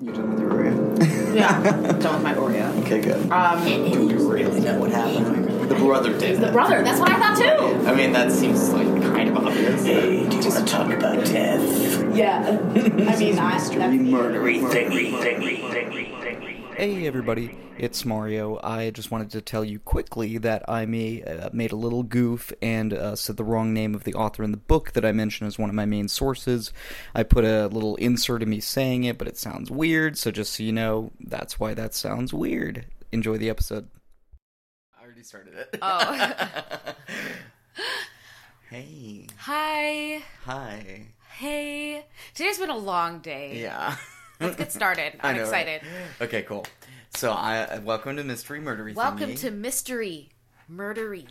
You 0.00 0.12
done 0.12 0.30
with 0.30 0.40
your 0.40 0.50
Oreo? 0.50 0.74
Yeah, 1.34 1.62
done 1.98 2.14
with 2.14 2.22
my 2.22 2.34
Oreo. 2.34 2.80
Okay, 2.82 3.00
good. 3.00 3.28
Um, 3.32 3.64
Do 3.64 4.06
we 4.06 4.14
really 4.14 4.60
know 4.60 4.78
what 4.78 4.92
happened? 4.92 5.68
The 5.68 5.74
brother 5.74 6.16
did. 6.16 6.38
the 6.40 6.52
brother. 6.52 6.84
That's 6.84 7.00
what 7.00 7.10
I 7.10 7.18
thought 7.18 7.36
too. 7.36 7.88
I 7.88 7.94
mean, 7.94 8.12
that 8.12 8.30
seems 8.30 8.70
like 8.72 8.86
kind 9.02 9.30
of 9.30 9.38
obvious. 9.38 9.84
Hey, 9.84 10.28
do 10.28 10.36
you 10.36 10.42
want 10.48 10.68
to 10.68 10.72
talk 10.72 10.92
about 10.92 11.24
death? 11.24 12.14
Yeah. 12.14 12.60
I 13.08 13.16
mean, 13.18 13.38
I. 13.38 13.58
That's, 13.58 13.70
Murdery 13.70 14.60
thingy, 14.60 15.10
thingy, 15.10 15.58
thingy, 15.58 16.10
thingy. 16.12 16.23
Hey 16.76 17.06
everybody, 17.06 17.56
it's 17.78 18.04
Mario. 18.04 18.58
I 18.60 18.90
just 18.90 19.12
wanted 19.12 19.30
to 19.30 19.40
tell 19.40 19.64
you 19.64 19.78
quickly 19.78 20.38
that 20.38 20.68
I 20.68 20.86
may, 20.86 21.22
uh, 21.22 21.48
made 21.52 21.70
a 21.70 21.76
little 21.76 22.02
goof 22.02 22.52
and 22.60 22.92
uh, 22.92 23.14
said 23.14 23.36
the 23.36 23.44
wrong 23.44 23.72
name 23.72 23.94
of 23.94 24.02
the 24.02 24.14
author 24.14 24.42
in 24.42 24.50
the 24.50 24.56
book 24.56 24.90
that 24.94 25.04
I 25.04 25.12
mentioned 25.12 25.46
as 25.46 25.56
one 25.56 25.70
of 25.70 25.76
my 25.76 25.86
main 25.86 26.08
sources. 26.08 26.72
I 27.14 27.22
put 27.22 27.44
a 27.44 27.68
little 27.68 27.94
insert 27.96 28.42
of 28.42 28.48
me 28.48 28.58
saying 28.58 29.04
it, 29.04 29.18
but 29.18 29.28
it 29.28 29.38
sounds 29.38 29.70
weird, 29.70 30.18
so 30.18 30.32
just 30.32 30.52
so 30.52 30.64
you 30.64 30.72
know, 30.72 31.12
that's 31.20 31.60
why 31.60 31.74
that 31.74 31.94
sounds 31.94 32.34
weird. 32.34 32.86
Enjoy 33.12 33.38
the 33.38 33.50
episode. 33.50 33.88
I 34.98 35.04
already 35.04 35.22
started 35.22 35.54
it. 35.54 35.78
Oh. 35.80 36.94
hey. 38.68 39.28
Hi. 39.38 40.24
Hi. 40.42 41.06
Hey. 41.36 42.04
Today's 42.34 42.58
been 42.58 42.70
a 42.70 42.76
long 42.76 43.20
day. 43.20 43.60
Yeah. 43.62 43.94
Let's 44.40 44.56
get 44.56 44.72
started. 44.72 45.14
I'm 45.20 45.36
know, 45.36 45.42
right? 45.42 45.48
excited. 45.68 45.82
Okay, 46.20 46.42
cool. 46.42 46.66
So, 47.14 47.30
I 47.32 47.58
uh, 47.60 47.80
welcome 47.82 48.16
to 48.16 48.24
Mystery 48.24 48.60
Murdery 48.60 48.94
Welcome 48.94 49.30
Thingy. 49.30 49.40
to 49.40 49.50
Mystery 49.52 50.30
Murdery 50.70 51.26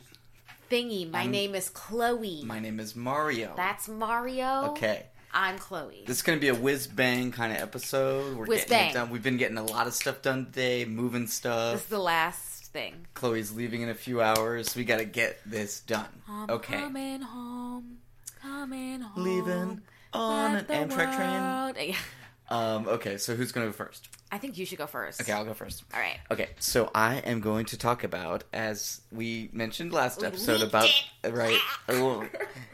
Thingy. 0.71 1.09
My 1.11 1.21
I'm- 1.21 1.31
name 1.31 1.55
is 1.55 1.69
Chloe. 1.69 2.43
My 2.45 2.59
name 2.59 2.79
is 2.79 2.95
Mario. 2.95 3.53
That's 3.57 3.89
Mario. 3.89 4.69
Okay. 4.71 5.07
I'm 5.33 5.57
Chloe. 5.57 6.03
This 6.05 6.17
is 6.17 6.23
gonna 6.23 6.37
be 6.39 6.49
a 6.49 6.55
whiz 6.55 6.85
bang 6.87 7.31
kind 7.31 7.51
of 7.51 7.59
episode. 7.59 8.37
We're 8.37 8.45
Whiz 8.45 8.59
getting 8.65 8.69
bang. 8.77 8.89
it 8.91 8.93
done. 8.93 9.09
We've 9.09 9.23
been 9.23 9.37
getting 9.37 9.57
a 9.57 9.63
lot 9.63 9.87
of 9.87 9.93
stuff 9.93 10.21
done 10.21 10.45
today, 10.45 10.85
moving 10.85 11.25
stuff. 11.25 11.73
This 11.73 11.81
is 11.81 11.87
the 11.87 11.97
last 11.99 12.65
thing. 12.71 13.07
Chloe's 13.15 13.51
leaving 13.51 13.81
in 13.81 13.89
a 13.89 13.95
few 13.95 14.21
hours. 14.21 14.75
We 14.75 14.85
gotta 14.85 15.05
get 15.05 15.39
this 15.43 15.79
done. 15.81 16.05
I'm 16.29 16.49
okay. 16.51 16.77
coming 16.77 17.21
home. 17.21 17.97
Coming 18.41 19.01
home. 19.01 19.23
Leaving 19.23 19.81
on 20.13 20.55
an 20.55 20.65
Amtrak 20.65 21.15
train. 21.15 21.95
Um. 22.49 22.87
Okay. 22.87 23.17
So 23.17 23.35
who's 23.35 23.51
gonna 23.51 23.67
go 23.67 23.71
first? 23.71 24.09
I 24.33 24.39
think 24.39 24.57
you 24.57 24.65
should 24.65 24.79
go 24.79 24.87
first. 24.87 25.21
Okay, 25.21 25.31
I'll 25.31 25.45
go 25.45 25.53
first. 25.53 25.83
All 25.93 25.99
right. 25.99 26.17
Okay, 26.31 26.49
so 26.57 26.89
I 26.95 27.17
am 27.17 27.39
going 27.39 27.65
to 27.65 27.77
talk 27.77 28.03
about, 28.03 28.43
as 28.51 29.01
we 29.11 29.51
mentioned 29.53 29.93
last 29.93 30.23
episode, 30.23 30.63
about 30.63 30.89
it. 31.23 31.31
right, 31.31 31.59
oh, 31.89 32.27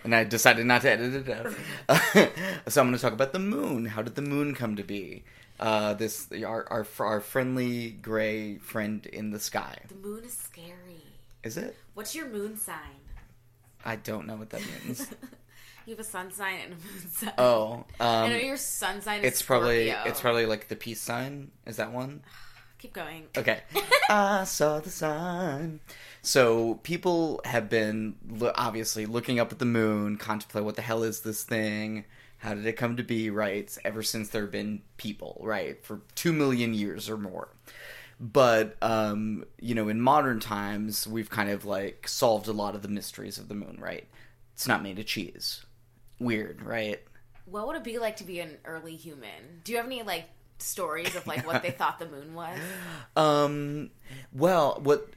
and 0.06 0.16
I 0.16 0.24
decided 0.24 0.66
not 0.66 0.84
to 0.84 0.92
edit 0.92 1.28
it 1.28 1.30
out. 1.30 2.32
so 2.70 2.80
I'm 2.80 2.88
going 2.88 2.96
to 2.96 3.02
talk 3.02 3.12
about 3.12 3.34
the 3.34 3.40
moon. 3.40 3.88
How 3.88 4.02
did 4.02 4.16
the 4.16 4.22
moon 4.22 4.56
come 4.56 4.78
to 4.78 4.84
be? 4.84 5.26
Uh, 5.60 5.96
this 5.96 6.32
our, 6.32 6.66
our 6.72 6.88
our 7.00 7.20
friendly 7.20 7.90
gray 7.90 8.58
friend 8.60 9.06
in 9.06 9.32
the 9.32 9.40
sky. 9.42 9.80
The 9.90 9.96
moon 9.96 10.24
is 10.24 10.38
scary. 10.38 11.04
Is 11.44 11.58
it? 11.58 11.76
What's 11.94 12.16
your 12.16 12.30
moon 12.30 12.58
sign? 12.58 13.04
I 13.84 13.98
don't 13.98 14.28
know 14.28 14.38
what 14.38 14.50
that 14.52 14.62
means. 14.86 15.06
You 15.90 15.96
have 15.96 16.06
a 16.06 16.08
sun 16.08 16.32
sign 16.32 16.60
and 16.66 16.74
a 16.74 16.76
moon 16.76 17.10
sign. 17.12 17.34
oh, 17.40 17.84
I 18.00 18.26
um, 18.26 18.30
know 18.30 18.36
your 18.38 18.58
sun 18.58 19.02
sign 19.02 19.22
is 19.22 19.26
it's 19.26 19.42
probably 19.42 19.90
Scorpio. 19.90 20.12
it's 20.12 20.22
probably 20.22 20.46
like 20.46 20.68
the 20.68 20.76
peace 20.76 21.02
sign. 21.02 21.50
Is 21.66 21.78
that 21.78 21.92
one? 21.92 22.22
Keep 22.78 22.94
going. 22.94 23.24
Okay. 23.36 23.62
I 24.12 24.44
saw 24.44 24.80
the 24.82 24.92
sign. 24.92 25.80
So 26.22 26.76
people 26.84 27.42
have 27.44 27.72
been 27.72 28.18
lo- 28.30 28.52
obviously 28.54 29.08
looking 29.08 29.40
up 29.40 29.52
at 29.52 29.58
the 29.58 29.66
moon, 29.66 30.18
contemplate 30.18 30.64
what 30.64 30.76
the 30.76 30.84
hell 30.84 31.02
is 31.02 31.22
this 31.22 31.44
thing? 31.44 32.06
How 32.38 32.54
did 32.54 32.68
it 32.68 32.74
come 32.74 32.96
to 32.98 33.04
be? 33.04 33.32
Right, 33.32 33.76
ever 33.84 34.04
since 34.04 34.30
there 34.30 34.44
have 34.44 34.52
been 34.52 34.84
people, 34.98 35.42
right, 35.42 35.84
for 35.84 36.02
two 36.14 36.34
million 36.34 36.76
years 36.76 37.10
or 37.10 37.18
more. 37.18 37.50
But 38.20 38.78
um, 38.84 39.44
you 39.60 39.74
know, 39.74 39.90
in 39.90 40.02
modern 40.02 40.40
times, 40.40 41.08
we've 41.08 41.32
kind 41.32 41.50
of 41.50 41.66
like 41.66 42.08
solved 42.08 42.48
a 42.48 42.54
lot 42.54 42.76
of 42.76 42.84
the 42.84 42.90
mysteries 42.90 43.40
of 43.40 43.48
the 43.48 43.56
moon. 43.56 43.78
Right, 43.80 44.08
it's 44.54 44.68
not 44.68 44.84
made 44.84 45.00
of 45.00 45.08
cheese. 45.08 45.66
Weird, 46.20 46.62
right? 46.62 47.02
What 47.46 47.68
would 47.68 47.78
it 47.78 47.84
be 47.84 47.98
like 47.98 48.18
to 48.18 48.24
be 48.24 48.40
an 48.40 48.58
early 48.66 48.96
human? 48.96 49.62
Do 49.64 49.72
you 49.72 49.78
have 49.78 49.88
any 49.88 50.04
like 50.04 50.26
stories 50.60 51.16
of 51.16 51.26
like 51.26 51.48
what 51.48 51.64
they 51.64 51.72
thought 51.72 52.00
the 52.00 52.08
moon 52.08 52.34
was? 52.34 52.60
Um, 53.16 53.90
well, 54.32 54.80
what 54.82 55.10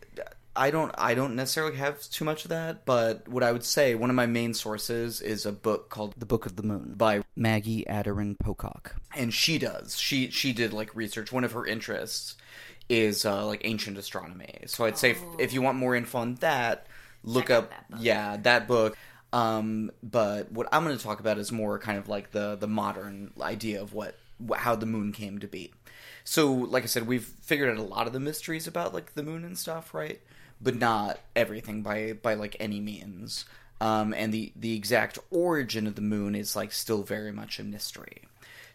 I 0.55 0.71
don't 0.71 0.95
I 0.99 1.15
don't 1.15 1.35
necessarily 1.35 1.77
have 1.77 2.01
too 2.01 2.25
much 2.25 2.45
of 2.45 2.51
that, 2.51 2.85
but 2.85 3.29
what 3.29 3.43
I 3.43 3.53
would 3.53 3.65
say 3.65 3.95
one 3.95 4.11
of 4.11 4.17
my 4.17 4.27
main 4.27 4.55
sources 4.55 5.21
is 5.21 5.47
a 5.47 5.53
book 5.53 5.89
called 5.89 6.15
The 6.19 6.27
Book 6.27 6.47
of 6.47 6.57
the 6.57 6.63
Moon 6.63 6.95
by 6.97 7.23
Maggie 7.37 7.85
Aderin 7.89 8.39
Pocock, 8.39 8.97
and 9.17 9.33
she 9.33 9.59
does 9.59 9.99
she 9.99 10.31
she 10.31 10.53
did 10.53 10.73
like 10.73 10.95
research. 10.95 11.33
One 11.33 11.45
of 11.45 11.53
her 11.53 11.65
interests 11.65 12.37
is 12.89 13.25
uh, 13.25 13.47
like 13.47 13.63
ancient 13.65 13.97
astronomy. 13.97 14.65
So 14.67 14.85
I'd 14.85 14.99
say 14.99 15.13
if, 15.13 15.23
if 15.39 15.53
you 15.53 15.63
want 15.63 15.79
more 15.79 15.95
info 15.95 16.19
on 16.19 16.35
that, 16.37 16.87
look 17.25 17.47
Check 17.47 17.59
up 17.59 17.71
that 17.71 18.01
yeah 18.01 18.37
that 18.39 18.69
book. 18.69 18.97
Um, 19.33 19.91
but 20.03 20.53
what 20.53 20.69
I'm 20.73 20.85
going 20.85 20.97
to 20.97 21.03
talk 21.03 21.21
about 21.21 21.39
is 21.39 21.51
more 21.51 21.79
kind 21.79 21.99
of 21.99 22.09
like 22.09 22.33
the 22.33 22.57
the 22.57 22.67
modern 22.67 23.33
idea 23.41 23.81
of 23.81 23.95
what 23.95 24.17
how 24.55 24.75
the 24.75 24.87
moon 24.87 25.13
came 25.13 25.39
to 25.39 25.47
be. 25.47 25.73
So, 26.25 26.53
like 26.53 26.83
I 26.85 26.87
said, 26.87 27.07
we've 27.07 27.25
figured 27.25 27.71
out 27.71 27.83
a 27.83 27.87
lot 27.87 28.07
of 28.07 28.13
the 28.13 28.21
mysteries 28.21 28.67
about 28.67 28.95
like 28.95 29.15
the 29.15 29.23
moon 29.23 29.45
and 29.45 29.59
stuff, 29.59 29.95
right? 29.95 30.21
But 30.61 30.77
not 30.77 31.19
everything 31.35 31.83
by 31.83 32.13
by 32.13 32.35
like 32.35 32.57
any 32.61 32.81
means. 32.81 33.45
Um, 33.81 34.15
and 34.15 34.33
the 34.33 34.53
the 34.55 34.77
exact 34.77 35.19
origin 35.31 35.87
of 35.87 35.97
the 35.97 36.03
moon 36.03 36.35
is 36.35 36.55
like 36.55 36.73
still 36.73 37.03
very 37.03 37.33
much 37.33 37.59
a 37.59 37.65
mystery. 37.65 38.23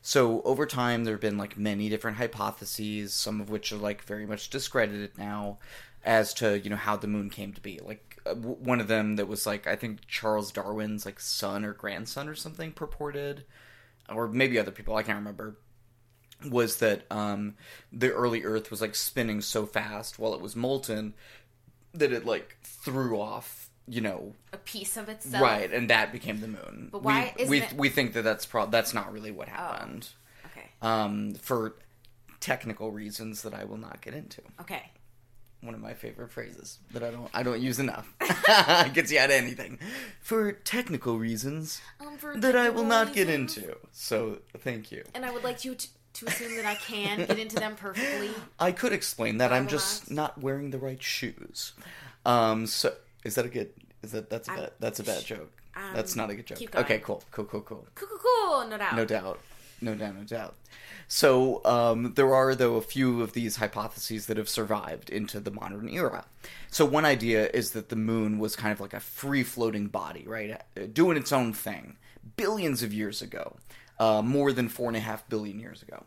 So 0.01 0.41
over 0.43 0.65
time, 0.65 1.03
there 1.03 1.15
have 1.15 1.21
been 1.21 1.37
like 1.37 1.57
many 1.57 1.89
different 1.89 2.17
hypotheses, 2.17 3.13
some 3.13 3.41
of 3.41 3.49
which 3.49 3.71
are 3.71 3.77
like 3.77 4.03
very 4.03 4.25
much 4.25 4.49
discredited 4.49 5.17
now, 5.17 5.57
as 6.03 6.33
to 6.35 6.59
you 6.59 6.69
know 6.69 6.75
how 6.75 6.95
the 6.95 7.07
moon 7.07 7.29
came 7.29 7.53
to 7.53 7.61
be. 7.61 7.79
Like 7.83 8.06
one 8.35 8.79
of 8.81 8.87
them 8.87 9.15
that 9.17 9.27
was 9.27 9.45
like 9.45 9.67
I 9.67 9.75
think 9.75 10.07
Charles 10.07 10.51
Darwin's 10.51 11.05
like 11.05 11.19
son 11.19 11.63
or 11.65 11.73
grandson 11.73 12.27
or 12.27 12.35
something 12.35 12.71
purported, 12.71 13.45
or 14.09 14.27
maybe 14.27 14.57
other 14.59 14.71
people 14.71 14.95
I 14.95 15.03
can't 15.03 15.17
remember. 15.19 15.57
Was 16.49 16.77
that 16.77 17.03
um, 17.11 17.55
the 17.91 18.11
early 18.11 18.43
Earth 18.43 18.69
was 18.69 18.79
like 18.79 18.93
spinning 18.93 19.41
so 19.41 19.65
fast 19.65 20.19
while 20.19 20.35
it 20.35 20.41
was 20.41 20.55
molten 20.55 21.15
that 21.93 22.11
it 22.11 22.25
like 22.25 22.57
threw 22.63 23.19
off 23.19 23.69
you 23.87 24.01
know 24.01 24.33
A 24.53 24.57
piece 24.57 24.97
of 24.97 25.09
itself. 25.09 25.41
right 25.41 25.71
and 25.73 25.89
that 25.89 26.11
became 26.11 26.39
the 26.41 26.47
moon 26.47 26.89
But 26.91 27.01
why 27.03 27.33
we 27.39 27.45
we, 27.45 27.61
it- 27.61 27.73
we 27.73 27.89
think 27.89 28.13
that 28.13 28.23
that's 28.23 28.45
pro- 28.45 28.67
that's 28.67 28.93
not 28.93 29.11
really 29.13 29.31
what 29.31 29.47
happened 29.47 30.09
Okay. 30.47 30.67
um, 30.81 31.33
for 31.35 31.75
technical 32.39 32.91
reasons 32.91 33.41
that 33.41 33.53
I 33.55 33.63
will 33.63 33.77
not 33.77 34.01
get 34.01 34.13
into. 34.13 34.41
Okay. 34.61 34.91
One 35.67 35.75
of 35.75 35.81
my 35.81 35.93
favorite 35.93 36.31
phrases 36.31 36.79
that 36.93 37.03
I 37.03 37.11
don't 37.11 37.29
I 37.33 37.43
don't 37.43 37.59
use 37.59 37.77
enough. 37.77 38.07
Gets 38.93 39.11
you 39.11 39.19
out 39.19 39.25
of 39.25 39.35
anything. 39.35 39.79
For 40.21 40.53
technical 40.53 41.19
reasons 41.19 41.81
Um, 41.99 42.17
for 42.17 42.37
that 42.37 42.55
I 42.55 42.69
will 42.69 42.85
not 42.85 43.11
get 43.13 43.27
into. 43.29 43.75
So 43.91 44.39
thank 44.59 44.93
you. 44.93 45.03
And 45.13 45.25
I 45.25 45.29
would 45.31 45.43
like 45.43 45.65
you 45.65 45.75
to, 45.75 45.87
to 46.13 46.25
assume 46.27 46.55
that 46.55 46.65
I 46.65 46.75
can 46.75 47.17
get 47.25 47.37
into 47.37 47.57
them 47.57 47.75
perfectly. 47.75 48.29
I 48.59 48.71
could 48.71 48.93
explain 48.93 49.39
that. 49.39 49.51
I'm 49.51 49.67
just 49.67 50.09
not. 50.09 50.37
wearing 50.41 50.69
the 50.69 50.77
right 50.79 51.03
shoes. 51.03 51.73
Um. 52.25 52.65
So 52.65 52.95
is 53.25 53.35
that 53.35 53.45
a 53.45 53.49
good? 53.49 53.71
Is 54.03 54.13
that 54.13 54.29
that's 54.29 54.47
a 54.47 54.51
bad 54.53 54.71
that's 54.79 55.01
a 55.01 55.03
bad 55.03 55.25
joke. 55.25 55.51
um, 55.75 55.83
that's 55.93 56.15
not 56.15 56.29
a 56.29 56.35
good 56.35 56.45
joke. 56.45 56.61
Okay. 56.75 56.99
Cool. 56.99 57.21
Cool. 57.31 57.43
Cool. 57.43 57.61
Cool. 57.61 57.87
Cool, 57.93 58.07
cool, 58.07 58.19
cool. 58.23 58.67
No 58.67 58.77
doubt. 58.77 58.95
No 58.95 59.03
doubt. 59.03 59.39
No 59.81 59.95
doubt, 59.95 60.15
no 60.15 60.23
doubt. 60.23 60.55
So, 61.07 61.63
um, 61.63 62.13
there 62.15 62.33
are, 62.33 62.53
though, 62.55 62.75
a 62.75 62.81
few 62.81 63.21
of 63.21 63.33
these 63.33 63.57
hypotheses 63.57 64.25
that 64.25 64.37
have 64.37 64.49
survived 64.49 65.09
into 65.09 65.39
the 65.39 65.51
modern 65.51 65.87
era. 65.87 66.25
So, 66.69 66.83
one 66.85 67.05
idea 67.05 67.49
is 67.53 67.71
that 67.71 67.89
the 67.89 67.95
moon 67.95 68.39
was 68.39 68.55
kind 68.55 68.73
of 68.73 68.81
like 68.81 68.93
a 68.93 68.99
free 68.99 69.43
floating 69.43 69.87
body, 69.87 70.25
right? 70.27 70.61
Uh, 70.75 70.87
Doing 70.91 71.17
its 71.17 71.31
own 71.31 71.53
thing 71.53 71.97
billions 72.35 72.83
of 72.83 72.93
years 72.93 73.21
ago, 73.21 73.55
uh, 73.99 74.21
more 74.21 74.51
than 74.51 74.67
four 74.67 74.89
and 74.89 74.97
a 74.97 75.01
half 75.01 75.27
billion 75.29 75.59
years 75.59 75.81
ago. 75.81 76.03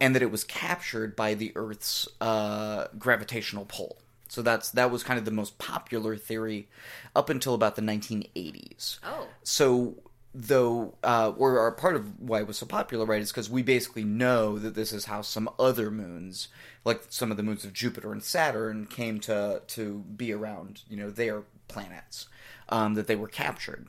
And 0.00 0.14
that 0.14 0.22
it 0.22 0.30
was 0.30 0.44
captured 0.44 1.16
by 1.16 1.34
the 1.34 1.52
Earth's 1.56 2.06
uh, 2.20 2.86
gravitational 2.98 3.64
pull. 3.64 3.98
So 4.28 4.42
that's 4.42 4.70
that 4.72 4.90
was 4.90 5.02
kind 5.02 5.18
of 5.18 5.24
the 5.24 5.30
most 5.30 5.58
popular 5.58 6.16
theory 6.16 6.68
up 7.14 7.30
until 7.30 7.54
about 7.54 7.76
the 7.76 7.82
1980s. 7.82 8.98
Oh. 9.04 9.28
So 9.42 9.94
though 10.38 10.94
uh, 11.02 11.32
or, 11.36 11.58
or 11.58 11.72
part 11.72 11.96
of 11.96 12.20
why 12.20 12.40
it 12.40 12.46
was 12.46 12.58
so 12.58 12.66
popular, 12.66 13.06
right, 13.06 13.22
is 13.22 13.32
because 13.32 13.48
we 13.48 13.62
basically 13.62 14.04
know 14.04 14.58
that 14.58 14.74
this 14.74 14.92
is 14.92 15.06
how 15.06 15.22
some 15.22 15.48
other 15.58 15.90
moons, 15.90 16.48
like 16.84 17.04
some 17.08 17.30
of 17.30 17.38
the 17.38 17.42
moons 17.42 17.64
of 17.64 17.72
Jupiter 17.72 18.12
and 18.12 18.22
Saturn, 18.22 18.86
came 18.86 19.18
to 19.20 19.62
to 19.66 20.04
be 20.16 20.32
around, 20.32 20.82
you 20.88 20.96
know, 20.96 21.10
their 21.10 21.44
planets, 21.68 22.28
um, 22.68 22.94
that 22.94 23.06
they 23.06 23.16
were 23.16 23.28
captured, 23.28 23.86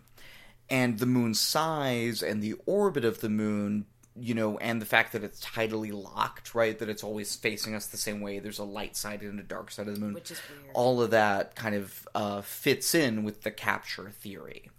and 0.70 1.00
the 1.00 1.06
moon's 1.06 1.40
size 1.40 2.24
and 2.24 2.42
the 2.42 2.56
orbit 2.66 3.04
of 3.04 3.20
the 3.20 3.30
moon. 3.30 3.86
You 4.20 4.34
know, 4.34 4.58
and 4.58 4.82
the 4.82 4.86
fact 4.88 5.12
that 5.12 5.24
it's 5.24 5.46
tidally 5.46 5.94
locked, 5.94 6.56
right? 6.56 6.80
That 6.80 6.90
it's 6.90 7.04
always 7.04 7.36
facing 7.36 7.76
us 7.76 7.86
the 7.86 7.98
same 7.98 8.20
way. 8.20 8.40
There's 8.40 8.58
a 8.58 8.64
light 8.64 8.96
side 8.96 9.22
and 9.22 9.40
a 9.40 9.44
dark 9.44 9.70
side 9.70 9.88
of 9.88 9.94
the 9.94 10.00
moon. 10.00 10.16
Which 10.16 10.32
is 10.32 10.42
weird. 10.50 10.72
All 10.74 11.04
of 11.04 11.12
that 11.12 11.56
kind 11.56 11.76
of 11.76 12.08
uh, 12.16 12.42
fits 12.42 12.96
in 12.96 13.24
with 13.24 13.44
the 13.44 13.52
capture 13.52 14.10
theory 14.10 14.72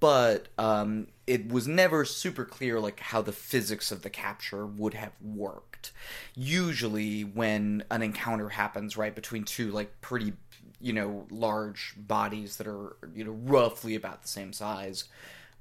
but 0.00 0.48
um, 0.58 1.08
it 1.26 1.50
was 1.50 1.68
never 1.68 2.04
super 2.04 2.44
clear 2.44 2.80
like 2.80 3.00
how 3.00 3.22
the 3.22 3.32
physics 3.32 3.92
of 3.92 4.02
the 4.02 4.10
capture 4.10 4.66
would 4.66 4.94
have 4.94 5.12
worked. 5.22 5.92
Usually, 6.34 7.22
when 7.22 7.84
an 7.90 8.02
encounter 8.02 8.50
happens 8.50 8.96
right 8.96 9.14
between 9.14 9.44
two 9.44 9.70
like 9.70 10.00
pretty 10.00 10.32
you 10.80 10.92
know 10.92 11.26
large 11.30 11.94
bodies 11.96 12.56
that 12.56 12.66
are 12.66 12.96
you 13.14 13.24
know 13.24 13.32
roughly 13.44 13.94
about 13.94 14.22
the 14.22 14.28
same 14.28 14.52
size, 14.52 15.04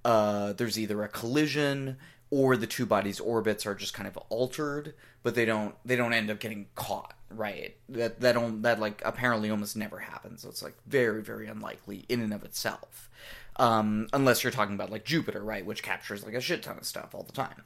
uh, 0.04 0.54
there's 0.54 0.80
either 0.80 1.04
a 1.04 1.08
collision 1.08 1.98
or 2.30 2.58
the 2.58 2.68
two 2.68 2.86
bodies' 2.86 3.22
orbits 3.22 3.66
are 3.66 3.76
just 3.76 3.94
kind 3.94 4.08
of 4.08 4.18
altered, 4.30 4.94
but 5.24 5.36
they 5.36 5.46
don't 5.46 5.76
they 5.86 5.96
don't 5.96 6.14
end 6.14 6.30
up 6.30 6.40
getting 6.40 6.68
caught. 6.76 7.14
Right? 7.30 7.76
That 7.90 8.22
that 8.22 8.62
that 8.64 8.80
like 8.80 9.02
apparently 9.06 9.50
almost 9.50 9.76
never 9.76 10.00
happens. 10.00 10.42
So 10.42 10.50
it's 10.50 10.64
like 10.64 10.76
very 10.88 11.22
very 11.22 11.48
unlikely 11.48 12.06
in 12.10 12.22
and 12.22 12.34
of 12.34 12.44
itself 12.44 13.10
um, 13.58 14.08
unless 14.14 14.44
you're 14.44 14.52
talking 14.52 14.76
about 14.76 14.90
like 14.90 15.06
Jupiter, 15.06 15.44
right, 15.44 15.66
which 15.66 15.84
captures 15.84 16.24
like 16.26 16.34
a 16.34 16.42
shit 16.42 16.64
ton 16.64 16.78
of 16.78 16.86
stuff 16.86 17.14
all 17.14 17.24
the 17.24 17.34
time. 17.34 17.64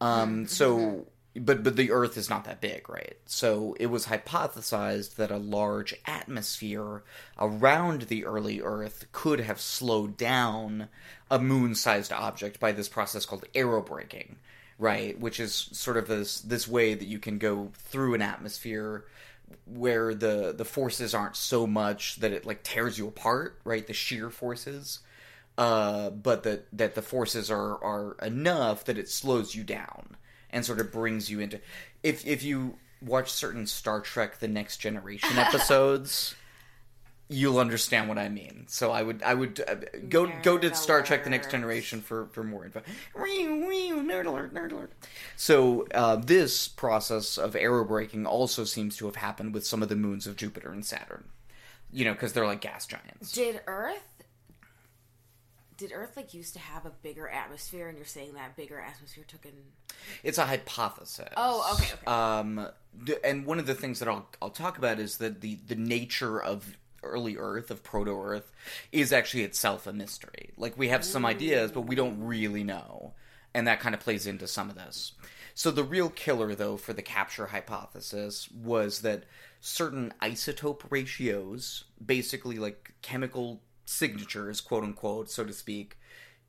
Um, 0.00 0.46
so, 0.46 1.06
but 1.34 1.62
but 1.62 1.76
the 1.76 1.90
Earth 1.90 2.16
is 2.16 2.30
not 2.30 2.44
that 2.44 2.60
big, 2.60 2.88
right? 2.88 3.16
So 3.26 3.76
it 3.80 3.86
was 3.86 4.06
hypothesized 4.06 5.16
that 5.16 5.30
a 5.30 5.38
large 5.38 5.94
atmosphere 6.06 7.02
around 7.38 8.02
the 8.02 8.24
early 8.24 8.60
Earth 8.60 9.06
could 9.12 9.40
have 9.40 9.60
slowed 9.60 10.16
down 10.16 10.88
a 11.30 11.38
moon-sized 11.38 12.12
object 12.12 12.60
by 12.60 12.72
this 12.72 12.88
process 12.88 13.26
called 13.26 13.44
aerobraking, 13.54 14.36
right? 14.78 15.18
Which 15.18 15.40
is 15.40 15.54
sort 15.72 15.96
of 15.96 16.08
this 16.08 16.40
this 16.40 16.68
way 16.68 16.94
that 16.94 17.08
you 17.08 17.18
can 17.18 17.38
go 17.38 17.72
through 17.74 18.14
an 18.14 18.22
atmosphere 18.22 19.04
where 19.64 20.14
the 20.14 20.54
the 20.56 20.64
forces 20.64 21.14
aren't 21.14 21.36
so 21.36 21.66
much 21.66 22.16
that 22.16 22.32
it 22.32 22.46
like 22.46 22.62
tears 22.62 22.98
you 22.98 23.08
apart, 23.08 23.58
right? 23.64 23.86
The 23.86 23.92
shear 23.92 24.30
forces, 24.30 25.00
uh, 25.58 26.10
but 26.10 26.42
that 26.42 26.66
that 26.76 26.94
the 26.94 27.02
forces 27.02 27.50
are 27.50 27.82
are 27.82 28.16
enough 28.22 28.84
that 28.84 28.98
it 28.98 29.08
slows 29.08 29.54
you 29.54 29.64
down 29.64 30.16
and 30.50 30.64
sort 30.64 30.80
of 30.80 30.92
brings 30.92 31.30
you 31.30 31.40
into. 31.40 31.60
If 32.02 32.26
if 32.26 32.42
you 32.42 32.76
watch 33.00 33.30
certain 33.32 33.66
Star 33.66 34.00
Trek: 34.00 34.38
The 34.38 34.48
Next 34.48 34.78
Generation 34.78 35.30
episodes. 35.38 36.34
You'll 37.28 37.58
understand 37.58 38.08
what 38.08 38.18
I 38.18 38.28
mean. 38.28 38.66
So 38.68 38.92
I 38.92 39.02
would, 39.02 39.20
I 39.20 39.34
would 39.34 39.60
uh, 39.66 39.74
go 40.08 40.30
go 40.44 40.58
to 40.58 40.70
Nerd 40.70 40.76
Star 40.76 41.02
Trek: 41.02 41.24
The 41.24 41.30
Next. 41.30 41.50
Generation 41.50 42.00
for 42.00 42.26
for 42.26 42.44
more 42.44 42.64
info. 42.64 42.82
Nerd 43.16 44.26
alert! 44.26 44.54
Nerd 44.54 44.70
alert! 44.70 44.92
So 45.36 45.88
uh, 45.92 46.16
this 46.16 46.68
process 46.68 47.36
of 47.36 47.54
aerobraking 47.54 48.26
also 48.26 48.62
seems 48.62 48.96
to 48.98 49.06
have 49.06 49.16
happened 49.16 49.54
with 49.54 49.66
some 49.66 49.82
of 49.82 49.88
the 49.88 49.96
moons 49.96 50.28
of 50.28 50.36
Jupiter 50.36 50.70
and 50.70 50.86
Saturn. 50.86 51.24
You 51.90 52.04
know, 52.04 52.12
because 52.12 52.32
they're 52.32 52.46
like 52.46 52.60
gas 52.60 52.86
giants. 52.86 53.32
Did 53.32 53.60
Earth 53.66 54.15
did 55.76 55.92
Earth 55.94 56.16
like 56.16 56.34
used 56.34 56.54
to 56.54 56.58
have 56.58 56.86
a 56.86 56.90
bigger 57.02 57.28
atmosphere 57.28 57.88
and 57.88 57.96
you're 57.98 58.06
saying 58.06 58.34
that 58.34 58.56
bigger 58.56 58.80
atmosphere 58.80 59.24
took 59.26 59.44
in 59.44 59.52
It's 60.22 60.38
a 60.38 60.46
hypothesis. 60.46 61.28
Oh, 61.36 61.74
okay, 61.74 61.92
okay. 61.94 62.06
Um, 62.06 62.68
and 63.24 63.46
one 63.46 63.58
of 63.58 63.66
the 63.66 63.74
things 63.74 63.98
that 63.98 64.08
I'll 64.08 64.28
I'll 64.40 64.50
talk 64.50 64.78
about 64.78 64.98
is 64.98 65.18
that 65.18 65.40
the 65.40 65.58
the 65.66 65.74
nature 65.76 66.40
of 66.40 66.76
early 67.02 67.36
Earth 67.36 67.70
of 67.70 67.82
proto 67.82 68.20
Earth 68.20 68.50
is 68.92 69.12
actually 69.12 69.44
itself 69.44 69.86
a 69.86 69.92
mystery. 69.92 70.50
Like 70.56 70.76
we 70.78 70.88
have 70.88 71.04
some 71.04 71.24
ideas, 71.26 71.72
but 71.72 71.82
we 71.82 71.94
don't 71.94 72.22
really 72.22 72.64
know, 72.64 73.14
and 73.54 73.66
that 73.66 73.80
kind 73.80 73.94
of 73.94 74.00
plays 74.00 74.26
into 74.26 74.46
some 74.46 74.70
of 74.70 74.76
this. 74.76 75.12
So 75.54 75.70
the 75.70 75.84
real 75.84 76.10
killer, 76.10 76.54
though, 76.54 76.76
for 76.76 76.92
the 76.92 77.00
capture 77.00 77.46
hypothesis 77.46 78.50
was 78.50 79.00
that 79.00 79.24
certain 79.62 80.12
isotope 80.20 80.82
ratios, 80.90 81.84
basically 82.04 82.58
like 82.58 82.92
chemical 83.00 83.62
signatures, 83.86 84.60
quote 84.60 84.84
unquote, 84.84 85.30
so 85.30 85.44
to 85.44 85.52
speak, 85.52 85.98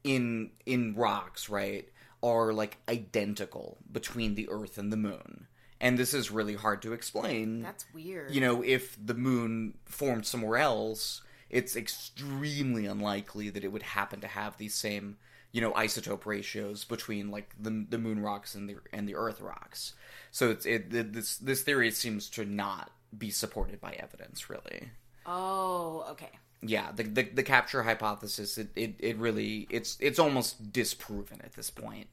in 0.04 0.52
in 0.66 0.96
rocks, 0.96 1.50
right, 1.50 1.88
are 2.22 2.52
like 2.52 2.78
identical 2.90 3.78
between 3.90 4.36
the 4.36 4.50
Earth 4.50 4.78
and 4.78 4.92
the 4.92 4.98
Moon. 4.98 5.48
And 5.80 5.98
this 5.98 6.14
is 6.14 6.32
really 6.32 6.56
hard 6.56 6.82
to 6.82 6.94
explain. 6.94 7.62
That's 7.62 7.86
weird. 7.94 8.34
You 8.34 8.42
know, 8.42 8.64
if 8.64 8.98
the 9.04 9.14
moon 9.14 9.76
formed 9.86 10.26
somewhere 10.26 10.58
else, 10.58 11.22
it's 11.52 11.76
extremely 11.76 12.88
unlikely 12.88 13.52
that 13.52 13.64
it 13.64 13.72
would 13.72 13.84
happen 13.84 14.20
to 14.22 14.28
have 14.28 14.58
these 14.58 14.74
same, 14.74 15.18
you 15.52 15.62
know, 15.62 15.72
isotope 15.74 16.26
ratios 16.26 16.84
between 16.84 17.30
like 17.30 17.54
the 17.60 17.86
the 17.90 18.00
moon 18.00 18.20
rocks 18.20 18.56
and 18.56 18.68
the 18.68 18.78
and 18.92 19.08
the 19.08 19.16
Earth 19.16 19.40
rocks. 19.40 19.94
So 20.32 20.50
it's 20.50 20.66
it 20.66 20.90
this 20.90 21.38
this 21.38 21.62
theory 21.62 21.92
seems 21.92 22.30
to 22.32 22.46
not 22.46 22.92
be 23.18 23.30
supported 23.30 23.80
by 23.80 23.94
evidence, 23.94 24.50
really 24.50 24.90
Oh, 25.28 26.06
okay. 26.12 26.32
Yeah 26.62 26.92
the, 26.92 27.04
the 27.04 27.24
the 27.24 27.44
capture 27.44 27.84
hypothesis 27.84 28.58
it, 28.58 28.70
it 28.76 28.96
it 29.00 29.18
really 29.18 29.68
it's 29.70 29.98
it's 30.00 30.20
almost 30.20 30.72
disproven 30.72 31.40
at 31.44 31.54
this 31.54 31.70
point 31.70 32.08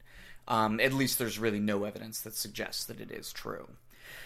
um 0.47 0.79
at 0.79 0.93
least 0.93 1.17
there's 1.17 1.39
really 1.39 1.59
no 1.59 1.83
evidence 1.83 2.21
that 2.21 2.35
suggests 2.35 2.85
that 2.85 2.99
it 2.99 3.11
is 3.11 3.33
true 3.33 3.67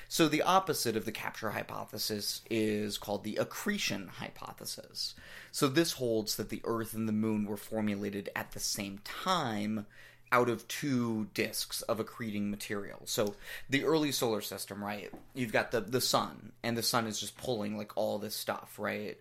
So 0.07 0.27
the 0.27 0.41
opposite 0.41 0.95
of 0.97 1.05
the 1.05 1.11
capture 1.11 1.51
hypothesis 1.51 2.41
is 2.49 2.97
called 2.97 3.23
the 3.23 3.37
accretion 3.37 4.07
hypothesis. 4.19 5.15
So 5.51 5.67
this 5.67 5.93
holds 5.93 6.35
that 6.35 6.49
the 6.49 6.61
Earth 6.65 6.93
and 6.93 7.07
the 7.07 7.13
Moon 7.13 7.45
were 7.45 7.57
formulated 7.57 8.29
at 8.35 8.51
the 8.51 8.59
same 8.59 8.99
time 9.03 9.85
out 10.31 10.49
of 10.49 10.67
two 10.67 11.27
disks 11.33 11.81
of 11.83 11.99
accreting 11.99 12.49
material. 12.49 13.01
So 13.05 13.35
the 13.69 13.83
early 13.83 14.11
solar 14.11 14.41
system, 14.41 14.83
right? 14.83 15.11
You've 15.33 15.51
got 15.53 15.71
the 15.71 15.81
the 15.81 16.01
sun, 16.01 16.51
and 16.63 16.77
the 16.77 16.83
sun 16.83 17.07
is 17.07 17.19
just 17.19 17.37
pulling 17.37 17.77
like 17.77 17.95
all 17.97 18.19
this 18.19 18.35
stuff, 18.35 18.75
right? 18.77 19.17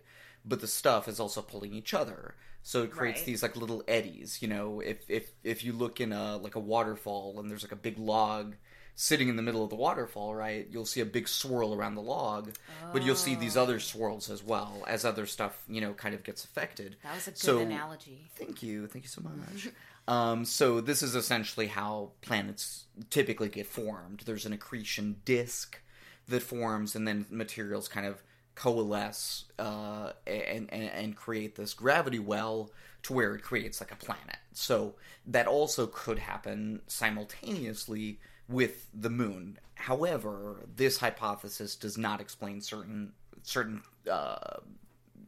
But 0.49 0.59
the 0.61 0.67
stuff 0.67 1.07
is 1.07 1.19
also 1.19 1.41
pulling 1.41 1.73
each 1.73 1.93
other. 1.93 2.35
So 2.63 2.83
it 2.83 2.91
creates 2.91 3.19
Right. 3.19 3.25
these 3.27 3.43
like 3.43 3.55
little 3.55 3.83
eddies, 3.87 4.41
you 4.41 4.47
know, 4.49 4.79
if 4.81 4.97
if 5.09 5.31
if 5.43 5.63
you 5.63 5.71
look 5.73 6.01
in 6.01 6.11
a 6.11 6.35
like 6.37 6.55
a 6.55 6.59
waterfall 6.59 7.39
and 7.39 7.49
there's 7.49 7.63
like 7.63 7.71
a 7.71 7.83
big 7.87 7.97
log 7.97 8.55
sitting 8.95 9.29
in 9.29 9.37
the 9.37 9.41
middle 9.41 9.63
of 9.63 9.69
the 9.69 9.77
waterfall, 9.77 10.35
right? 10.35 10.67
You'll 10.69 10.85
see 10.85 10.99
a 10.99 11.05
big 11.05 11.29
swirl 11.29 11.73
around 11.73 11.95
the 11.95 12.01
log, 12.01 12.51
but 12.91 13.01
you'll 13.01 13.15
see 13.15 13.33
these 13.35 13.55
other 13.55 13.79
swirls 13.79 14.29
as 14.29 14.43
well 14.43 14.83
as 14.87 15.05
other 15.05 15.25
stuff, 15.25 15.63
you 15.69 15.79
know, 15.79 15.93
kind 15.93 16.13
of 16.13 16.23
gets 16.23 16.43
affected. 16.43 16.97
That 17.03 17.15
was 17.15 17.27
a 17.27 17.31
good 17.31 17.39
So- 17.39 17.59
analogy. 17.59 18.29
Thank 18.35 18.61
you. 18.61 18.87
Thank 18.87 19.05
you 19.05 19.09
so 19.09 19.21
much. 19.21 19.69
um, 20.09 20.43
so 20.43 20.81
this 20.81 21.01
is 21.01 21.15
essentially 21.15 21.67
how 21.67 22.11
planets 22.19 22.87
typically 23.09 23.47
get 23.47 23.67
formed. 23.67 24.23
There's 24.25 24.45
an 24.45 24.51
accretion 24.51 25.21
disk 25.23 25.79
that 26.27 26.43
forms, 26.43 26.93
and 26.93 27.07
then 27.07 27.25
materials 27.29 27.87
kind 27.87 28.05
of 28.05 28.21
coalesce 28.59 29.45
uh, 29.57 30.11
and, 30.27 30.67
and 30.71 30.91
and 30.91 31.15
create 31.15 31.55
this 31.55 31.73
gravity 31.73 32.19
well 32.19 32.69
to 33.01 33.13
where 33.13 33.33
it 33.33 33.41
creates 33.41 33.79
like 33.79 33.91
a 33.91 33.95
planet. 33.95 34.35
So 34.51 34.95
that 35.27 35.47
also 35.47 35.87
could 35.87 36.19
happen 36.19 36.81
simultaneously 36.85 38.19
with 38.49 38.87
the 38.93 39.09
moon. 39.09 39.59
However, 39.75 40.65
this 40.75 40.97
hypothesis 40.97 41.77
does 41.77 41.97
not 41.97 42.19
explain 42.19 42.59
certain 42.59 43.13
certain 43.43 43.81
uh, 44.11 44.57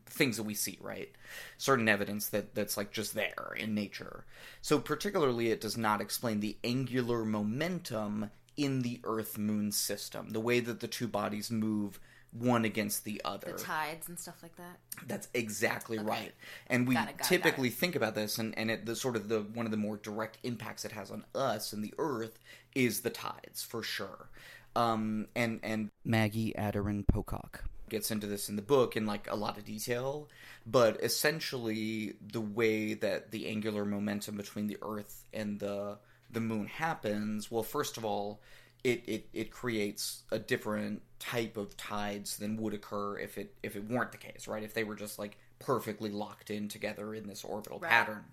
things 0.08 0.36
that 0.36 0.44
we 0.44 0.54
see, 0.54 0.78
right? 0.82 1.10
Certain 1.58 1.88
evidence 1.88 2.28
that 2.30 2.54
that's 2.54 2.76
like 2.76 2.92
just 2.92 3.14
there 3.14 3.56
in 3.58 3.74
nature. 3.74 4.26
So 4.62 4.78
particularly 4.78 5.52
it 5.52 5.62
does 5.62 5.78
not 5.78 6.02
explain 6.02 6.42
the 6.42 6.58
angular 6.66 7.24
momentum 7.24 8.30
in 8.58 8.82
the 8.82 9.00
Earth 9.06 9.38
Moon 9.38 9.72
system, 9.72 10.32
the 10.32 10.42
way 10.42 10.60
that 10.60 10.82
the 10.82 10.88
two 10.90 11.08
bodies 11.08 11.50
move 11.50 11.98
one 12.32 12.66
against 12.66 13.04
the 13.04 13.22
other. 13.26 13.54
The 13.54 13.64
tides 13.64 14.08
and 14.08 14.18
stuff 14.18 14.42
like 14.42 14.56
that. 14.56 14.80
That's 15.08 15.28
exactly 15.34 16.00
right. 16.00 16.32
And 16.68 16.88
we 16.88 16.96
Got 16.96 17.10
it, 17.10 17.18
got 17.18 17.26
it, 17.26 17.30
typically 17.30 17.70
think 17.70 17.96
about 17.96 18.16
this, 18.16 18.38
and, 18.38 18.58
and 18.58 18.72
it, 18.72 18.86
the 18.86 18.96
sort 18.96 19.16
of 19.16 19.28
the 19.28 19.42
one 19.42 19.66
of 19.66 19.72
the 19.72 19.78
more 19.78 19.98
direct 19.98 20.38
impacts 20.44 20.86
it 20.86 20.92
has 20.94 21.12
on 21.12 21.26
us 21.36 21.74
and 21.74 21.84
the 21.84 21.94
Earth 21.98 22.40
is 22.74 23.02
the 23.02 23.10
tides, 23.10 23.64
for 23.64 23.84
sure. 23.84 24.30
Um, 24.76 25.28
and 25.36 25.60
and 25.64 25.90
Maggie 26.06 26.54
Aderin 26.58 27.06
Pocock 27.06 27.66
gets 27.90 28.10
into 28.10 28.26
this 28.26 28.48
in 28.48 28.56
the 28.56 28.62
book 28.62 28.96
in 28.96 29.06
like 29.06 29.30
a 29.30 29.36
lot 29.36 29.58
of 29.58 29.66
detail, 29.66 30.30
but 30.66 31.04
essentially 31.04 32.14
the 32.32 32.40
way 32.40 32.94
that 32.94 33.32
the 33.32 33.48
angular 33.48 33.84
momentum 33.84 34.38
between 34.38 34.68
the 34.68 34.78
Earth 34.82 35.26
and 35.34 35.60
the 35.60 35.98
the 36.32 36.40
Moon 36.40 36.68
happens, 36.68 37.52
well, 37.52 37.64
first 37.64 37.98
of 37.98 38.06
all, 38.06 38.40
it, 38.84 39.04
it, 39.08 39.30
it 39.34 39.52
creates 39.52 40.24
a 40.32 40.40
different 40.40 41.02
type 41.20 41.58
of 41.58 41.78
tides 41.78 42.38
than 42.38 42.58
would 42.58 42.74
occur 42.74 43.20
if 43.20 43.38
it 43.38 43.54
if 43.64 43.76
it 43.76 43.88
weren't 43.90 44.12
the 44.12 44.18
case, 44.18 44.48
right? 44.48 44.64
If 44.64 44.74
they 44.74 44.84
were 44.84 44.96
just 44.96 45.20
like 45.20 45.38
perfectly 45.60 46.10
locked 46.10 46.50
in 46.50 46.68
together 46.68 47.14
in 47.14 47.28
this 47.28 47.44
orbital 47.44 47.80
Right. 47.80 47.90
pattern. 47.92 48.24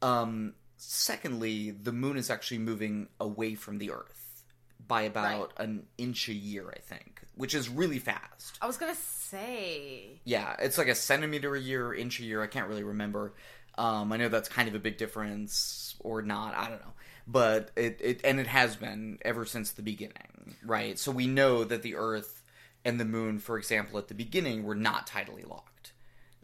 Um, 0.00 0.54
secondly, 0.76 1.70
the 1.70 1.92
moon 1.92 2.16
is 2.16 2.30
actually 2.30 2.58
moving 2.58 3.08
away 3.20 3.54
from 3.54 3.78
the 3.78 3.90
Earth 3.90 4.42
by 4.86 5.02
about 5.02 5.52
an 5.58 5.86
inch 5.98 6.28
a 6.28 6.34
year, 6.34 6.72
I 6.76 6.80
think, 6.80 7.20
which 7.36 7.54
is 7.54 7.68
really 7.68 7.98
fast. 7.98 8.58
I 8.60 8.66
was 8.66 8.76
gonna 8.76 8.94
say 8.94 10.20
Yeah, 10.24 10.54
it's 10.58 10.78
like 10.78 10.88
a 10.88 10.94
centimeter 10.94 11.54
a 11.54 11.60
year, 11.60 11.92
inch 11.94 12.20
a 12.20 12.24
year. 12.24 12.42
I 12.42 12.46
can't 12.46 12.68
really 12.68 12.84
remember. 12.84 13.34
Um, 13.78 14.12
I 14.12 14.16
know 14.18 14.28
that's 14.28 14.48
kind 14.48 14.68
of 14.68 14.74
a 14.74 14.78
big 14.78 14.98
difference, 14.98 15.96
or 16.00 16.22
not. 16.22 16.54
I 16.54 16.68
don't 16.68 16.80
know, 16.80 16.92
but 17.26 17.70
it, 17.76 17.98
it 18.00 18.20
and 18.24 18.38
it 18.40 18.46
has 18.48 18.76
been 18.76 19.18
ever 19.24 19.44
since 19.44 19.72
the 19.72 19.82
beginning, 19.82 20.56
right? 20.64 20.98
So 20.98 21.10
we 21.12 21.26
know 21.26 21.64
that 21.64 21.82
the 21.82 21.94
Earth 21.94 22.42
and 22.84 22.98
the 22.98 23.04
Moon, 23.04 23.38
for 23.38 23.58
example, 23.58 23.98
at 23.98 24.08
the 24.08 24.14
beginning 24.14 24.64
were 24.64 24.74
not 24.74 25.06
tidally 25.06 25.48
locked. 25.48 25.92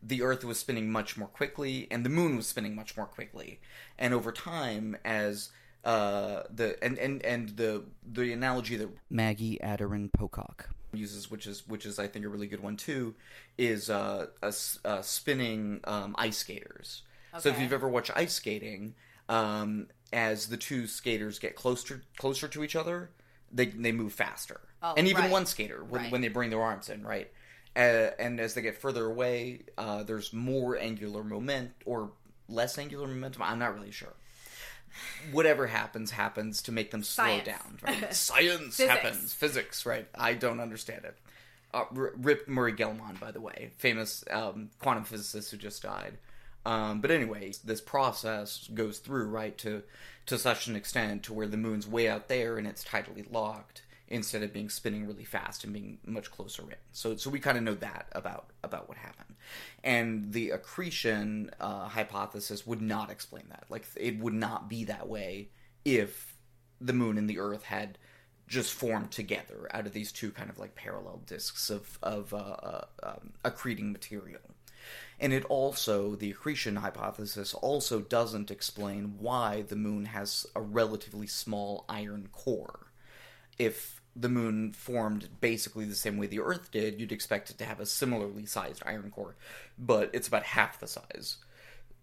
The 0.03 0.23
Earth 0.23 0.45
was 0.45 0.59
spinning 0.59 0.91
much 0.93 1.17
more 1.17 1.27
quickly, 1.29 1.89
and 1.91 2.05
the 2.05 2.11
Moon 2.11 2.37
was 2.37 2.47
spinning 2.47 2.77
much 2.77 2.97
more 2.97 3.07
quickly. 3.07 3.61
And 3.99 4.15
over 4.15 4.31
time, 4.31 4.97
as 5.05 5.51
uh, 5.85 6.43
the 6.51 6.83
and, 6.83 6.97
and 6.99 7.23
and 7.25 7.51
the 7.51 7.85
the 8.07 8.33
analogy 8.33 8.77
that 8.77 8.89
Maggie 9.11 9.59
Aderin 9.63 10.11
Pocock 10.13 10.69
uses, 10.93 11.31
which 11.31 11.47
is 11.47 11.67
which 11.67 11.85
is 11.85 11.99
I 11.99 12.07
think 12.07 12.25
a 12.25 12.29
really 12.29 12.47
good 12.47 12.63
one 12.63 12.77
too, 12.77 13.15
is 13.57 13.91
uh, 13.91 14.27
a 14.43 14.47
s- 14.47 14.79
uh, 14.85 15.03
spinning 15.03 15.81
um, 15.85 16.15
ice 16.19 16.39
skaters. 16.39 17.03
So 17.39 17.51
if 17.51 17.61
you've 17.61 17.73
ever 17.73 17.89
watched 17.89 18.11
ice 18.17 18.33
skating, 18.35 18.95
um, 19.29 19.89
as 20.13 20.49
the 20.49 20.57
two 20.57 20.87
skaters 20.87 21.39
get 21.39 21.55
closer 21.57 22.03
closer 22.17 22.49
to 22.49 22.65
each 22.65 22.77
other, 22.77 23.11
they 23.53 23.67
they 23.67 23.93
move 23.93 24.13
faster, 24.13 24.61
Oh, 24.83 24.95
and 24.97 25.09
even 25.09 25.23
right. 25.25 25.31
one 25.31 25.47
skater 25.47 25.83
when, 25.85 26.03
Right. 26.03 26.13
when 26.13 26.21
they 26.21 26.29
bring 26.29 26.51
their 26.51 26.63
arms 26.63 26.89
in, 26.89 27.03
right. 27.07 27.31
Uh, 27.77 28.11
and 28.19 28.41
as 28.41 28.55
they 28.55 28.63
get 28.63 28.77
further 28.81 29.07
away, 29.07 29.61
uh, 29.77 30.03
there's 30.03 30.33
more 30.33 30.77
angular 30.79 31.23
moment 31.23 31.73
or 31.85 32.11
less 32.49 32.77
angular 32.79 33.07
momentum. 33.07 33.43
I'm 33.43 33.59
not 33.59 33.75
really 33.75 33.93
sure. 33.93 34.15
Whatever 35.31 35.67
happens, 35.67 36.11
happens 36.11 36.63
to 36.63 36.73
make 36.73 36.91
them 36.91 37.05
slow 37.05 37.41
down. 37.43 37.79
Right? 37.83 38.13
Science 38.15 38.77
Physics. 38.77 38.89
happens. 38.91 39.35
Physics, 39.35 39.87
right? 39.87 40.09
I 40.15 40.33
don't 40.35 40.59
understand 40.61 41.05
it. 41.05 41.17
Uh, 41.73 41.85
R- 41.95 42.13
Rip 42.17 42.49
Murray 42.49 42.73
Gell-Mann, 42.73 43.17
by 43.21 43.31
the 43.31 43.41
way, 43.41 43.71
famous 43.77 44.25
um, 44.31 44.71
quantum 44.81 45.05
physicist 45.05 45.51
who 45.51 45.57
just 45.59 45.83
died. 45.83 46.17
Um, 46.69 47.01
but 47.01 47.11
anyway, 47.11 47.55
this 47.65 47.81
process 47.81 48.69
goes 48.75 48.99
through 48.99 49.29
right 49.29 49.57
to 49.59 49.85
to 50.27 50.37
such 50.37 50.67
an 50.67 50.77
extent 50.77 51.23
to 51.23 51.33
where 51.33 51.47
the 51.47 51.57
moon's 51.57 51.89
way 51.89 52.07
out 52.07 52.29
there 52.29 52.59
and 52.59 52.67
it's 52.67 52.85
tidally 52.85 53.25
locked 53.33 53.81
instead 54.07 54.43
of 54.43 54.53
being 54.53 54.69
spinning 54.69 55.07
really 55.07 55.25
fast 55.25 55.65
and 55.65 55.73
being 55.73 55.99
much 56.05 56.31
closer 56.31 56.63
in. 56.65 56.77
So 56.93 57.17
so 57.17 57.31
we 57.31 57.41
kind 57.41 57.57
of 57.57 57.65
know 57.65 57.75
that 57.77 58.09
about 58.13 58.51
about 58.63 58.87
what 58.87 58.99
happened. 58.99 59.35
And 59.83 60.31
the 60.35 60.51
accretion 60.51 61.53
uh, 61.59 61.89
hypothesis 61.89 62.67
would 62.67 62.83
not 62.83 63.11
explain 63.11 63.45
that. 63.49 63.65
Like 63.71 63.87
it 63.97 64.19
would 64.19 64.35
not 64.35 64.69
be 64.69 64.85
that 64.85 65.09
way 65.09 65.49
if 65.87 66.37
the 66.83 66.93
moon 66.93 67.17
and 67.17 67.31
the 67.31 67.39
earth 67.39 67.63
had 67.63 67.97
just 68.47 68.75
formed 68.75 69.11
together 69.11 69.69
out 69.73 69.87
of 69.87 69.95
these 69.95 70.13
two 70.13 70.33
kind 70.33 70.51
of 70.51 70.59
like 70.59 70.75
parallel 70.75 71.23
disks 71.25 71.71
of 71.71 71.99
of 72.03 72.35
uh, 72.35 72.37
uh, 72.37 72.85
um, 73.03 73.33
accreting 73.43 73.91
material. 73.91 74.43
And 75.21 75.33
it 75.33 75.45
also, 75.47 76.15
the 76.15 76.31
accretion 76.31 76.77
hypothesis 76.77 77.53
also 77.55 78.01
doesn't 78.01 78.51
explain 78.51 79.17
why 79.19 79.63
the 79.63 79.77
moon 79.77 80.07
has 80.07 80.47
a 80.55 80.61
relatively 80.61 81.27
small 81.27 81.85
iron 81.89 82.29
core. 82.33 82.93
If 83.59 84.01
the 84.15 84.29
moon 84.29 84.73
formed 84.73 85.29
basically 85.41 85.85
the 85.85 85.95
same 85.95 86.17
way 86.17 86.27
the 86.27 86.41
Earth 86.41 86.71
did, 86.71 87.01
you'd 87.01 87.13
expect 87.13 87.51
it 87.51 87.59
to 87.59 87.65
have 87.65 87.81
a 87.81 87.87
similarly 87.87 88.47
sized 88.47 88.83
iron 88.87 89.11
core, 89.11 89.37
but 89.79 90.11
it's 90.13 90.29
about 90.29 90.45
half 90.45 90.81
the 90.81 90.87
size. 90.87 91.39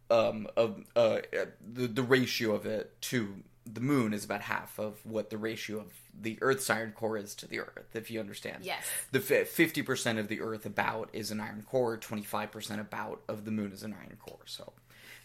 Um, 0.09 0.47
of 0.55 0.83
uh, 0.95 1.21
the 1.59 1.87
the 1.87 2.03
ratio 2.03 2.53
of 2.53 2.67
it 2.67 3.01
to 3.01 3.37
the 3.65 3.81
moon 3.81 4.13
is 4.13 4.23
about 4.23 4.41
half 4.41 4.79
of 4.79 4.99
what 5.05 5.29
the 5.29 5.37
ratio 5.37 5.79
of 5.79 5.93
the 6.19 6.37
Earth's 6.41 6.69
iron 6.69 6.91
core 6.91 7.17
is 7.17 7.35
to 7.35 7.47
the 7.47 7.59
Earth, 7.59 7.89
if 7.93 8.11
you 8.11 8.19
understand. 8.19 8.63
Yes. 8.63 8.83
The 9.11 9.19
fifty 9.19 9.81
percent 9.81 10.19
of 10.19 10.27
the 10.27 10.41
Earth 10.41 10.65
about 10.65 11.09
is 11.13 11.31
an 11.31 11.39
iron 11.39 11.63
core. 11.69 11.97
Twenty 11.97 12.23
five 12.23 12.51
percent 12.51 12.79
about 12.79 13.21
of 13.27 13.45
the 13.45 13.51
Moon 13.51 13.71
is 13.71 13.83
an 13.83 13.95
iron 13.99 14.17
core. 14.19 14.45
So 14.45 14.73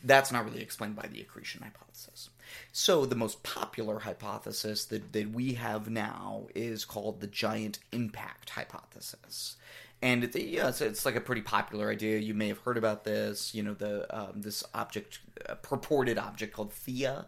that's 0.02 0.32
not 0.32 0.46
really 0.46 0.62
explained 0.62 0.96
by 0.96 1.06
the 1.06 1.20
accretion 1.20 1.62
hypothesis. 1.62 2.30
So 2.72 3.04
the 3.04 3.14
most 3.14 3.42
popular 3.42 4.00
hypothesis 4.00 4.86
that 4.86 5.12
that 5.12 5.30
we 5.30 5.54
have 5.54 5.90
now 5.90 6.46
is 6.54 6.84
called 6.84 7.20
the 7.20 7.26
giant 7.26 7.78
impact 7.92 8.50
hypothesis. 8.50 9.56
And 10.02 10.24
it, 10.24 10.34
yeah, 10.34 10.68
it's, 10.68 10.80
it's 10.80 11.04
like 11.04 11.16
a 11.16 11.20
pretty 11.20 11.42
popular 11.42 11.90
idea. 11.90 12.18
You 12.18 12.32
may 12.32 12.48
have 12.48 12.60
heard 12.60 12.78
about 12.78 13.04
this. 13.04 13.54
You 13.54 13.62
know, 13.62 13.74
the 13.74 14.06
um, 14.18 14.40
this 14.40 14.64
object, 14.72 15.18
uh, 15.46 15.56
purported 15.56 16.16
object 16.16 16.54
called 16.54 16.72
Theia, 16.72 17.26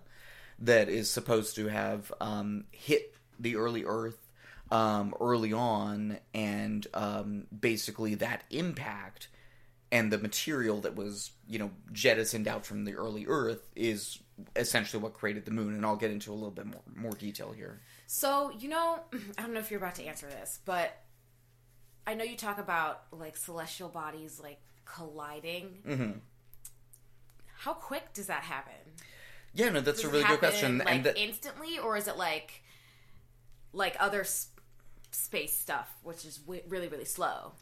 that 0.63 0.89
is 0.89 1.11
supposed 1.11 1.57
to 1.57 1.69
have 1.69 2.13
um, 2.21 2.65
hit 2.71 3.15
the 3.39 3.57
early 3.57 3.85
Earth 3.85 4.19
um, 4.71 5.15
early 5.21 5.53
on, 5.53 6.19
and 6.33 6.87
um, 6.95 7.47
basically 7.59 8.15
that 8.17 8.45
impact 8.51 9.29
and 9.91 10.11
the 10.11 10.17
material 10.17 10.81
that 10.81 10.97
was 10.97 11.33
you 11.47 11.59
know 11.59 11.71
jettisoned 11.93 12.49
out 12.49 12.65
from 12.65 12.85
the 12.85 12.95
early 12.95 13.27
Earth 13.27 13.69
is 13.77 14.19
essentially 14.57 15.03
what 15.03 15.13
created 15.13 15.45
the 15.45 15.51
moon. 15.51 15.75
And 15.75 15.85
I'll 15.85 15.97
get 15.97 16.11
into 16.11 16.33
a 16.33 16.35
little 16.35 16.51
bit 16.51 16.67
more 16.67 16.83
more 16.95 17.13
detail 17.13 17.53
here. 17.53 17.81
So, 18.07 18.51
you 18.59 18.69
know, 18.69 19.01
I 19.39 19.43
don't 19.43 19.53
know 19.53 19.61
if 19.61 19.71
you're 19.71 19.81
about 19.81 19.97
to 19.97 20.05
answer 20.05 20.27
this, 20.27 20.61
but 20.65 20.97
I 22.07 22.15
know 22.15 22.25
you 22.25 22.37
talk 22.37 22.59
about 22.59 23.03
like 23.13 23.37
celestial 23.37 23.89
bodies 23.89 24.41
like 24.43 24.61
colliding. 24.85 25.83
Mm-hmm. 25.87 26.11
How 27.59 27.75
quick 27.75 28.13
does 28.13 28.27
that 28.27 28.43
happen? 28.43 28.75
Yeah, 29.55 29.69
no, 29.71 29.81
that's 29.81 30.01
Does 30.03 30.11
a 30.11 30.13
really 30.13 30.25
good 30.25 30.39
question. 30.39 30.79
Like 30.79 30.89
and 30.89 31.13
instantly, 31.17 31.79
or 31.79 31.97
is 31.97 32.09
it 32.09 32.17
like 32.17 32.63
like 33.73 33.97
other 34.01 34.23
s- 34.23 34.49
space 35.11 35.57
stuff, 35.57 35.91
which 36.03 36.25
is 36.25 36.39
w- 36.39 36.63
really 36.69 36.89
really 36.89 37.05
slow. 37.05 37.53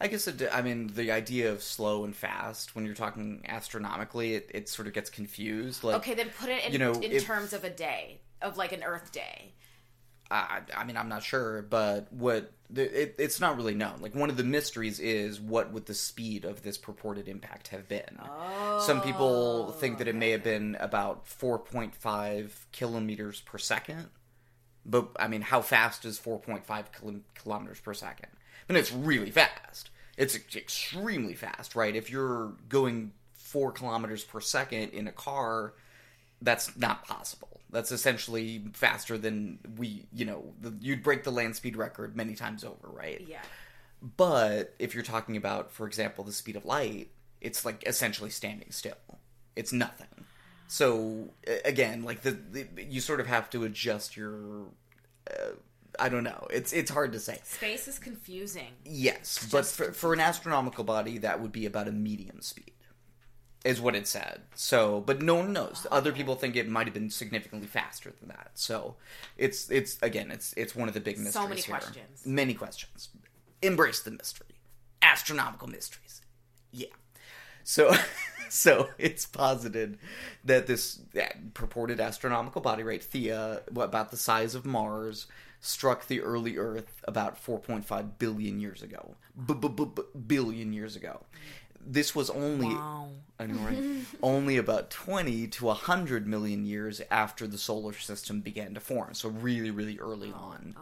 I 0.00 0.08
guess 0.08 0.26
it, 0.26 0.42
I 0.52 0.60
mean 0.62 0.88
the 0.94 1.12
idea 1.12 1.52
of 1.52 1.62
slow 1.62 2.04
and 2.04 2.14
fast 2.16 2.74
when 2.74 2.84
you're 2.84 2.94
talking 2.94 3.44
astronomically, 3.48 4.34
it, 4.34 4.50
it 4.52 4.68
sort 4.68 4.88
of 4.88 4.94
gets 4.94 5.08
confused. 5.10 5.84
Like, 5.84 5.96
Okay, 5.96 6.14
then 6.14 6.30
put 6.38 6.48
it 6.50 6.64
in, 6.66 6.72
you 6.72 6.78
know, 6.78 6.92
in 6.94 7.12
if- 7.12 7.24
terms 7.24 7.52
of 7.52 7.62
a 7.64 7.70
day, 7.70 8.20
of 8.42 8.56
like 8.56 8.72
an 8.72 8.82
Earth 8.82 9.12
day. 9.12 9.52
I, 10.30 10.60
I 10.74 10.84
mean, 10.84 10.96
I'm 10.96 11.08
not 11.08 11.22
sure, 11.22 11.62
but 11.62 12.12
what 12.12 12.52
the, 12.70 13.02
it, 13.02 13.16
it's 13.18 13.40
not 13.40 13.56
really 13.56 13.74
known. 13.74 14.00
Like 14.00 14.14
one 14.14 14.30
of 14.30 14.36
the 14.36 14.44
mysteries 14.44 14.98
is 14.98 15.40
what 15.40 15.72
would 15.72 15.86
the 15.86 15.94
speed 15.94 16.44
of 16.44 16.62
this 16.62 16.78
purported 16.78 17.28
impact 17.28 17.68
have 17.68 17.88
been. 17.88 18.18
Some 18.80 19.00
people 19.02 19.66
oh, 19.68 19.72
think 19.72 19.98
that 19.98 20.08
it 20.08 20.14
may 20.14 20.30
have 20.30 20.42
been 20.42 20.76
about 20.80 21.26
4.5 21.26 22.50
kilometers 22.72 23.40
per 23.42 23.58
second, 23.58 24.08
but 24.84 25.08
I 25.16 25.28
mean, 25.28 25.42
how 25.42 25.60
fast 25.60 26.04
is 26.04 26.18
4.5 26.18 26.64
kil- 26.66 27.20
kilometers 27.34 27.80
per 27.80 27.94
second? 27.94 28.30
I 28.68 28.72
mean, 28.72 28.80
it's 28.80 28.92
really 28.92 29.30
fast. 29.30 29.90
It's 30.16 30.36
extremely 30.36 31.34
fast, 31.34 31.74
right? 31.74 31.94
If 31.94 32.10
you're 32.10 32.54
going 32.68 33.12
four 33.32 33.72
kilometers 33.72 34.24
per 34.24 34.40
second 34.40 34.90
in 34.90 35.06
a 35.06 35.12
car, 35.12 35.74
that's 36.40 36.76
not 36.76 37.06
possible. 37.06 37.53
That's 37.74 37.92
essentially 37.92 38.64
faster 38.72 39.18
than 39.18 39.58
we, 39.76 40.06
you 40.12 40.24
know, 40.24 40.54
the, 40.60 40.72
you'd 40.80 41.02
break 41.02 41.24
the 41.24 41.32
land 41.32 41.56
speed 41.56 41.76
record 41.76 42.16
many 42.16 42.34
times 42.34 42.64
over, 42.64 42.88
right? 42.88 43.22
Yeah. 43.28 43.42
But 44.16 44.74
if 44.78 44.94
you're 44.94 45.02
talking 45.02 45.36
about, 45.36 45.72
for 45.72 45.86
example, 45.86 46.24
the 46.24 46.32
speed 46.32 46.56
of 46.56 46.64
light, 46.64 47.10
it's 47.40 47.64
like 47.64 47.82
essentially 47.86 48.30
standing 48.30 48.70
still. 48.70 48.94
It's 49.56 49.72
nothing. 49.72 50.06
So 50.68 51.30
again, 51.64 52.04
like 52.04 52.22
the, 52.22 52.30
the 52.32 52.66
you 52.88 53.00
sort 53.00 53.20
of 53.20 53.26
have 53.26 53.50
to 53.50 53.64
adjust 53.64 54.16
your. 54.16 54.66
Uh, 55.28 55.54
I 55.98 56.08
don't 56.08 56.24
know. 56.24 56.46
It's 56.50 56.72
it's 56.72 56.90
hard 56.90 57.12
to 57.12 57.20
say. 57.20 57.38
Space 57.44 57.88
is 57.88 57.98
confusing. 57.98 58.72
Yes, 58.84 59.48
but 59.50 59.66
for, 59.66 59.92
for 59.92 60.12
an 60.12 60.20
astronomical 60.20 60.84
body, 60.84 61.18
that 61.18 61.40
would 61.40 61.52
be 61.52 61.66
about 61.66 61.88
a 61.88 61.92
medium 61.92 62.40
speed, 62.40 62.72
is 63.64 63.80
what 63.80 63.94
it 63.96 64.06
said. 64.06 64.42
So, 64.54 65.00
but 65.00 65.22
no 65.22 65.36
one 65.36 65.52
knows. 65.52 65.86
Other 65.90 66.12
people 66.12 66.34
think 66.34 66.54
it 66.54 66.68
might 66.68 66.86
have 66.86 66.94
been 66.94 67.10
significantly 67.10 67.66
faster 67.66 68.12
than 68.20 68.28
that. 68.28 68.50
So, 68.54 68.96
it's 69.36 69.70
it's 69.70 69.98
again, 70.02 70.30
it's 70.30 70.52
it's 70.56 70.76
one 70.76 70.88
of 70.88 70.94
the 70.94 71.00
big 71.00 71.18
mysteries. 71.18 71.34
So 71.34 71.48
many 71.48 71.60
here. 71.60 71.76
questions. 71.76 72.26
Many 72.26 72.54
questions. 72.54 73.08
Embrace 73.62 74.00
the 74.00 74.10
mystery. 74.10 74.48
Astronomical 75.00 75.68
mysteries. 75.68 76.20
Yeah. 76.70 76.88
So, 77.64 77.94
so 78.50 78.90
it's 78.98 79.24
posited 79.24 79.98
that 80.44 80.66
this 80.66 81.00
purported 81.54 82.00
astronomical 82.00 82.60
body, 82.60 82.82
right, 82.82 83.00
Theia, 83.00 83.62
what, 83.70 83.84
about 83.84 84.10
the 84.10 84.16
size 84.16 84.54
of 84.54 84.66
Mars, 84.66 85.26
struck 85.60 86.06
the 86.06 86.20
early 86.20 86.58
Earth 86.58 87.00
about 87.04 87.42
4.5 87.42 88.18
billion 88.18 88.60
years 88.60 88.82
ago. 88.82 89.14
B-b-b-billion 89.46 90.72
years 90.72 90.94
ago. 90.94 91.24
This 91.86 92.14
was 92.14 92.30
only, 92.30 92.74
right? 93.38 94.04
only 94.22 94.56
about 94.56 94.90
20 94.90 95.48
to 95.48 95.64
100 95.66 96.26
million 96.26 96.64
years 96.64 97.02
after 97.10 97.46
the 97.46 97.58
solar 97.58 97.92
system 97.92 98.40
began 98.40 98.74
to 98.74 98.80
form. 98.80 99.14
So 99.14 99.28
really, 99.28 99.70
really 99.70 99.98
early 99.98 100.32
on. 100.32 100.74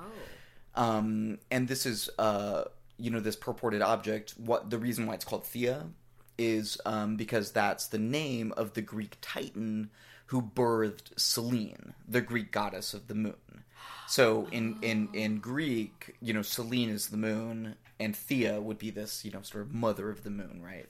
Um, 0.74 1.38
and 1.50 1.68
this 1.68 1.86
is, 1.86 2.08
uh, 2.18 2.64
you 2.96 3.10
know, 3.10 3.20
this 3.20 3.36
purported 3.36 3.82
object. 3.82 4.34
What 4.36 4.70
the 4.70 4.78
reason 4.78 5.06
why 5.06 5.14
it's 5.14 5.24
called 5.24 5.44
Theia 5.44 5.88
is 6.38 6.78
um, 6.86 7.16
because 7.16 7.52
that's 7.52 7.86
the 7.86 7.98
name 7.98 8.52
of 8.56 8.74
the 8.74 8.82
Greek 8.82 9.18
Titan 9.20 9.90
who 10.26 10.40
birthed 10.40 11.18
Selene, 11.18 11.94
the 12.08 12.22
Greek 12.22 12.52
goddess 12.52 12.94
of 12.94 13.08
the 13.08 13.14
moon. 13.14 13.64
So 14.06 14.48
in 14.50 14.78
in 14.82 15.08
in 15.12 15.38
Greek, 15.52 16.16
you 16.20 16.32
know, 16.32 16.42
Selene 16.42 16.88
is 16.88 17.08
the 17.08 17.16
moon, 17.16 17.76
and 17.98 18.14
Theia 18.14 18.60
would 18.60 18.78
be 18.78 18.90
this, 18.90 19.24
you 19.24 19.30
know, 19.30 19.42
sort 19.42 19.62
of 19.62 19.72
mother 19.72 20.10
of 20.10 20.24
the 20.24 20.30
moon, 20.30 20.60
right? 20.62 20.88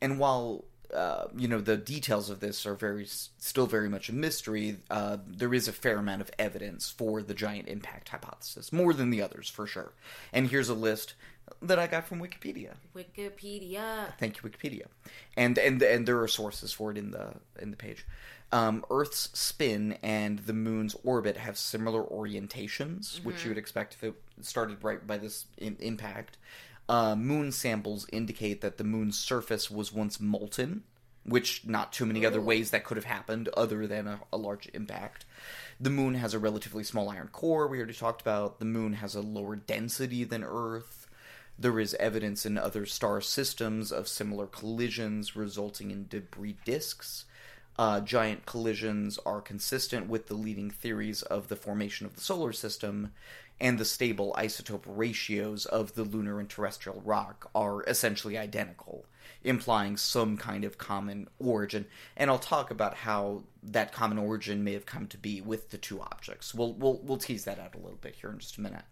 And 0.00 0.18
while 0.18 0.64
uh, 0.92 1.26
you 1.36 1.48
know 1.48 1.60
the 1.60 1.76
details 1.76 2.30
of 2.30 2.40
this 2.40 2.66
are 2.66 2.74
very 2.74 3.06
still 3.06 3.66
very 3.66 3.88
much 3.88 4.08
a 4.08 4.12
mystery, 4.12 4.76
uh, 4.90 5.18
there 5.26 5.54
is 5.54 5.66
a 5.66 5.72
fair 5.72 5.98
amount 5.98 6.20
of 6.20 6.30
evidence 6.38 6.90
for 6.90 7.22
the 7.22 7.34
giant 7.34 7.68
impact 7.68 8.10
hypothesis, 8.10 8.72
more 8.72 8.92
than 8.92 9.10
the 9.10 9.22
others 9.22 9.48
for 9.48 9.66
sure. 9.66 9.92
And 10.32 10.48
here's 10.48 10.68
a 10.68 10.74
list 10.74 11.14
that 11.62 11.78
I 11.78 11.86
got 11.86 12.06
from 12.06 12.20
Wikipedia. 12.20 12.74
Wikipedia. 12.94 14.12
Thank 14.18 14.36
you, 14.36 14.48
Wikipedia. 14.48 14.86
And 15.36 15.58
and 15.58 15.82
and 15.82 16.06
there 16.06 16.20
are 16.20 16.28
sources 16.28 16.72
for 16.72 16.90
it 16.90 16.98
in 16.98 17.10
the 17.10 17.34
in 17.60 17.70
the 17.70 17.76
page. 17.76 18.06
Um, 18.54 18.84
Earth's 18.88 19.30
spin 19.36 19.98
and 20.00 20.38
the 20.38 20.52
moon's 20.52 20.94
orbit 21.02 21.36
have 21.36 21.58
similar 21.58 22.04
orientations, 22.04 23.16
which 23.24 23.42
you 23.42 23.50
would 23.50 23.58
expect 23.58 23.94
if 23.94 24.04
it 24.04 24.14
started 24.42 24.84
right 24.84 25.04
by 25.04 25.18
this 25.18 25.46
in- 25.58 25.76
impact. 25.80 26.38
Uh, 26.88 27.16
moon 27.16 27.50
samples 27.50 28.06
indicate 28.12 28.60
that 28.60 28.76
the 28.78 28.84
moon's 28.84 29.18
surface 29.18 29.72
was 29.72 29.92
once 29.92 30.20
molten, 30.20 30.84
which 31.24 31.66
not 31.66 31.92
too 31.92 32.06
many 32.06 32.24
other 32.24 32.40
ways 32.40 32.70
that 32.70 32.84
could 32.84 32.96
have 32.96 33.06
happened 33.06 33.48
other 33.56 33.88
than 33.88 34.06
a, 34.06 34.20
a 34.32 34.36
large 34.36 34.68
impact. 34.72 35.24
The 35.80 35.90
moon 35.90 36.14
has 36.14 36.32
a 36.32 36.38
relatively 36.38 36.84
small 36.84 37.08
iron 37.08 37.30
core, 37.32 37.66
we 37.66 37.78
already 37.78 37.94
talked 37.94 38.22
about. 38.22 38.60
The 38.60 38.66
moon 38.66 38.92
has 38.92 39.16
a 39.16 39.20
lower 39.20 39.56
density 39.56 40.22
than 40.22 40.44
Earth. 40.44 41.08
There 41.58 41.80
is 41.80 41.94
evidence 41.94 42.46
in 42.46 42.56
other 42.56 42.86
star 42.86 43.20
systems 43.20 43.90
of 43.90 44.06
similar 44.06 44.46
collisions 44.46 45.34
resulting 45.34 45.90
in 45.90 46.06
debris 46.06 46.58
disks. 46.64 47.24
Uh, 47.76 48.00
giant 48.00 48.46
collisions 48.46 49.18
are 49.26 49.40
consistent 49.40 50.08
with 50.08 50.28
the 50.28 50.34
leading 50.34 50.70
theories 50.70 51.22
of 51.22 51.48
the 51.48 51.56
formation 51.56 52.06
of 52.06 52.14
the 52.14 52.20
solar 52.20 52.52
system, 52.52 53.12
and 53.60 53.78
the 53.78 53.84
stable 53.84 54.34
isotope 54.38 54.84
ratios 54.86 55.66
of 55.66 55.94
the 55.94 56.02
lunar 56.04 56.40
and 56.40 56.48
terrestrial 56.48 57.00
rock 57.04 57.50
are 57.54 57.82
essentially 57.84 58.36
identical, 58.36 59.06
implying 59.42 59.96
some 59.96 60.36
kind 60.36 60.64
of 60.64 60.78
common 60.78 61.28
origin. 61.38 61.86
And 62.16 62.30
I'll 62.30 62.38
talk 62.38 62.70
about 62.70 62.94
how 62.94 63.42
that 63.62 63.92
common 63.92 64.18
origin 64.18 64.64
may 64.64 64.72
have 64.72 64.86
come 64.86 65.06
to 65.08 65.18
be 65.18 65.40
with 65.40 65.70
the 65.70 65.78
two 65.78 66.00
objects. 66.00 66.54
We'll 66.54 66.74
we'll 66.74 67.00
we'll 67.02 67.18
tease 67.18 67.44
that 67.44 67.60
out 67.60 67.74
a 67.74 67.78
little 67.78 67.98
bit 68.00 68.16
here 68.20 68.30
in 68.30 68.38
just 68.38 68.58
a 68.58 68.60
minute. 68.60 68.84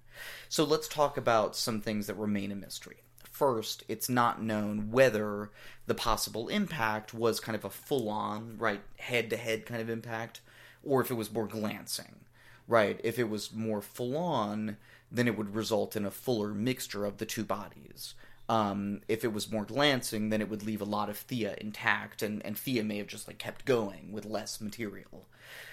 So 0.49 0.65
let's 0.65 0.89
talk 0.89 1.17
about 1.17 1.57
some 1.57 1.81
things 1.81 2.07
that 2.07 2.15
remain 2.15 2.53
a 2.53 2.57
mystery. 2.57 2.99
First, 3.31 3.85
it's 3.89 4.09
not 4.09 4.43
known 4.43 4.91
whether 4.91 5.51
the 5.87 5.95
possible 5.95 6.49
impact 6.49 7.13
was 7.15 7.41
kind 7.41 7.57
of 7.57 7.65
a 7.65 7.71
full 7.71 8.09
on, 8.09 8.57
right, 8.59 8.81
head 8.99 9.31
to 9.31 9.37
head 9.37 9.67
kind 9.67 9.81
of 9.81 9.91
impact, 9.91 10.41
or 10.85 11.01
if 11.01 11.11
it 11.11 11.15
was 11.15 11.33
more 11.33 11.47
glancing, 11.47 12.21
right? 12.69 13.01
If 13.03 13.19
it 13.19 13.29
was 13.29 13.53
more 13.53 13.81
full 13.81 14.17
on, 14.17 14.77
then 15.11 15.29
it 15.29 15.37
would 15.37 15.55
result 15.55 15.97
in 15.97 16.05
a 16.05 16.11
fuller 16.11 16.55
mixture 16.55 17.05
of 17.05 17.19
the 17.19 17.27
two 17.27 17.45
bodies. 17.45 18.15
Um, 18.49 19.01
if 19.09 19.25
it 19.25 19.33
was 19.33 19.51
more 19.51 19.65
glancing, 19.65 20.31
then 20.31 20.41
it 20.41 20.49
would 20.49 20.63
leave 20.63 20.81
a 20.81 20.87
lot 20.87 21.09
of 21.09 21.17
Theia 21.27 21.57
intact, 21.59 22.23
and, 22.23 22.45
and 22.45 22.57
Theia 22.57 22.85
may 22.85 22.99
have 22.99 23.07
just 23.07 23.29
like 23.29 23.39
kept 23.39 23.65
going 23.65 24.13
with 24.13 24.25
less 24.25 24.61
material. 24.61 25.27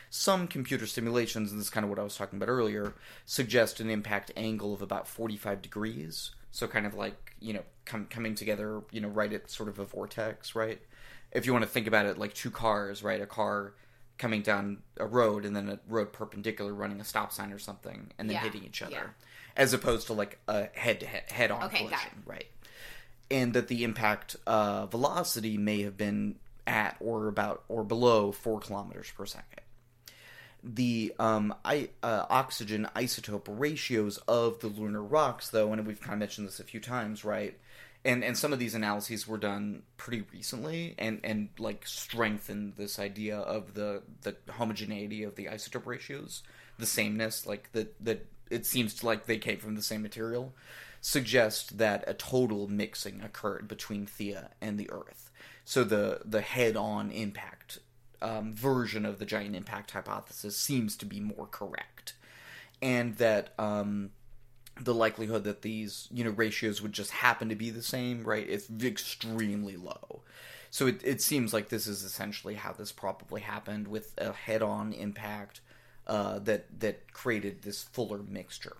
Some 0.10 0.48
computer 0.48 0.88
simulations, 0.88 1.52
and 1.52 1.60
this 1.60 1.68
is 1.68 1.72
kind 1.72 1.84
of 1.84 1.90
what 1.90 2.00
I 2.00 2.04
was 2.04 2.16
talking 2.16 2.38
about 2.38 2.50
earlier, 2.50 2.94
suggest 3.26 3.80
an 3.80 3.90
impact 3.90 4.32
angle 4.36 4.74
of 4.74 4.82
about 4.82 5.08
45 5.08 5.62
degrees. 5.62 6.32
So 6.52 6.68
kind 6.68 6.86
of 6.86 6.94
like, 6.96 7.36
you 7.40 7.54
know, 7.54 7.64
com- 7.86 8.08
coming 8.10 8.36
together, 8.36 8.82
you 8.92 9.02
know, 9.02 9.08
right 9.08 9.32
at 9.32 9.50
sort 9.52 9.70
of 9.70 9.80
a 9.80 9.86
vortex, 9.86 10.56
right? 10.56 10.82
If 11.32 11.46
you 11.46 11.54
want 11.54 11.64
to 11.64 11.70
think 11.70 11.86
about 11.88 12.06
it 12.08 12.18
like 12.18 12.34
two 12.34 12.50
cars, 12.52 13.04
right? 13.04 13.22
A 13.22 13.26
car 13.28 13.74
coming 14.18 14.42
down 14.42 14.80
a 14.98 15.06
road 15.06 15.46
and 15.46 15.56
then 15.56 15.70
a 15.70 15.80
road 15.88 16.12
perpendicular 16.12 16.74
running 16.74 17.00
a 17.00 17.04
stop 17.06 17.32
sign 17.32 17.54
or 17.54 17.60
something 17.60 18.12
and 18.18 18.30
then 18.30 18.36
Yeah, 18.36 18.42
hitting 18.42 18.64
each 18.66 18.82
other. 18.82 18.92
yeah. 18.92 19.04
As 19.56 19.74
opposed 19.74 20.08
to 20.08 20.14
like 20.14 20.40
a 20.48 20.68
head 20.74 21.00
to 21.02 21.06
head 21.06 21.52
on 21.52 21.64
Okay, 21.66 21.78
collision, 21.86 22.24
right? 22.26 22.48
And 23.32 23.54
that 23.54 23.68
the 23.68 23.84
impact 23.84 24.36
uh, 24.48 24.88
velocity 24.88 25.58
may 25.58 25.84
have 25.84 25.96
been 25.98 26.36
at 26.66 26.98
or 27.00 27.28
about 27.28 27.64
or 27.70 27.84
below 27.84 28.32
four 28.32 28.60
kilometers 28.60 29.12
per 29.16 29.26
second 29.26 29.62
the 30.64 31.14
um, 31.20 31.54
I, 31.64 31.90
uh, 32.04 32.26
oxygen 32.30 32.88
isotope 32.96 33.48
ratios 33.48 34.18
of 34.28 34.60
the 34.60 34.68
lunar 34.68 35.02
rocks, 35.02 35.50
though, 35.50 35.72
and 35.72 35.86
we've 35.86 36.02
kind 36.02 36.14
of 36.14 36.20
mentioned 36.20 36.48
this 36.48 36.60
a 36.60 36.64
few 36.64 36.80
times, 36.80 37.24
right? 37.24 37.58
And 38.06 38.24
and 38.24 38.38
some 38.38 38.54
of 38.54 38.60
these 38.60 38.76
analyses 38.76 39.28
were 39.28 39.38
done 39.38 39.84
pretty 39.98 40.24
recently, 40.34 40.96
and 40.98 41.20
and 41.24 41.50
like 41.58 41.86
strengthened 41.86 42.74
this 42.78 43.00
idea 43.00 43.38
of 43.38 43.74
the 43.74 44.04
the 44.22 44.36
homogeneity 44.50 45.24
of 45.24 45.36
the 45.36 45.46
isotope 45.46 45.86
ratios, 45.86 46.44
the 46.78 46.86
sameness, 46.86 47.46
like 47.46 47.72
that 47.74 47.94
that 48.04 48.26
it 48.50 48.66
seems 48.66 49.04
like 49.04 49.26
they 49.26 49.38
came 49.38 49.58
from 49.58 49.76
the 49.76 49.82
same 49.82 50.02
material, 50.02 50.54
suggest 51.02 51.78
that 51.78 52.04
a 52.08 52.14
total 52.14 52.68
mixing 52.68 53.22
occurred 53.22 53.68
between 53.68 54.06
Theia 54.06 54.50
and 54.62 54.80
the 54.80 54.90
Earth. 54.92 55.30
So 55.66 55.84
the 55.84 56.22
the 56.26 56.42
head 56.42 56.76
on 56.76 57.12
impact 57.12 57.80
um, 58.22 58.54
version 58.54 59.06
of 59.06 59.20
the 59.20 59.26
giant 59.26 59.56
impact 59.56 59.92
hypothesis 59.92 60.58
seems 60.58 60.96
to 60.98 61.06
be 61.06 61.20
more 61.20 61.48
correct, 61.48 62.14
and 62.82 63.16
that 63.18 63.54
um, 63.58 64.12
the 64.82 64.94
likelihood 64.94 65.44
that 65.44 65.62
these 65.62 66.08
you 66.12 66.24
know 66.24 66.32
ratios 66.32 66.82
would 66.82 66.94
just 66.94 67.12
happen 67.12 67.50
to 67.50 67.56
be 67.56 67.70
the 67.70 67.82
same, 67.82 68.24
right? 68.24 68.48
It's 68.50 68.70
extremely 68.82 69.76
low. 69.78 70.22
So 70.72 70.88
it 70.88 71.02
it 71.04 71.22
seems 71.22 71.54
like 71.54 71.70
this 71.70 71.88
is 71.88 72.04
essentially 72.04 72.56
how 72.56 72.74
this 72.74 72.92
probably 72.92 73.42
happened 73.42 73.88
with 73.88 74.14
a 74.18 74.32
head-on 74.34 74.94
impact 74.94 75.62
uh, 76.08 76.40
that 76.40 76.80
that 76.80 77.12
created 77.14 77.62
this 77.64 77.84
fuller 77.84 78.22
mixture. 78.28 78.78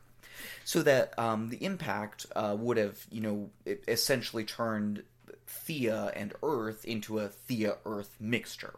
so 0.66 0.82
that 0.84 1.18
um, 1.18 1.50
the 1.50 1.64
impact 1.64 2.26
uh, 2.36 2.56
would 2.58 2.78
have, 2.78 3.06
you 3.12 3.22
know, 3.22 3.50
essentially 3.88 4.44
turned 4.44 5.04
Theia 5.48 6.12
and 6.16 6.34
Earth 6.44 6.86
into 6.86 7.20
a 7.20 7.30
Theia 7.30 7.78
Earth 7.86 8.16
mixture, 8.20 8.76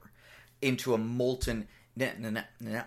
into 0.62 0.94
a 0.94 0.98
molten. 0.98 1.68
Nah, 1.96 2.08
nah, 2.20 2.30
nah, 2.30 2.42
nah, 2.60 2.84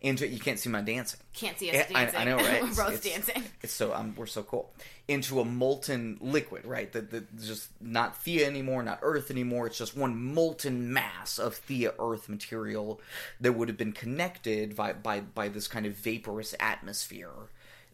into 0.00 0.28
you 0.28 0.38
can't 0.38 0.58
see 0.58 0.68
my 0.70 0.82
dancing. 0.82 1.18
Can't 1.32 1.58
see 1.58 1.70
us 1.70 1.74
Yeah, 1.90 1.96
I- 1.98 2.04
dancing. 2.04 2.20
I, 2.20 2.24
know, 2.24 2.36
right? 2.36 2.62
We're 2.62 2.68
both 2.68 2.94
it's- 2.94 3.02
dancing. 3.04 3.42
It's 3.62 3.72
so 3.72 3.92
um, 3.94 4.14
we're 4.16 4.26
so 4.26 4.42
cool. 4.42 4.72
Into 5.08 5.40
a 5.40 5.44
molten 5.44 6.18
liquid, 6.20 6.64
right? 6.64 6.90
That 6.92 7.10
that 7.10 7.36
just 7.40 7.68
not 7.80 8.22
Theia 8.24 8.44
anymore, 8.44 8.82
not 8.82 9.00
Earth 9.02 9.30
anymore. 9.30 9.66
It's 9.66 9.78
just 9.78 9.96
one 9.96 10.34
molten 10.34 10.92
mass 10.92 11.38
of 11.38 11.54
Theia 11.66 11.92
Earth 11.98 12.28
material 12.28 13.00
that 13.40 13.52
would 13.54 13.68
have 13.68 13.76
been 13.76 13.92
connected 13.92 14.76
by 14.76 14.92
by, 14.92 15.20
by 15.20 15.48
this 15.48 15.66
kind 15.68 15.86
of 15.86 15.94
vaporous 15.94 16.54
atmosphere 16.60 17.30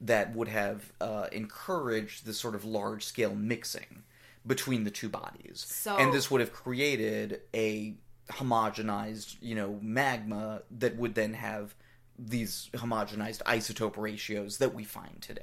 that 0.00 0.34
would 0.34 0.48
have 0.48 0.92
uh, 1.00 1.26
encouraged 1.32 2.26
this 2.26 2.36
sort 2.38 2.54
of 2.56 2.64
large 2.64 3.04
scale 3.04 3.34
mixing 3.34 4.02
between 4.46 4.82
the 4.84 4.90
two 4.90 5.08
bodies. 5.08 5.64
So- 5.68 5.96
and 5.96 6.12
this 6.12 6.30
would 6.30 6.40
have 6.40 6.52
created 6.52 7.40
a 7.54 7.94
homogenized, 8.30 9.36
you 9.40 9.54
know, 9.54 9.78
magma 9.82 10.62
that 10.70 10.96
would 10.96 11.14
then 11.14 11.34
have 11.34 11.74
these 12.18 12.70
homogenized 12.74 13.42
isotope 13.42 13.96
ratios 13.96 14.58
that 14.58 14.74
we 14.74 14.84
find 14.84 15.20
today. 15.20 15.42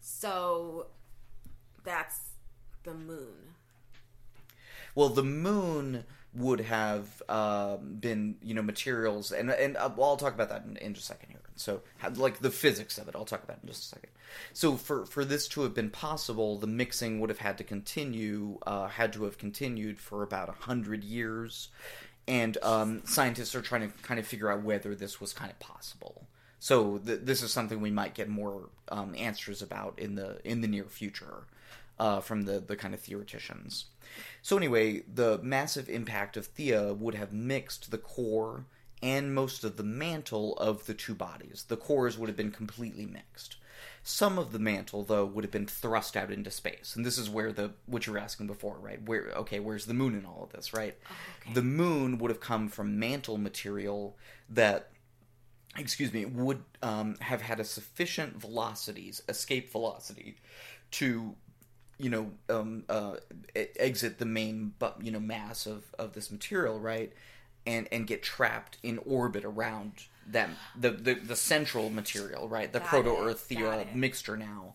So 0.00 0.86
that's 1.84 2.30
the 2.84 2.94
moon. 2.94 3.54
Well, 4.94 5.10
the 5.10 5.24
moon 5.24 6.04
would 6.38 6.60
have 6.60 7.22
um, 7.28 7.96
been, 8.00 8.36
you 8.42 8.54
know, 8.54 8.62
materials, 8.62 9.32
and 9.32 9.50
and 9.50 9.76
uh, 9.76 9.90
I'll 10.00 10.16
talk 10.16 10.34
about 10.34 10.48
that 10.48 10.64
in, 10.64 10.76
in 10.76 10.94
just 10.94 11.10
a 11.10 11.12
second 11.12 11.30
here. 11.30 11.40
So, 11.56 11.82
like 12.14 12.38
the 12.38 12.50
physics 12.50 12.98
of 12.98 13.08
it, 13.08 13.16
I'll 13.16 13.24
talk 13.24 13.42
about 13.42 13.58
in 13.62 13.68
just 13.68 13.84
a 13.84 13.86
second. 13.86 14.10
So, 14.52 14.76
for 14.76 15.04
for 15.04 15.24
this 15.24 15.48
to 15.48 15.62
have 15.62 15.74
been 15.74 15.90
possible, 15.90 16.58
the 16.58 16.66
mixing 16.66 17.20
would 17.20 17.30
have 17.30 17.40
had 17.40 17.58
to 17.58 17.64
continue, 17.64 18.58
uh, 18.66 18.88
had 18.88 19.12
to 19.14 19.24
have 19.24 19.38
continued 19.38 19.98
for 19.98 20.22
about 20.22 20.48
a 20.48 20.52
hundred 20.52 21.04
years, 21.04 21.68
and 22.26 22.56
um, 22.62 23.02
scientists 23.04 23.54
are 23.54 23.62
trying 23.62 23.90
to 23.90 23.98
kind 24.02 24.20
of 24.20 24.26
figure 24.26 24.50
out 24.50 24.62
whether 24.62 24.94
this 24.94 25.20
was 25.20 25.32
kind 25.32 25.50
of 25.50 25.58
possible. 25.58 26.26
So, 26.60 26.98
th- 26.98 27.20
this 27.22 27.42
is 27.42 27.52
something 27.52 27.80
we 27.80 27.90
might 27.90 28.14
get 28.14 28.28
more 28.28 28.68
um, 28.88 29.14
answers 29.16 29.60
about 29.60 29.98
in 29.98 30.14
the 30.14 30.40
in 30.44 30.60
the 30.60 30.68
near 30.68 30.84
future 30.84 31.44
uh, 31.98 32.20
from 32.20 32.42
the 32.42 32.60
the 32.60 32.76
kind 32.76 32.94
of 32.94 33.00
theoreticians. 33.00 33.86
So 34.42 34.56
anyway, 34.56 35.02
the 35.12 35.38
massive 35.42 35.88
impact 35.88 36.36
of 36.36 36.54
Theia 36.54 36.96
would 36.96 37.14
have 37.14 37.32
mixed 37.32 37.90
the 37.90 37.98
core 37.98 38.64
and 39.02 39.34
most 39.34 39.62
of 39.64 39.76
the 39.76 39.84
mantle 39.84 40.56
of 40.58 40.86
the 40.86 40.94
two 40.94 41.14
bodies. 41.14 41.66
The 41.68 41.76
cores 41.76 42.18
would 42.18 42.28
have 42.28 42.36
been 42.36 42.50
completely 42.50 43.06
mixed. 43.06 43.56
Some 44.02 44.38
of 44.38 44.52
the 44.52 44.58
mantle, 44.58 45.04
though, 45.04 45.24
would 45.24 45.44
have 45.44 45.50
been 45.52 45.66
thrust 45.66 46.16
out 46.16 46.32
into 46.32 46.50
space, 46.50 46.96
and 46.96 47.04
this 47.04 47.18
is 47.18 47.28
where 47.28 47.52
the 47.52 47.72
what 47.86 48.06
you 48.06 48.12
were 48.12 48.18
asking 48.18 48.46
before, 48.46 48.78
right? 48.78 49.00
Where 49.02 49.30
okay, 49.36 49.60
where's 49.60 49.86
the 49.86 49.94
moon 49.94 50.14
in 50.14 50.24
all 50.24 50.42
of 50.42 50.50
this, 50.50 50.72
right? 50.72 50.96
The 51.52 51.62
moon 51.62 52.18
would 52.18 52.30
have 52.30 52.40
come 52.40 52.68
from 52.68 52.98
mantle 52.98 53.38
material 53.38 54.16
that 54.48 54.90
excuse 55.76 56.12
me, 56.12 56.24
would 56.24 56.62
um, 56.82 57.16
have 57.20 57.42
had 57.42 57.60
a 57.60 57.64
sufficient 57.64 58.40
velocities, 58.40 59.22
escape 59.28 59.70
velocity, 59.70 60.36
to, 60.92 61.34
you 61.98 62.10
know, 62.10 62.30
um, 62.48 62.84
uh, 62.88 63.16
exit 63.54 64.18
the 64.18 64.24
main, 64.24 64.74
bu- 64.78 65.02
you 65.02 65.10
know, 65.10 65.20
mass 65.20 65.66
of, 65.66 65.84
of 65.98 66.12
this 66.12 66.30
material, 66.30 66.78
right, 66.78 67.12
and 67.66 67.88
and 67.92 68.06
get 68.06 68.22
trapped 68.22 68.78
in 68.82 68.98
orbit 68.98 69.44
around 69.44 69.92
them, 70.26 70.56
the 70.78 70.90
the, 70.90 71.14
the 71.14 71.36
central 71.36 71.90
material, 71.90 72.48
right, 72.48 72.72
the 72.72 72.80
proto 72.80 73.10
Earth 73.10 73.46
Theia 73.48 73.82
it. 73.82 73.94
mixture 73.94 74.36
now. 74.36 74.74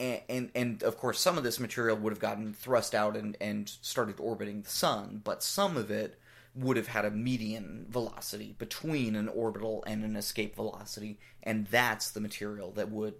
And, 0.00 0.20
and 0.28 0.50
and 0.56 0.82
of 0.82 0.98
course 0.98 1.20
some 1.20 1.38
of 1.38 1.44
this 1.44 1.60
material 1.60 1.96
would 1.96 2.12
have 2.12 2.18
gotten 2.18 2.52
thrust 2.52 2.96
out 2.96 3.16
and, 3.16 3.36
and 3.40 3.68
started 3.68 4.16
orbiting 4.18 4.62
the 4.62 4.70
sun, 4.70 5.20
but 5.22 5.42
some 5.42 5.76
of 5.76 5.88
it 5.90 6.18
would 6.54 6.76
have 6.76 6.88
had 6.88 7.04
a 7.04 7.10
median 7.10 7.86
velocity 7.88 8.54
between 8.58 9.14
an 9.14 9.28
orbital 9.28 9.84
and 9.86 10.04
an 10.04 10.16
escape 10.16 10.56
velocity, 10.56 11.18
and 11.42 11.66
that's 11.68 12.10
the 12.10 12.20
material 12.20 12.72
that 12.72 12.90
would 12.90 13.14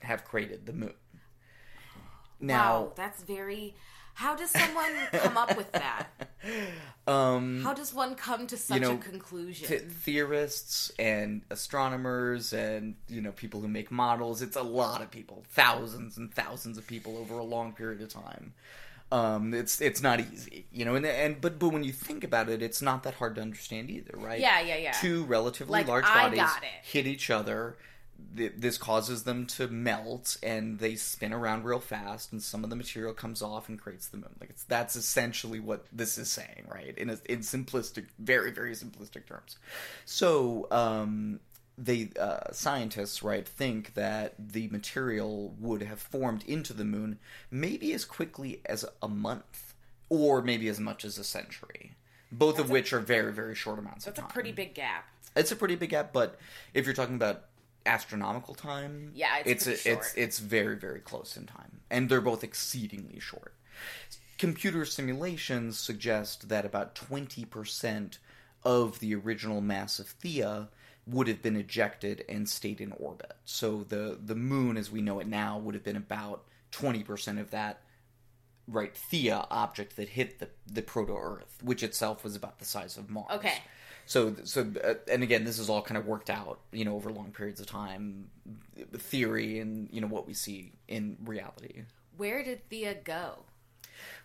have 0.00 0.24
created 0.24 0.66
the 0.66 0.72
moon. 0.72 0.94
Now, 2.40 2.80
wow, 2.82 2.92
that's 2.94 3.22
very. 3.22 3.74
How 4.14 4.34
does 4.34 4.50
someone 4.50 4.90
come 5.12 5.36
up 5.36 5.56
with 5.56 5.70
that? 5.72 6.06
um, 7.06 7.62
How 7.62 7.72
does 7.72 7.94
one 7.94 8.16
come 8.16 8.46
to 8.48 8.56
such 8.56 8.80
know, 8.82 8.94
a 8.94 8.96
conclusion? 8.96 9.68
th- 9.68 9.82
theorists 9.82 10.90
and 10.98 11.42
astronomers 11.50 12.52
and 12.52 12.96
you 13.08 13.20
know 13.20 13.30
people 13.32 13.60
who 13.60 13.68
make 13.68 13.90
models 13.90 14.42
it's 14.42 14.56
a 14.56 14.62
lot 14.62 15.02
of 15.02 15.10
people 15.10 15.44
thousands 15.50 16.16
and 16.16 16.34
thousands 16.34 16.78
of 16.78 16.86
people 16.86 17.16
over 17.16 17.38
a 17.38 17.44
long 17.44 17.72
period 17.72 18.02
of 18.02 18.08
time 18.08 18.54
um, 19.12 19.54
it's 19.54 19.80
it's 19.80 20.02
not 20.02 20.20
easy 20.20 20.66
you 20.72 20.84
know 20.84 20.94
and 20.96 21.06
and 21.06 21.40
but 21.40 21.58
but 21.58 21.68
when 21.70 21.84
you 21.84 21.92
think 21.92 22.24
about 22.24 22.48
it 22.48 22.60
it's 22.60 22.82
not 22.82 23.04
that 23.04 23.14
hard 23.14 23.34
to 23.36 23.40
understand 23.40 23.88
either 23.90 24.12
right 24.16 24.40
Yeah, 24.40 24.60
yeah, 24.60 24.76
yeah. 24.76 24.92
two 24.92 25.24
relatively 25.24 25.72
Like, 25.72 25.88
large 25.88 26.04
I 26.06 26.28
bodies 26.28 26.50
hit 26.82 27.06
each 27.06 27.30
other 27.30 27.76
Th- 28.36 28.52
this 28.56 28.78
causes 28.78 29.22
them 29.22 29.46
to 29.46 29.68
melt 29.68 30.36
and 30.42 30.78
they 30.78 30.96
spin 30.96 31.32
around 31.32 31.64
real 31.64 31.78
fast 31.80 32.32
and 32.32 32.42
some 32.42 32.64
of 32.64 32.70
the 32.70 32.76
material 32.76 33.12
comes 33.14 33.42
off 33.42 33.68
and 33.68 33.80
creates 33.80 34.08
the 34.08 34.16
moon. 34.16 34.34
Like 34.40 34.50
it's 34.50 34.64
that's 34.64 34.96
essentially 34.96 35.60
what 35.60 35.86
this 35.92 36.18
is 36.18 36.30
saying 36.30 36.66
right? 36.72 36.96
In 36.98 37.10
a, 37.10 37.18
in 37.26 37.40
simplistic 37.40 38.06
very 38.18 38.50
very 38.50 38.72
simplistic 38.72 39.26
terms. 39.26 39.56
So 40.04 40.66
um 40.70 41.40
they 41.76 42.10
uh, 42.20 42.50
scientists 42.52 43.22
right 43.22 43.46
think 43.46 43.94
that 43.94 44.34
the 44.36 44.66
material 44.68 45.54
would 45.60 45.82
have 45.82 46.00
formed 46.00 46.42
into 46.44 46.72
the 46.72 46.84
moon 46.84 47.20
maybe 47.52 47.92
as 47.92 48.04
quickly 48.04 48.60
as 48.66 48.84
a 49.00 49.08
month 49.08 49.74
or 50.08 50.42
maybe 50.42 50.68
as 50.68 50.80
much 50.80 51.04
as 51.04 51.18
a 51.18 51.24
century 51.24 51.92
both 52.32 52.58
of 52.58 52.68
which 52.68 52.92
are 52.92 52.98
very 52.98 53.32
very 53.32 53.54
short 53.54 53.78
amounts 53.78 54.06
That's 54.06 54.18
of 54.18 54.24
a 54.24 54.28
pretty 54.28 54.50
big 54.50 54.74
gap. 54.74 55.04
it's 55.36 55.52
a 55.52 55.56
pretty 55.56 55.76
big 55.76 55.90
gap, 55.90 56.12
but 56.12 56.36
if 56.74 56.84
you're 56.84 56.96
talking 56.96 57.14
about 57.14 57.44
astronomical 57.88 58.54
time, 58.54 59.12
Yeah, 59.14 59.42
it's 59.44 59.66
it's 59.66 59.86
it's 59.86 60.14
it's 60.14 60.38
very 60.38 60.76
very 60.76 61.00
close 61.00 61.36
in 61.36 61.46
time, 61.46 61.80
and 61.90 62.08
they're 62.08 62.20
both 62.20 62.44
exceedingly 62.44 63.18
short. 63.18 63.54
Computer 64.38 64.84
simulations 64.84 65.78
suggest 65.78 66.48
that 66.48 66.64
about 66.64 66.94
twenty 66.94 67.44
percent 67.44 68.18
of 68.64 69.00
the 69.00 69.14
original 69.14 69.60
mass 69.60 69.98
of 69.98 70.14
Theia 70.20 70.68
would 71.06 71.26
have 71.26 71.42
been 71.42 71.56
ejected 71.56 72.24
and 72.28 72.48
stayed 72.48 72.80
in 72.80 72.92
orbit. 72.92 73.34
So 73.44 73.84
the 73.88 74.18
the 74.22 74.34
moon, 74.36 74.76
as 74.76 74.90
we 74.90 75.02
know 75.02 75.18
it 75.18 75.26
now, 75.26 75.58
would 75.58 75.74
have 75.74 75.84
been 75.84 75.96
about 75.96 76.44
twenty 76.70 77.02
percent 77.02 77.38
of 77.38 77.50
that 77.50 77.80
right 78.68 78.94
Theia 79.10 79.46
object 79.50 79.96
that 79.96 80.10
hit 80.10 80.38
the 80.38 80.48
the 80.66 80.82
proto 80.82 81.16
Earth, 81.16 81.58
which 81.62 81.82
itself 81.82 82.22
was 82.22 82.36
about 82.36 82.58
the 82.58 82.64
size 82.64 82.96
of 82.96 83.10
Mars. 83.10 83.36
Okay. 83.36 83.58
So 84.08 84.34
so 84.44 84.66
uh, 84.82 84.94
and 85.12 85.22
again, 85.22 85.44
this 85.44 85.58
is 85.58 85.68
all 85.68 85.82
kind 85.82 85.98
of 85.98 86.06
worked 86.06 86.30
out, 86.30 86.60
you 86.72 86.86
know, 86.86 86.94
over 86.96 87.12
long 87.12 87.30
periods 87.30 87.60
of 87.60 87.66
time, 87.66 88.30
theory 88.96 89.58
and 89.58 89.88
you 89.92 90.00
know 90.00 90.06
what 90.06 90.26
we 90.26 90.32
see 90.32 90.72
in 90.88 91.18
reality. 91.26 91.82
Where 92.16 92.42
did 92.42 92.68
Theia 92.70 93.04
go? 93.04 93.44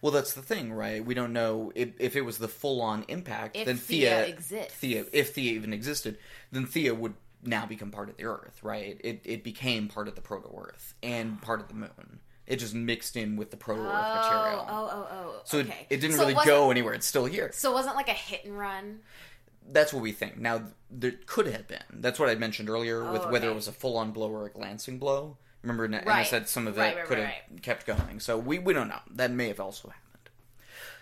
Well, 0.02 0.14
that's 0.14 0.34
the 0.34 0.42
thing, 0.42 0.72
right? 0.72 1.04
We 1.04 1.14
don't 1.14 1.34
know 1.34 1.74
if, 1.76 1.90
if 2.00 2.16
it 2.16 2.22
was 2.22 2.38
the 2.38 2.48
full 2.48 2.82
on 2.82 3.04
impact. 3.10 3.58
If 3.58 3.66
then 3.66 3.78
Theia 3.78 4.26
Theia 4.26 4.30
exists. 4.30 4.78
Theia, 4.82 5.06
if 5.12 5.36
Theia 5.36 5.52
even 5.52 5.74
existed, 5.74 6.18
then 6.52 6.66
Theia 6.66 6.96
would 6.98 7.16
now 7.44 7.66
become 7.66 7.92
part 7.92 8.08
of 8.10 8.16
the 8.16 8.24
Earth, 8.24 8.60
right? 8.64 9.00
It 9.04 9.20
it 9.26 9.44
became 9.44 9.90
part 9.90 10.08
of 10.08 10.16
the 10.16 10.22
proto 10.22 10.48
Earth 10.58 10.94
and 11.04 11.42
part 11.42 11.60
of 11.60 11.68
the 11.68 11.74
Moon. 11.74 12.20
It 12.48 12.58
just 12.58 12.74
mixed 12.74 13.18
in 13.18 13.36
with 13.36 13.52
the 13.52 13.58
proto 13.58 13.82
Earth 13.82 13.88
material. 13.92 14.66
Oh, 14.70 14.90
oh, 14.92 15.08
oh. 15.12 15.42
So 15.44 15.60
okay. 15.60 15.88
it, 15.90 15.96
it 15.96 16.02
didn't 16.02 16.16
So 16.16 16.22
really 16.22 16.36
wasn't- 16.36 16.56
go 16.56 16.72
anywhere. 16.72 16.94
It's 16.94 17.06
still 17.08 17.26
here. 17.26 17.52
So 17.54 17.72
it 17.72 17.74
wasn't 17.74 17.98
like 17.98 18.08
a 18.08 18.14
hit 18.14 18.46
and 18.46 18.58
run. 18.58 19.00
That's 19.72 19.94
what 19.94 20.02
we 20.04 20.12
think. 20.12 20.38
Now, 20.38 20.64
there 20.92 21.14
could 21.26 21.48
have 21.48 21.68
been. 21.68 21.84
That's 21.92 22.20
what 22.20 22.30
I 22.30 22.36
mentioned 22.36 22.70
earlier 22.70 23.12
with 23.12 23.22
Oh, 23.24 23.32
whether 23.32 23.48
okay. 23.48 23.54
it 23.54 23.56
was 23.56 23.68
a 23.68 23.72
full 23.72 23.98
on 23.98 24.12
blow 24.12 24.30
or 24.32 24.46
a 24.46 24.50
glancing 24.50 25.00
blow. 25.00 25.38
Remember, 25.62 25.86
and 25.86 25.96
I 25.96 26.24
said 26.24 26.50
some 26.50 26.68
of 26.68 26.78
it 26.78 26.82
Right, 26.82 26.96
right, 26.98 27.06
could 27.06 27.18
right, 27.18 27.24
have 27.28 27.34
right. 27.52 27.62
kept 27.62 27.86
going. 27.86 28.20
So 28.20 28.38
we, 28.38 28.60
we 28.60 28.74
don't 28.74 28.90
know. 28.90 29.00
That 29.12 29.32
may 29.32 29.48
have 29.48 29.60
also 29.62 29.88
happened. 29.90 30.30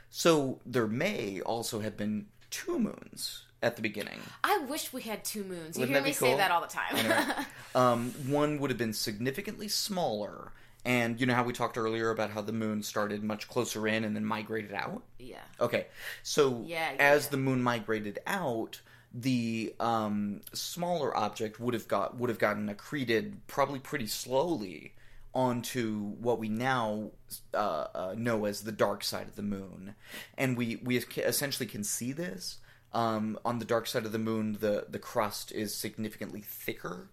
So 0.09 0.59
there 0.65 0.87
may 0.87 1.41
also 1.41 1.79
have 1.79 1.97
been 1.97 2.27
two 2.51 2.77
moons 2.77 3.43
at 3.63 3.75
the 3.75 3.81
beginning. 3.81 4.19
I 4.43 4.59
wish 4.69 4.91
we 4.93 5.01
had 5.01 5.23
two 5.23 5.43
moons. 5.43 5.77
You 5.77 5.81
Wouldn't 5.81 5.89
hear 5.89 5.97
that 5.99 6.03
be 6.03 6.09
me 6.09 6.13
say 6.13 6.37
that 6.37 6.51
all 6.51 6.61
the 6.61 6.67
time. 6.67 7.45
Um, 7.73 8.11
one 8.27 8.59
would 8.59 8.69
have 8.69 8.77
been 8.77 8.91
significantly 8.91 9.69
smaller. 9.69 10.51
And 10.83 11.19
you 11.19 11.27
know 11.27 11.35
how 11.35 11.43
we 11.43 11.53
talked 11.53 11.77
earlier 11.77 12.09
about 12.09 12.31
how 12.31 12.41
the 12.41 12.51
moon 12.53 12.81
started 12.81 13.23
much 13.23 13.47
closer 13.47 13.87
in 13.87 14.03
and 14.03 14.15
then 14.15 14.25
migrated 14.25 14.73
out? 14.73 15.03
yeah. 15.19 15.37
Okay, 15.59 15.87
so 16.23 16.63
Yeah, 16.65 16.91
yeah, 16.93 16.97
as 16.99 17.25
yeah. 17.25 17.31
the 17.31 17.37
moon 17.37 17.61
migrated 17.61 18.19
out, 18.25 18.81
the 19.13 19.75
um, 19.79 20.41
smaller 20.53 21.15
object 21.15 21.59
would 21.59 21.73
have 21.75 21.87
got 21.87 22.17
would 22.17 22.29
have 22.29 22.39
gotten 22.39 22.67
accreted 22.67 23.33
probably 23.47 23.79
pretty 23.79 24.07
slowly 24.07 24.93
onto 25.33 25.99
what 26.19 26.39
we 26.39 26.49
now 26.49 27.11
uh, 27.53 27.87
uh, 27.93 28.15
know 28.17 28.45
as 28.45 28.61
the 28.63 28.71
dark 28.71 29.03
side 29.03 29.27
of 29.27 29.35
the 29.35 29.43
moon, 29.43 29.95
and 30.37 30.57
we 30.57 30.77
we 30.83 30.97
essentially 30.97 31.67
can 31.67 31.83
see 31.83 32.11
this 32.11 32.57
um, 32.93 33.37
on 33.45 33.59
the 33.59 33.65
dark 33.65 33.85
side 33.85 34.05
of 34.05 34.11
the 34.13 34.19
moon. 34.19 34.57
The 34.59 34.87
the 34.89 34.99
crust 34.99 35.51
is 35.51 35.75
significantly 35.75 36.41
thicker. 36.41 37.09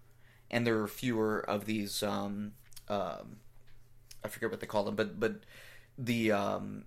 and 0.51 0.65
there 0.65 0.79
are 0.81 0.87
fewer 0.87 1.39
of 1.39 1.65
these. 1.65 2.01
Um, 2.01 2.53
um, 2.87 3.37
I 4.23 4.27
forget 4.27 4.51
what 4.51 4.59
they 4.59 4.67
call 4.67 4.83
them, 4.83 4.95
but 4.95 5.19
but 5.19 5.35
the 5.97 6.31
um, 6.31 6.85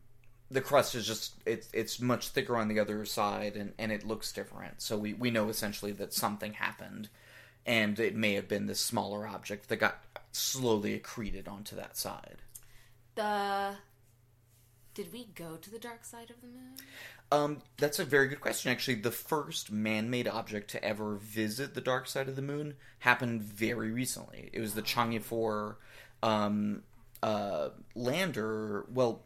the 0.51 0.61
crust 0.61 0.95
is 0.95 1.07
just 1.07 1.35
it's 1.47 1.69
it's 1.73 2.01
much 2.01 2.29
thicker 2.29 2.57
on 2.57 2.69
the 2.69 2.79
other 2.79 3.05
side, 3.05 3.57
and, 3.57 3.73
and 3.79 3.91
it 3.91 4.07
looks 4.07 4.33
different. 4.33 4.83
So 4.83 4.99
we 4.99 5.15
we 5.15 5.31
know 5.31 5.49
essentially 5.49 5.93
that 5.93 6.13
something 6.13 6.55
happened, 6.55 7.09
and 7.67 7.99
it 7.99 8.15
may 8.15 8.35
have 8.35 8.49
been 8.49 8.67
this 8.67 8.81
smaller 8.81 9.27
object 9.27 9.69
that 9.69 9.77
got 9.77 10.03
slowly 10.33 10.99
accreted 10.99 11.49
onto 11.49 11.77
that 11.77 11.97
side. 11.97 12.43
The 13.15 13.77
did 14.95 15.13
we 15.13 15.29
go 15.35 15.57
to 15.57 15.71
the 15.71 15.79
dark 15.79 16.05
side 16.05 16.31
of 16.31 16.41
the 16.43 16.49
moon? 16.49 16.75
Um, 17.31 17.63
that's 17.79 17.99
a 17.99 18.05
very 18.05 18.29
good 18.29 18.43
question. 18.43 18.71
Actually, 18.71 18.97
the 18.97 19.11
first 19.11 19.73
man-made 19.73 20.29
object 20.29 20.71
to 20.73 20.85
ever 20.85 21.17
visit 21.17 21.75
the 21.75 21.81
dark 21.81 22.07
side 22.07 22.29
of 22.29 22.37
the 22.37 22.43
moon 22.43 22.75
happened 22.99 23.43
very 23.43 23.91
recently. 23.91 24.51
It 24.53 24.61
was 24.61 24.75
the 24.75 24.83
Chang'e 24.83 25.23
4 25.23 25.79
um, 26.23 26.83
uh, 27.23 27.71
lander. 27.95 28.87
Well, 28.93 29.23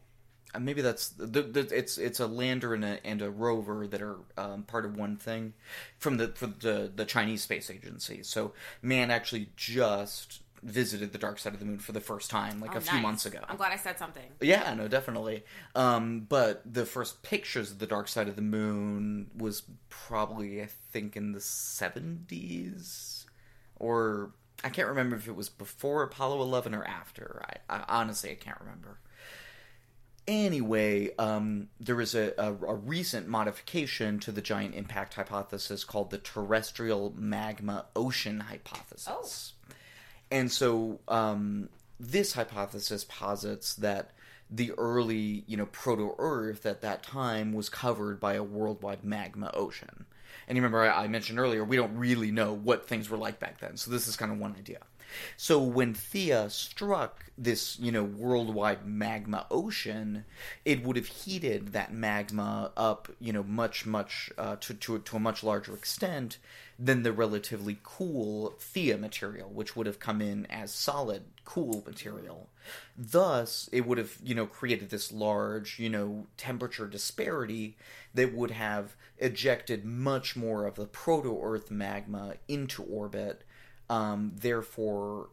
uh, 0.55 0.61
maybe 0.61 0.83
that's 0.83 1.09
the, 1.09 1.43
the, 1.43 1.61
it's 1.75 1.99
it's 1.99 2.21
a 2.21 2.27
lander 2.27 2.75
and 2.75 2.85
a 2.85 3.05
and 3.07 3.23
a 3.23 3.31
rover 3.31 3.87
that 3.87 4.03
are 4.03 4.19
um, 4.37 4.63
part 4.63 4.85
of 4.85 4.97
one 4.97 5.17
thing 5.17 5.55
from 5.99 6.17
the 6.17 6.29
for 6.29 6.47
the 6.47 6.91
the 6.95 7.05
Chinese 7.05 7.43
space 7.43 7.71
agency. 7.71 8.23
So 8.23 8.53
man 8.83 9.11
actually 9.11 9.51
just 9.57 10.43
visited 10.63 11.13
the 11.13 11.19
dark 11.19 11.39
side 11.39 11.53
of 11.53 11.61
the 11.61 11.67
moon 11.67 11.79
for 11.79 11.93
the 11.93 12.01
first 12.01 12.31
time 12.31 12.61
like 12.61 12.75
Oh, 12.75 12.79
a 12.79 12.81
few 12.81 12.99
months 12.99 13.25
ago. 13.27 13.41
I'm 13.49 13.57
glad 13.57 13.73
I 13.73 13.77
said 13.77 13.99
something. 13.99 14.25
Yeah, 14.41 14.75
no, 14.75 14.89
definitely. 14.89 15.45
Um, 15.75 16.27
but 16.29 16.63
the 16.71 16.85
first 16.87 17.23
pictures 17.23 17.71
of 17.71 17.79
the 17.79 17.87
dark 17.87 18.09
side 18.09 18.27
of 18.29 18.37
the 18.37 18.43
moon 18.43 19.31
was 19.37 19.63
probably, 19.91 20.61
I 20.63 20.69
think, 20.93 21.17
in 21.17 21.33
the 21.33 21.41
seventies, 21.41 23.27
or 23.77 24.33
I 24.65 24.71
can't 24.71 24.89
remember 24.89 25.17
if 25.17 25.29
it 25.29 25.37
was 25.37 25.49
before 25.49 26.03
Apollo 26.03 26.43
Eleven 26.43 26.75
or 26.75 26.85
after. 26.85 27.43
I, 27.69 27.77
I 27.77 27.85
honestly 27.89 28.31
I 28.31 28.35
can't 28.35 28.61
remember. 28.61 28.99
Anyway, 30.29 31.11
um, 31.19 31.69
there 31.79 31.95
was 31.95 32.15
a, 32.17 32.33
a, 32.37 32.53
a 32.53 32.75
recent 32.75 33.29
modification 33.29 34.19
to 34.21 34.33
the 34.33 34.41
giant 34.43 34.75
impact 34.75 35.15
hypothesis 35.15 35.85
called 35.85 36.11
the 36.11 36.19
terrestrial 36.19 37.15
magma 37.17 37.87
ocean 37.95 38.41
hypothesis. 38.41 39.09
Oh. 39.09 39.75
And 40.33 40.51
so 40.51 40.99
um, 41.07 41.69
this 42.01 42.33
hypothesis 42.33 43.05
posits 43.05 43.75
that 43.77 44.11
the 44.51 44.73
early, 44.73 45.45
you 45.47 45.57
know, 45.57 45.67
proto-Earth 45.67 46.67
at 46.67 46.81
that 46.81 47.05
time 47.05 47.53
was 47.53 47.69
covered 47.69 48.19
by 48.19 48.35
a 48.35 48.43
worldwide 48.43 49.05
magma 49.05 49.53
ocean. 49.55 50.07
And 50.49 50.57
you 50.57 50.63
remember 50.63 50.83
I, 50.83 51.05
I 51.05 51.09
mentioned 51.09 51.39
earlier 51.39 51.65
we 51.65 51.77
don't 51.77 51.97
really 51.97 52.31
know 52.31 52.53
what 52.53 52.87
things 52.87 53.09
were 53.11 53.19
like 53.19 53.39
back 53.39 53.59
then. 53.61 53.77
So 53.77 53.91
this 53.91 54.07
is 54.09 54.17
kind 54.17 54.33
of 54.33 54.39
one 54.39 54.55
idea. 54.57 54.79
So 55.37 55.63
when 55.63 55.95
Theia 55.95 56.51
struck 56.51 57.25
this, 57.39 57.79
you 57.79 57.93
know, 57.93 58.03
worldwide 58.03 58.87
magma 58.87 59.47
ocean, 59.51 60.25
it 60.65 60.85
would 60.85 60.97
have 60.97 61.07
heated 61.07 61.73
that 61.73 61.93
magma 61.93 62.73
up, 62.77 63.09
you 63.21 63.33
know, 63.33 63.45
much, 63.45 63.87
much 63.87 64.31
uh, 64.37 64.57
to, 64.57 64.75
to 64.75 64.99
to 64.99 65.17
a 65.17 65.21
much 65.21 65.45
larger 65.45 65.75
extent 65.75 66.39
than 66.79 67.03
the 67.03 67.13
relatively 67.13 67.79
cool 67.83 68.55
Theia 68.59 68.99
material, 68.99 69.49
which 69.49 69.77
would 69.77 69.87
have 69.87 69.99
come 69.99 70.21
in 70.21 70.45
as 70.47 70.73
solid, 70.73 71.23
cool 71.45 71.83
material. 71.87 72.49
Thus, 72.99 73.69
it 73.73 73.87
would 73.87 73.99
have, 73.99 74.17
you 74.23 74.35
know, 74.35 74.47
created 74.47 74.91
this 74.91 75.13
large, 75.13 75.79
you 75.79 75.89
know, 75.89 76.27
temperature 76.37 76.87
disparity 76.87 77.77
that 78.17 78.35
would 78.35 78.51
have 78.51 78.97
ejected 79.19 79.85
much 79.85 80.37
more 80.37 80.67
of 80.67 80.75
the 80.75 80.87
proto-Earth 80.87 81.71
magma 81.71 82.35
into 82.49 82.83
orbit, 82.83 83.45
um, 83.89 84.33
therefore 84.35 85.29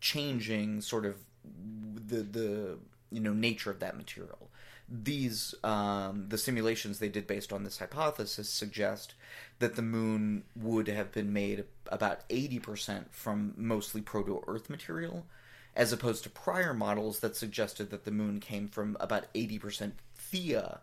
changing 0.00 0.80
sort 0.80 1.04
of 1.04 1.16
the 1.44 2.22
the 2.22 2.78
you 3.10 3.20
know 3.20 3.32
nature 3.32 3.70
of 3.70 3.80
that 3.80 3.96
material. 3.96 4.50
These 4.88 5.54
um, 5.64 6.26
the 6.28 6.38
simulations 6.38 6.98
they 6.98 7.08
did 7.08 7.26
based 7.26 7.52
on 7.52 7.64
this 7.64 7.78
hypothesis 7.78 8.48
suggest 8.48 9.14
that 9.58 9.74
the 9.74 9.82
moon 9.82 10.44
would 10.56 10.88
have 10.88 11.12
been 11.12 11.32
made 11.32 11.64
about 11.88 12.20
eighty 12.30 12.58
percent 12.58 13.12
from 13.12 13.52
mostly 13.56 14.00
proto-Earth 14.00 14.70
material, 14.70 15.26
as 15.74 15.92
opposed 15.92 16.22
to 16.22 16.30
prior 16.30 16.72
models 16.72 17.20
that 17.20 17.36
suggested 17.36 17.90
that 17.90 18.04
the 18.04 18.10
moon 18.10 18.40
came 18.40 18.68
from 18.68 18.96
about 19.00 19.26
eighty 19.34 19.58
percent 19.58 19.94
Theia 20.16 20.78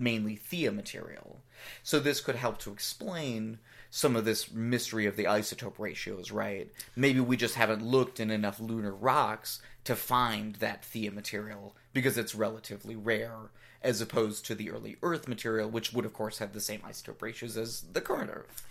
mainly 0.00 0.36
Theia 0.36 0.74
material. 0.74 1.40
So 1.82 2.00
this 2.00 2.20
could 2.20 2.36
help 2.36 2.58
to 2.60 2.72
explain 2.72 3.58
some 3.90 4.16
of 4.16 4.24
this 4.24 4.50
mystery 4.52 5.06
of 5.06 5.16
the 5.16 5.24
isotope 5.24 5.78
ratios, 5.78 6.30
right? 6.30 6.70
Maybe 6.96 7.20
we 7.20 7.36
just 7.36 7.56
haven't 7.56 7.84
looked 7.84 8.20
in 8.20 8.30
enough 8.30 8.60
lunar 8.60 8.94
rocks 8.94 9.60
to 9.84 9.96
find 9.96 10.56
that 10.56 10.82
Theia 10.82 11.12
material 11.12 11.76
because 11.92 12.16
it's 12.16 12.34
relatively 12.34 12.96
rare 12.96 13.50
as 13.82 14.00
opposed 14.00 14.46
to 14.46 14.54
the 14.54 14.70
early 14.70 14.96
Earth 15.02 15.26
material, 15.26 15.68
which 15.68 15.92
would 15.92 16.04
of 16.04 16.12
course 16.12 16.38
have 16.38 16.52
the 16.52 16.60
same 16.60 16.80
isotope 16.80 17.20
ratios 17.20 17.56
as 17.56 17.82
the 17.92 18.00
current 18.00 18.30
Earth. 18.32 18.62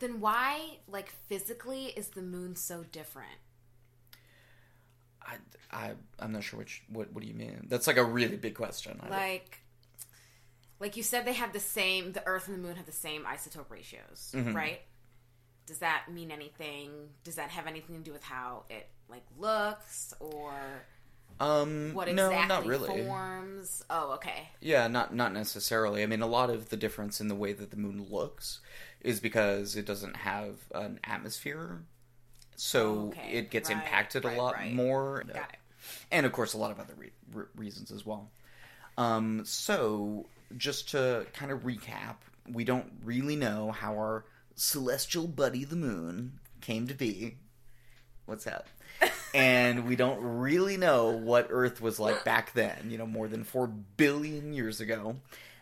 Then 0.00 0.20
why, 0.20 0.78
like 0.88 1.10
physically, 1.28 1.86
is 1.96 2.08
the 2.08 2.22
moon 2.22 2.56
so 2.56 2.84
different? 2.90 3.38
I, 5.24 5.36
I 5.70 5.92
I'm 6.18 6.32
not 6.32 6.42
sure 6.42 6.58
which 6.58 6.82
what 6.88 7.12
what 7.12 7.22
do 7.22 7.28
you 7.28 7.34
mean? 7.34 7.66
That's 7.68 7.86
like 7.86 7.98
a 7.98 8.04
really 8.04 8.36
big 8.36 8.54
question. 8.54 9.00
Like, 9.08 9.61
like 10.82 10.96
you 10.96 11.02
said, 11.04 11.24
they 11.24 11.32
have 11.34 11.52
the 11.52 11.60
same. 11.60 12.12
The 12.12 12.26
Earth 12.26 12.48
and 12.48 12.56
the 12.58 12.60
moon 12.60 12.76
have 12.76 12.86
the 12.86 12.92
same 12.92 13.24
isotope 13.24 13.70
ratios, 13.70 14.32
Mhm. 14.34 14.52
right? 14.54 14.80
Does 15.66 15.78
that 15.78 16.06
mean 16.10 16.30
anything? 16.32 17.08
Does 17.22 17.36
that 17.36 17.50
have 17.50 17.68
anything 17.68 17.96
to 17.96 18.02
do 18.02 18.12
with 18.12 18.24
how 18.24 18.64
it 18.68 18.88
like 19.08 19.24
looks 19.38 20.12
or 20.20 20.52
um 21.40 21.92
what 21.94 22.08
no, 22.12 22.26
exactly 22.30 22.48
not 22.48 22.66
really. 22.66 23.04
forms? 23.06 23.84
Oh, 23.88 24.12
okay. 24.14 24.48
Yeah, 24.60 24.88
not 24.88 25.14
not 25.14 25.32
necessarily. 25.32 26.02
I 26.02 26.06
mean, 26.06 26.20
a 26.20 26.26
lot 26.26 26.50
of 26.50 26.68
the 26.70 26.76
difference 26.76 27.20
in 27.20 27.28
the 27.28 27.36
way 27.36 27.52
that 27.52 27.70
the 27.70 27.76
moon 27.76 28.08
looks 28.10 28.60
is 29.00 29.20
because 29.20 29.76
it 29.76 29.86
doesn't 29.86 30.16
have 30.16 30.56
an 30.74 30.98
atmosphere, 31.04 31.84
so 32.56 33.08
Okay, 33.08 33.30
it 33.32 33.50
gets 33.50 33.68
right, 33.70 33.78
impacted 33.78 34.24
right, 34.24 34.36
a 34.36 34.42
lot 34.42 34.54
right. 34.54 34.72
more. 34.72 35.22
Got 35.24 35.36
it. 35.36 35.58
And 36.10 36.26
of 36.26 36.32
course, 36.32 36.54
a 36.54 36.58
lot 36.58 36.70
of 36.72 36.80
other 36.80 36.94
re- 36.96 37.12
re- 37.32 37.46
reasons 37.54 37.90
as 37.92 38.04
well. 38.04 38.30
Um, 38.98 39.44
so, 39.46 40.26
just 40.56 40.90
to 40.90 41.26
kind 41.32 41.50
of 41.50 41.60
recap, 41.60 42.16
we 42.50 42.64
don't 42.64 42.90
really 43.04 43.36
know 43.36 43.70
how 43.72 43.92
our 43.92 44.24
celestial 44.54 45.26
buddy, 45.26 45.64
the 45.64 45.76
moon, 45.76 46.38
came 46.60 46.86
to 46.86 46.94
be. 46.94 47.36
What's 48.26 48.44
that? 48.44 48.66
and 49.34 49.86
we 49.86 49.96
don't 49.96 50.20
really 50.22 50.76
know 50.76 51.10
what 51.10 51.48
Earth 51.50 51.80
was 51.80 51.98
like 51.98 52.24
back 52.24 52.52
then, 52.52 52.88
you 52.90 52.98
know, 52.98 53.06
more 53.06 53.28
than 53.28 53.44
4 53.44 53.66
billion 53.66 54.52
years 54.52 54.80
ago. 54.80 55.16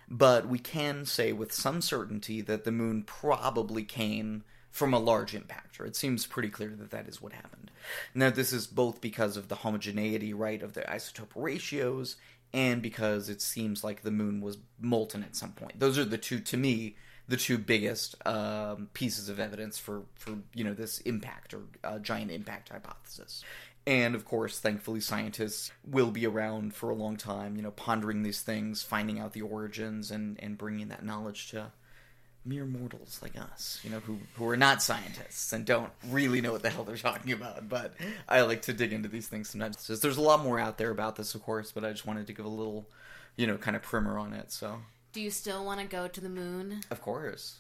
But 0.09 0.49
we 0.49 0.59
can 0.59 1.05
say 1.05 1.33
with 1.33 1.53
some 1.53 1.81
certainty 1.81 2.41
that 2.41 2.65
the 2.65 2.73
moon 2.73 3.05
probably 3.05 3.85
came 3.85 4.43
from 4.71 4.93
a 4.93 4.99
large 4.99 5.33
impactor. 5.33 5.87
It 5.87 5.97
seems 5.97 6.27
pretty 6.27 6.49
clear 6.49 6.71
that 6.71 6.91
that 6.91 7.09
is 7.09 7.21
what 7.21 7.33
happened. 7.33 7.71
Now, 8.15 8.31
this 8.31 8.53
is 8.53 8.67
both 8.67 9.01
because 9.01 9.37
of 9.37 9.49
the 9.49 9.57
homogeneity, 9.57 10.33
right, 10.33 10.63
of 10.63 10.75
the 10.75 10.83
isotope 10.83 11.31
ratios, 11.35 12.17
and 12.53 12.83
because 12.83 13.29
it 13.29 13.41
seems 13.41 13.85
like 13.85 14.03
the 14.03 14.11
moon 14.11 14.41
was 14.41 14.59
molten 14.81 15.23
at 15.23 15.37
some 15.37 15.53
point. 15.53 15.79
Those 15.79 15.99
are 15.99 16.05
the 16.05 16.19
two, 16.19 16.41
to 16.41 16.57
me, 16.57 16.97
the 17.29 17.37
two 17.37 17.59
biggest 17.59 18.17
um, 18.27 18.89
pieces 18.93 19.29
of 19.29 19.39
evidence 19.39 19.79
for, 19.79 20.03
for 20.17 20.33
you 20.53 20.65
know 20.65 20.75
this 20.75 20.99
impact 21.03 21.55
or 21.55 21.63
uh, 21.85 21.99
giant 22.01 22.31
impact 22.31 22.71
hypothesis. 22.71 23.45
And 23.87 24.15
of 24.15 24.25
course, 24.25 24.59
thankfully, 24.59 25.01
scientists 25.01 25.71
will 25.87 26.11
be 26.11 26.27
around 26.27 26.75
for 26.75 26.91
a 26.91 26.95
long 26.95 27.17
time, 27.17 27.57
you 27.57 27.63
know, 27.63 27.71
pondering 27.71 28.23
these 28.23 28.43
things, 28.43 28.83
finding 28.83 29.19
out 29.19 29.33
the 29.33 29.43
origins, 29.43 30.11
and, 30.11 30.39
and 30.43 30.59
bringing 30.59 30.89
that 30.89 31.05
knowledge 31.05 31.51
to 31.51 31.73
mere 32.45 32.65
mortals 32.65 33.19
like 33.23 33.39
us, 33.39 33.81
you 33.85 33.91
know, 33.91 34.01
who, 34.01 34.19
who 34.37 34.49
are 34.49 34.57
not 34.57 34.83
scientists 34.83 35.53
and 35.53 35.65
don't 35.67 35.91
really 36.09 36.41
know 36.41 36.53
what 36.53 36.63
the 36.63 36.71
hell 36.71 36.85
they're 36.85 36.97
talking 36.97 37.33
about. 37.33 37.69
But 37.69 37.95
I 38.29 38.41
like 38.43 38.63
to 38.63 38.73
dig 38.73 38.93
into 38.93 39.09
these 39.09 39.29
things 39.29 39.51
sometimes. 39.51 39.87
Just- 39.87 40.01
there's 40.03 40.17
a 40.17 40.23
lot 40.23 40.43
more 40.43 40.59
out 40.59 40.79
there 40.79 40.91
about 40.91 41.17
this, 41.17 41.35
of 41.35 41.43
course, 41.43 41.71
but 41.73 41.85
I 41.85 41.91
just 41.91 42.07
wanted 42.07 42.27
to 42.29 42.33
give 42.33 42.47
a 42.47 42.49
little, 42.49 42.87
you 43.37 43.47
know, 43.47 43.57
kind 43.59 43.77
of 43.77 43.83
primer 43.83 44.19
on 44.19 44.33
it. 44.33 44.51
So, 44.53 44.79
Do 45.13 45.21
you 45.21 45.31
still 45.31 45.65
want 45.65 45.81
to 45.81 45.87
go 45.87 46.09
to 46.09 46.21
the 46.21 46.29
moon? 46.31 46.81
of 46.91 47.03
course. 47.03 47.57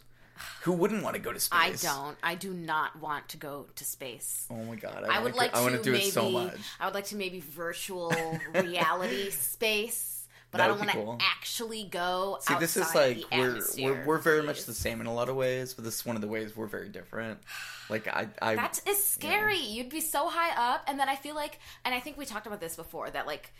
Who 0.62 0.72
wouldn't 0.72 1.02
want 1.02 1.16
to 1.16 1.20
go 1.20 1.34
to 1.34 1.38
space? 1.40 1.84
I 1.84 1.88
don't. 1.94 2.16
I 2.22 2.34
do 2.34 2.54
not 2.54 2.98
want 2.98 3.28
to 3.28 3.36
go 3.36 3.66
to 3.74 3.84
space. 3.84 4.46
Oh 4.50 4.54
my 4.64 4.74
god, 4.76 5.04
I, 5.06 5.18
I, 5.18 5.22
would 5.22 5.34
like 5.34 5.54
I 5.54 5.60
want 5.60 5.72
to 5.72 5.78
to 5.78 5.84
do 5.84 5.92
maybe. 5.92 6.04
it 6.06 6.12
so 6.14 6.30
much. 6.30 6.56
I 6.80 6.86
would 6.86 6.94
like 6.94 7.04
to 7.06 7.16
maybe 7.16 7.40
virtual 7.40 8.10
reality 8.54 9.28
space, 9.30 10.19
but 10.50 10.58
That 10.58 10.64
I 10.64 10.68
don't 10.68 10.78
want 10.78 10.90
to 10.90 10.96
cool. 10.96 11.18
actually 11.20 11.84
go. 11.84 12.38
See, 12.40 12.54
this 12.58 12.76
is 12.76 12.92
like 12.94 13.22
we're, 13.32 13.60
we're 13.78 14.04
we're 14.04 14.18
very 14.18 14.42
much 14.42 14.64
the 14.64 14.74
same 14.74 15.00
in 15.00 15.06
a 15.06 15.14
lot 15.14 15.28
of 15.28 15.36
ways, 15.36 15.74
but 15.74 15.84
this 15.84 15.94
is 15.96 16.04
one 16.06 16.16
of 16.16 16.22
the 16.22 16.28
ways 16.28 16.56
we're 16.56 16.66
very 16.66 16.88
different. 16.88 17.38
Like 17.88 18.08
I, 18.08 18.28
I 18.42 18.56
That 18.56 18.80
is 18.86 19.04
scary. 19.04 19.58
You'd 19.58 19.88
be 19.90 20.00
so 20.00 20.28
high 20.28 20.72
up, 20.74 20.82
and 20.88 20.98
then 20.98 21.08
I 21.08 21.16
feel 21.16 21.34
like, 21.34 21.58
and 21.84 21.94
I 21.94 22.00
think 22.00 22.16
we 22.16 22.24
talked 22.24 22.46
about 22.48 22.60
this 22.60 22.74
before 22.76 23.10
that 23.10 23.26
like 23.26 23.52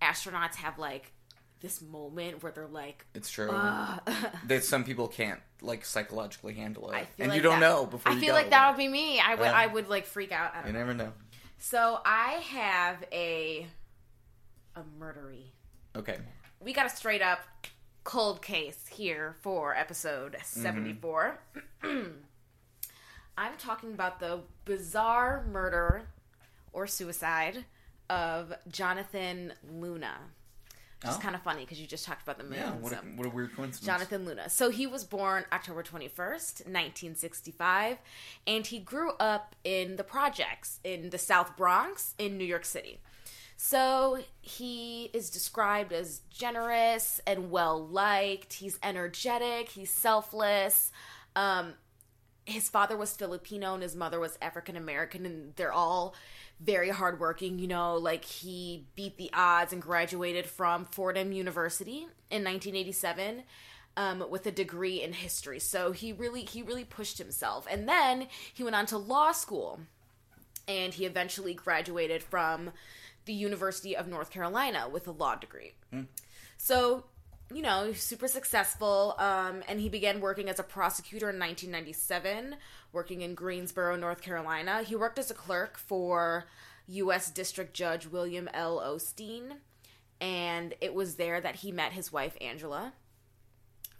astronauts 0.00 0.54
have 0.56 0.78
like 0.78 1.12
this 1.60 1.82
moment 1.82 2.42
where 2.42 2.52
they're 2.52 2.66
like, 2.66 3.04
It's 3.14 3.28
true. 3.30 3.50
uh, 3.50 3.98
that 4.46 4.64
some 4.64 4.82
people 4.84 5.08
can't 5.08 5.40
like 5.60 5.84
psychologically 5.84 6.54
handle 6.54 6.90
it, 6.90 6.94
I 6.94 7.00
feel 7.04 7.08
and 7.18 7.28
like 7.30 7.36
you 7.36 7.42
don't 7.42 7.60
that- 7.60 7.68
know 7.68 7.86
before 7.86 8.12
I 8.12 8.14
you 8.14 8.20
feel 8.20 8.34
like 8.34 8.50
that 8.50 8.70
would 8.70 8.78
be 8.78 8.88
me. 8.88 9.20
I 9.20 9.34
would 9.34 9.44
Yeah. 9.44 9.52
I 9.52 9.66
would 9.66 9.88
like 9.88 10.06
freak 10.06 10.32
out. 10.32 10.52
You 10.66 10.72
know. 10.72 10.78
never 10.78 10.94
know. 10.94 11.12
So 11.58 12.00
I 12.04 12.40
have 12.52 13.04
a 13.12 13.66
a 14.76 14.80
murdery. 14.98 15.50
Okay. 15.96 16.18
We 16.60 16.72
got 16.72 16.86
a 16.86 16.90
straight 16.90 17.22
up 17.22 17.40
cold 18.04 18.42
case 18.42 18.86
here 18.90 19.36
for 19.40 19.74
episode 19.74 20.32
mm-hmm. 20.32 20.60
74. 20.62 21.38
I'm 21.82 23.56
talking 23.58 23.92
about 23.92 24.20
the 24.20 24.40
bizarre 24.64 25.44
murder 25.50 26.02
or 26.72 26.86
suicide 26.86 27.64
of 28.08 28.52
Jonathan 28.68 29.52
Luna. 29.72 30.14
Which 31.02 31.12
is 31.12 31.16
Oh. 31.16 31.20
kind 31.20 31.34
of 31.34 31.40
funny 31.42 31.62
because 31.62 31.80
you 31.80 31.86
just 31.86 32.04
talked 32.04 32.22
about 32.22 32.36
the 32.36 32.44
moon. 32.44 32.58
Yeah. 32.58 32.72
What 32.72 32.92
a, 32.92 32.96
what 32.96 33.26
a 33.26 33.30
weird 33.30 33.56
coincidence. 33.56 33.86
Jonathan 33.86 34.26
Luna. 34.26 34.50
So 34.50 34.68
he 34.68 34.86
was 34.86 35.02
born 35.02 35.46
October 35.50 35.82
21st, 35.82 36.66
1965, 36.66 37.96
and 38.46 38.66
he 38.66 38.78
grew 38.78 39.12
up 39.12 39.56
in 39.64 39.96
the 39.96 40.04
projects 40.04 40.78
in 40.84 41.08
the 41.08 41.16
South 41.16 41.56
Bronx 41.56 42.14
in 42.18 42.36
New 42.36 42.44
York 42.44 42.66
City. 42.66 43.00
So 43.62 44.18
he 44.40 45.10
is 45.12 45.28
described 45.28 45.92
as 45.92 46.22
generous 46.30 47.20
and 47.26 47.50
well 47.50 47.86
liked. 47.86 48.54
He's 48.54 48.78
energetic, 48.82 49.68
he's 49.68 49.90
selfless. 49.90 50.90
Um, 51.36 51.74
his 52.46 52.70
father 52.70 52.96
was 52.96 53.14
Filipino 53.14 53.74
and 53.74 53.82
his 53.82 53.94
mother 53.94 54.18
was 54.18 54.38
African 54.40 54.78
American, 54.78 55.26
and 55.26 55.54
they're 55.56 55.74
all 55.74 56.14
very 56.58 56.88
hardworking. 56.88 57.58
You 57.58 57.68
know, 57.68 57.96
like 57.96 58.24
he 58.24 58.86
beat 58.96 59.18
the 59.18 59.30
odds 59.34 59.74
and 59.74 59.82
graduated 59.82 60.46
from 60.46 60.86
Fordham 60.86 61.30
University 61.30 62.06
in 62.30 62.42
1987 62.42 63.42
um, 63.98 64.24
with 64.30 64.46
a 64.46 64.50
degree 64.50 65.02
in 65.02 65.12
history. 65.12 65.58
So 65.58 65.92
he 65.92 66.14
really 66.14 66.44
he 66.44 66.62
really 66.62 66.84
pushed 66.84 67.18
himself, 67.18 67.66
and 67.70 67.86
then 67.86 68.26
he 68.54 68.64
went 68.64 68.74
on 68.74 68.86
to 68.86 68.96
law 68.96 69.32
school, 69.32 69.80
and 70.66 70.94
he 70.94 71.04
eventually 71.04 71.52
graduated 71.52 72.22
from 72.22 72.70
the 73.24 73.32
University 73.32 73.96
of 73.96 74.08
North 74.08 74.30
Carolina 74.30 74.88
with 74.88 75.06
a 75.06 75.12
law 75.12 75.34
degree. 75.36 75.74
So, 76.56 77.04
you 77.52 77.62
know, 77.62 77.92
super 77.92 78.28
successful. 78.28 79.14
Um, 79.18 79.62
and 79.68 79.80
he 79.80 79.88
began 79.88 80.20
working 80.20 80.48
as 80.48 80.58
a 80.58 80.62
prosecutor 80.62 81.30
in 81.30 81.38
1997, 81.38 82.56
working 82.92 83.22
in 83.22 83.34
Greensboro, 83.34 83.96
North 83.96 84.22
Carolina. 84.22 84.82
He 84.82 84.96
worked 84.96 85.18
as 85.18 85.30
a 85.30 85.34
clerk 85.34 85.78
for 85.78 86.46
U.S. 86.88 87.30
District 87.30 87.74
Judge 87.74 88.06
William 88.06 88.48
L. 88.52 88.78
Osteen. 88.78 89.54
And 90.20 90.74
it 90.80 90.94
was 90.94 91.14
there 91.14 91.40
that 91.40 91.56
he 91.56 91.72
met 91.72 91.92
his 91.92 92.12
wife, 92.12 92.36
Angela. 92.40 92.92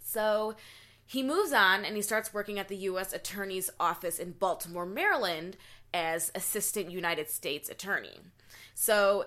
So 0.03 0.55
he 1.05 1.23
moves 1.23 1.51
on 1.51 1.83
and 1.83 1.95
he 1.95 2.01
starts 2.01 2.33
working 2.33 2.59
at 2.59 2.67
the 2.67 2.77
U.S. 2.77 3.11
Attorney's 3.11 3.69
Office 3.79 4.19
in 4.19 4.31
Baltimore, 4.31 4.85
Maryland, 4.85 5.57
as 5.93 6.31
Assistant 6.35 6.91
United 6.91 7.29
States 7.29 7.69
Attorney. 7.69 8.19
So 8.73 9.25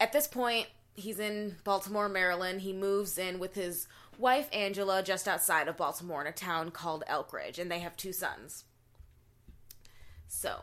at 0.00 0.12
this 0.12 0.26
point, 0.26 0.66
he's 0.94 1.18
in 1.18 1.56
Baltimore, 1.64 2.08
Maryland. 2.08 2.62
He 2.62 2.72
moves 2.72 3.18
in 3.18 3.38
with 3.38 3.54
his 3.54 3.88
wife, 4.18 4.48
Angela, 4.52 5.02
just 5.02 5.28
outside 5.28 5.68
of 5.68 5.76
Baltimore 5.76 6.20
in 6.20 6.26
a 6.26 6.32
town 6.32 6.70
called 6.70 7.04
Elkridge, 7.08 7.58
and 7.58 7.70
they 7.70 7.80
have 7.80 7.96
two 7.96 8.12
sons. 8.12 8.64
So, 10.28 10.62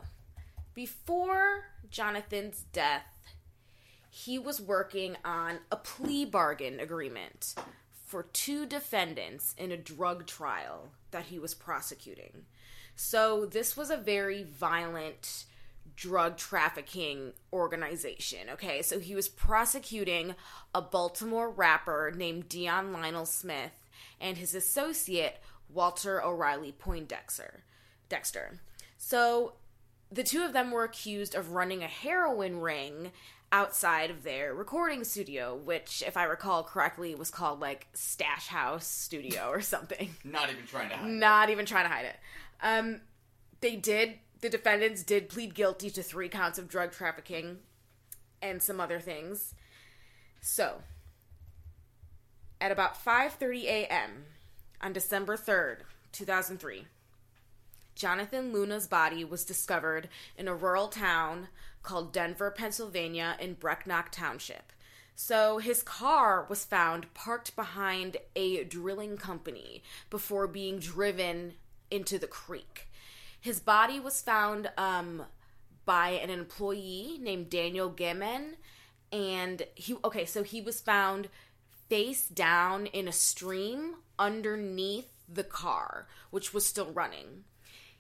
before 0.74 1.66
Jonathan's 1.90 2.66
death, 2.74 3.06
he 4.10 4.38
was 4.38 4.62
working 4.62 5.18
on 5.24 5.60
a 5.72 5.76
plea 5.76 6.26
bargain 6.26 6.80
agreement 6.80 7.56
for 8.06 8.24
two 8.24 8.66
defendants 8.66 9.56
in 9.58 9.72
a 9.72 9.78
drug 9.78 10.28
trial 10.28 10.90
that 11.12 11.26
he 11.26 11.40
was 11.40 11.54
prosecuting. 11.54 12.46
So, 12.96 13.46
this 13.46 13.76
was 13.78 13.90
a 13.90 13.98
very 13.98 14.44
violent 14.44 15.46
drug 15.96 16.38
trafficking 16.38 17.34
organization. 17.52 18.50
Okay, 18.52 18.82
so 18.82 19.00
he 19.00 19.16
was 19.16 19.28
prosecuting 19.28 20.36
a 20.74 20.82
Baltimore 20.82 21.50
rapper 21.50 22.12
named 22.16 22.50
Dion 22.50 22.92
Lionel 22.92 23.26
Smith 23.26 23.72
and 24.20 24.38
his 24.38 24.56
associate 24.56 25.38
Walter 25.70 26.24
O'Reilly 26.24 26.72
Poindexter. 26.72 27.64
Dexter. 28.10 28.60
So 28.98 29.54
the 30.12 30.24
two 30.24 30.44
of 30.44 30.54
them 30.54 30.72
were 30.72 30.84
accused 30.84 31.36
of 31.36 31.52
running 31.52 31.84
a 31.84 31.88
heroin 31.88 32.60
ring 32.60 33.12
outside 33.52 34.10
of 34.10 34.24
their 34.24 34.54
recording 34.54 35.04
studio, 35.04 35.56
which, 35.56 36.04
if 36.06 36.18
I 36.18 36.24
recall 36.24 36.64
correctly, 36.64 37.14
was 37.14 37.30
called 37.30 37.60
like 37.60 37.88
Stash 37.94 38.48
House 38.48 38.88
Studio 38.88 39.50
or 39.50 39.62
something. 39.62 40.10
Not 40.24 40.50
even 40.50 40.66
trying 40.66 40.90
to 40.90 40.96
hide. 40.96 41.10
Not 41.10 41.50
even 41.50 41.66
trying 41.66 41.86
to 41.86 41.94
hide 41.94 42.06
it. 42.06 42.16
Um, 42.62 43.02
they 43.62 43.76
did. 43.76 44.16
The 44.44 44.50
defendants 44.50 45.04
did 45.04 45.30
plead 45.30 45.56
guilty 45.56 45.90
to 45.92 46.04
three 46.04 46.28
counts 46.28 46.60
of 46.60 46.68
drug 46.68 46.92
trafficking 46.92 47.60
and 48.42 48.62
some 48.62 48.82
other 48.82 49.00
things. 49.00 49.56
So, 50.42 50.82
at 52.60 52.70
about 52.70 53.02
5:30 53.02 53.64
a.m. 53.64 54.26
on 54.82 54.92
December 54.92 55.38
3rd, 55.38 55.84
2003, 56.12 56.88
Jonathan 57.96 58.52
Luna's 58.52 58.86
body 58.86 59.24
was 59.24 59.46
discovered 59.46 60.10
in 60.38 60.50
a 60.50 60.56
rural 60.56 60.90
town 60.90 61.48
called 61.82 62.12
Denver, 62.12 62.52
Pennsylvania, 62.52 63.38
in 63.40 63.56
Brecknock 63.56 64.10
Township. 64.12 64.74
So 65.16 65.60
his 65.60 65.82
car 65.84 66.46
was 66.50 66.66
found 66.66 67.14
parked 67.14 67.56
behind 67.56 68.18
a 68.36 68.66
drilling 68.66 69.16
company 69.16 69.84
before 70.10 70.48
being 70.48 70.80
driven 70.80 71.54
into 71.90 72.20
the 72.20 72.28
creek. 72.28 72.90
His 73.44 73.60
body 73.60 74.00
was 74.00 74.22
found 74.22 74.72
um, 74.78 75.24
by 75.84 76.12
an 76.12 76.30
employee 76.30 77.18
named 77.20 77.50
Daniel 77.50 77.92
Gimen, 77.92 78.54
and 79.12 79.64
he 79.76 79.98
okay, 80.06 80.24
so 80.24 80.44
he 80.44 80.62
was 80.62 80.80
found 80.80 81.28
face 81.90 82.26
down 82.26 82.86
in 82.86 83.06
a 83.06 83.12
stream 83.12 83.96
underneath 84.18 85.10
the 85.28 85.44
car, 85.44 86.08
which 86.32 86.54
was 86.54 86.66
still 86.66 86.94
running. 86.94 87.44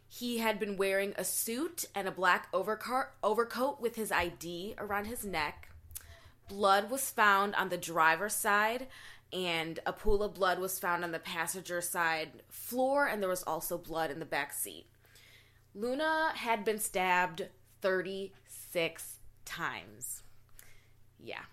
He 0.08 0.38
had 0.38 0.62
been 0.62 0.78
wearing 0.78 1.14
a 1.18 1.26
suit 1.26 1.84
and 1.94 2.08
a 2.08 2.12
black 2.12 2.48
overcoat 2.54 3.82
with 3.82 3.98
his 3.98 4.14
ID 4.14 4.76
around 4.78 5.08
his 5.08 5.26
neck. 5.26 5.68
Blood 6.48 6.90
was 6.90 7.12
found 7.12 7.54
on 7.56 7.68
the 7.68 7.78
driver's 7.78 8.34
side, 8.34 8.88
and 9.34 9.82
a 9.86 9.92
pool 9.92 10.24
of 10.24 10.36
blood 10.36 10.60
was 10.60 10.80
found 10.80 11.04
on 11.04 11.12
the 11.12 11.20
passenger 11.20 11.82
side 11.82 12.32
floor, 12.48 13.08
and 13.08 13.22
there 13.22 13.28
was 13.28 13.44
also 13.44 13.78
blood 13.78 14.10
in 14.10 14.20
the 14.20 14.26
back 14.26 14.54
seat. 14.54 14.86
Luna 15.76 16.32
had 16.36 16.64
been 16.64 16.80
stabbed 16.80 17.48
36 17.82 19.20
times. 19.46 20.24
Yeah. 21.20 21.44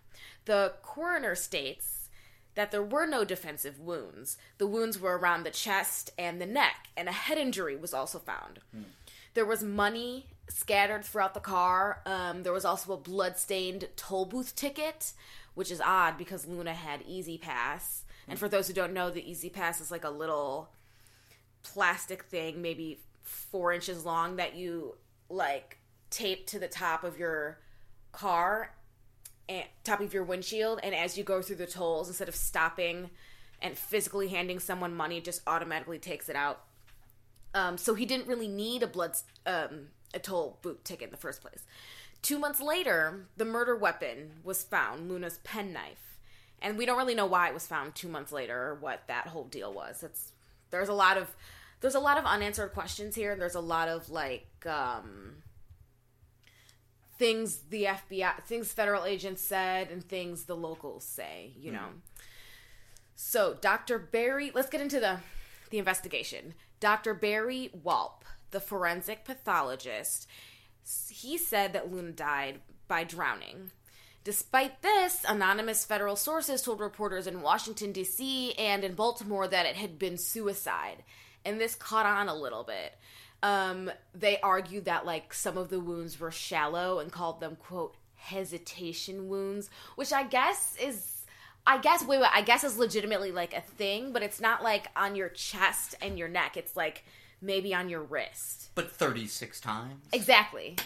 The 0.44 0.74
coroner 0.82 1.34
states 1.34 2.08
that 2.54 2.70
there 2.70 2.82
were 2.82 3.06
no 3.06 3.24
defensive 3.24 3.78
wounds. 3.80 4.36
The 4.58 4.66
wounds 4.66 4.98
were 4.98 5.16
around 5.16 5.44
the 5.44 5.50
chest 5.50 6.10
and 6.18 6.40
the 6.40 6.46
neck, 6.46 6.88
and 6.96 7.08
a 7.08 7.12
head 7.12 7.38
injury 7.38 7.76
was 7.76 7.94
also 7.94 8.18
found. 8.18 8.58
There 9.34 9.46
was 9.46 9.62
money 9.62 10.26
scattered 10.48 11.04
throughout 11.04 11.34
the 11.34 11.40
car. 11.40 12.02
Um, 12.04 12.42
there 12.42 12.52
was 12.52 12.64
also 12.64 12.92
a 12.92 12.96
blood-stained 12.96 13.88
toll 13.96 14.24
booth 14.26 14.56
ticket, 14.56 15.12
which 15.54 15.70
is 15.70 15.80
odd 15.80 16.18
because 16.18 16.46
Luna 16.46 16.74
had 16.74 17.02
E-ZPass. 17.06 18.02
And 18.26 18.38
for 18.38 18.48
those 18.48 18.66
who 18.66 18.74
don't 18.74 18.92
know, 18.92 19.10
the 19.10 19.28
E-ZPass 19.30 19.80
is 19.80 19.90
like 19.90 20.04
a 20.04 20.10
little 20.10 20.70
plastic 21.62 22.24
thing, 22.24 22.60
maybe 22.60 22.98
four 23.30 23.72
inches 23.72 24.04
long, 24.04 24.36
that 24.36 24.54
you 24.54 24.96
like 25.28 25.78
tape 26.10 26.46
to 26.48 26.58
the 26.58 26.68
top 26.68 27.04
of 27.04 27.18
your 27.18 27.58
car 28.12 28.74
and 29.48 29.64
top 29.84 30.00
of 30.00 30.12
your 30.12 30.24
windshield. 30.24 30.80
And 30.82 30.94
as 30.94 31.16
you 31.16 31.24
go 31.24 31.42
through 31.42 31.56
the 31.56 31.66
tolls, 31.66 32.08
instead 32.08 32.28
of 32.28 32.34
stopping 32.34 33.10
and 33.62 33.76
physically 33.76 34.28
handing 34.28 34.58
someone 34.58 34.94
money, 34.94 35.18
it 35.18 35.24
just 35.24 35.42
automatically 35.46 35.98
takes 35.98 36.28
it 36.28 36.36
out. 36.36 36.60
Um, 37.54 37.78
so 37.78 37.94
he 37.94 38.06
didn't 38.06 38.28
really 38.28 38.48
need 38.48 38.82
a 38.82 38.86
blood 38.86 39.16
um, 39.46 39.88
a 40.14 40.18
toll 40.18 40.58
booth 40.62 40.82
ticket 40.84 41.08
in 41.08 41.10
the 41.10 41.16
first 41.16 41.40
place. 41.40 41.64
Two 42.22 42.38
months 42.38 42.60
later, 42.60 43.26
the 43.36 43.44
murder 43.44 43.74
weapon 43.74 44.32
was 44.44 44.62
found, 44.62 45.08
Luna's 45.08 45.38
penknife, 45.42 46.18
and 46.60 46.76
we 46.76 46.84
don't 46.84 46.98
really 46.98 47.14
know 47.14 47.26
why 47.26 47.48
it 47.48 47.54
was 47.54 47.66
found 47.66 47.94
two 47.94 48.08
months 48.08 48.30
later 48.30 48.56
or 48.56 48.74
what 48.74 49.02
that 49.06 49.28
whole 49.28 49.44
deal 49.44 49.72
was. 49.72 50.02
It's 50.02 50.32
there's 50.70 50.88
a 50.88 50.94
lot 50.94 51.16
of 51.16 51.34
there's 51.80 51.94
a 51.94 52.00
lot 52.00 52.18
of 52.18 52.24
unanswered 52.24 52.72
questions 52.72 53.14
here. 53.14 53.32
And 53.32 53.40
there's 53.40 53.54
a 53.54 53.60
lot 53.60 53.88
of 53.88 54.10
like 54.10 54.46
um, 54.66 55.36
things 57.18 57.58
the 57.70 57.84
FBI, 57.84 58.42
things 58.44 58.72
federal 58.72 59.04
agents 59.04 59.42
said, 59.42 59.90
and 59.90 60.04
things 60.04 60.44
the 60.44 60.56
locals 60.56 61.04
say. 61.04 61.52
You 61.58 61.72
know. 61.72 61.88
So 63.16 63.56
Dr. 63.60 63.98
Barry, 63.98 64.50
let's 64.54 64.70
get 64.70 64.80
into 64.80 65.00
the 65.00 65.18
the 65.70 65.78
investigation. 65.78 66.54
Dr. 66.80 67.14
Barry 67.14 67.70
Walp, 67.84 68.22
the 68.50 68.60
forensic 68.60 69.24
pathologist, 69.24 70.26
he 71.08 71.36
said 71.36 71.72
that 71.72 71.92
Luna 71.92 72.12
died 72.12 72.60
by 72.88 73.04
drowning. 73.04 73.70
Despite 74.24 74.82
this, 74.82 75.24
anonymous 75.26 75.84
federal 75.84 76.16
sources 76.16 76.62
told 76.62 76.80
reporters 76.80 77.26
in 77.26 77.40
Washington, 77.40 77.92
D.C. 77.92 78.52
and 78.54 78.84
in 78.84 78.94
Baltimore 78.94 79.48
that 79.48 79.66
it 79.66 79.76
had 79.76 79.98
been 79.98 80.18
suicide. 80.18 81.04
And 81.44 81.60
this 81.60 81.74
caught 81.74 82.06
on 82.06 82.28
a 82.28 82.34
little 82.34 82.64
bit. 82.64 82.94
Um, 83.42 83.90
they 84.14 84.38
argued 84.40 84.84
that, 84.84 85.06
like, 85.06 85.32
some 85.32 85.56
of 85.56 85.70
the 85.70 85.80
wounds 85.80 86.20
were 86.20 86.30
shallow 86.30 86.98
and 86.98 87.10
called 87.10 87.40
them, 87.40 87.56
quote, 87.56 87.96
hesitation 88.14 89.28
wounds, 89.28 89.70
which 89.96 90.12
I 90.12 90.24
guess 90.24 90.76
is. 90.80 91.16
I 91.66 91.76
guess 91.78 92.02
wait, 92.04 92.20
wait, 92.20 92.30
I 92.32 92.40
guess 92.40 92.64
is 92.64 92.78
legitimately 92.78 93.32
like 93.32 93.54
a 93.54 93.60
thing, 93.60 94.12
but 94.12 94.22
it's 94.22 94.40
not 94.40 94.62
like 94.62 94.86
on 94.96 95.14
your 95.14 95.28
chest 95.28 95.94
and 96.00 96.18
your 96.18 96.26
neck. 96.26 96.56
It's 96.56 96.74
like 96.74 97.04
maybe 97.42 97.74
on 97.74 97.90
your 97.90 98.02
wrist. 98.02 98.70
But 98.74 98.90
36 98.90 99.60
times? 99.60 100.06
Exactly. 100.12 100.76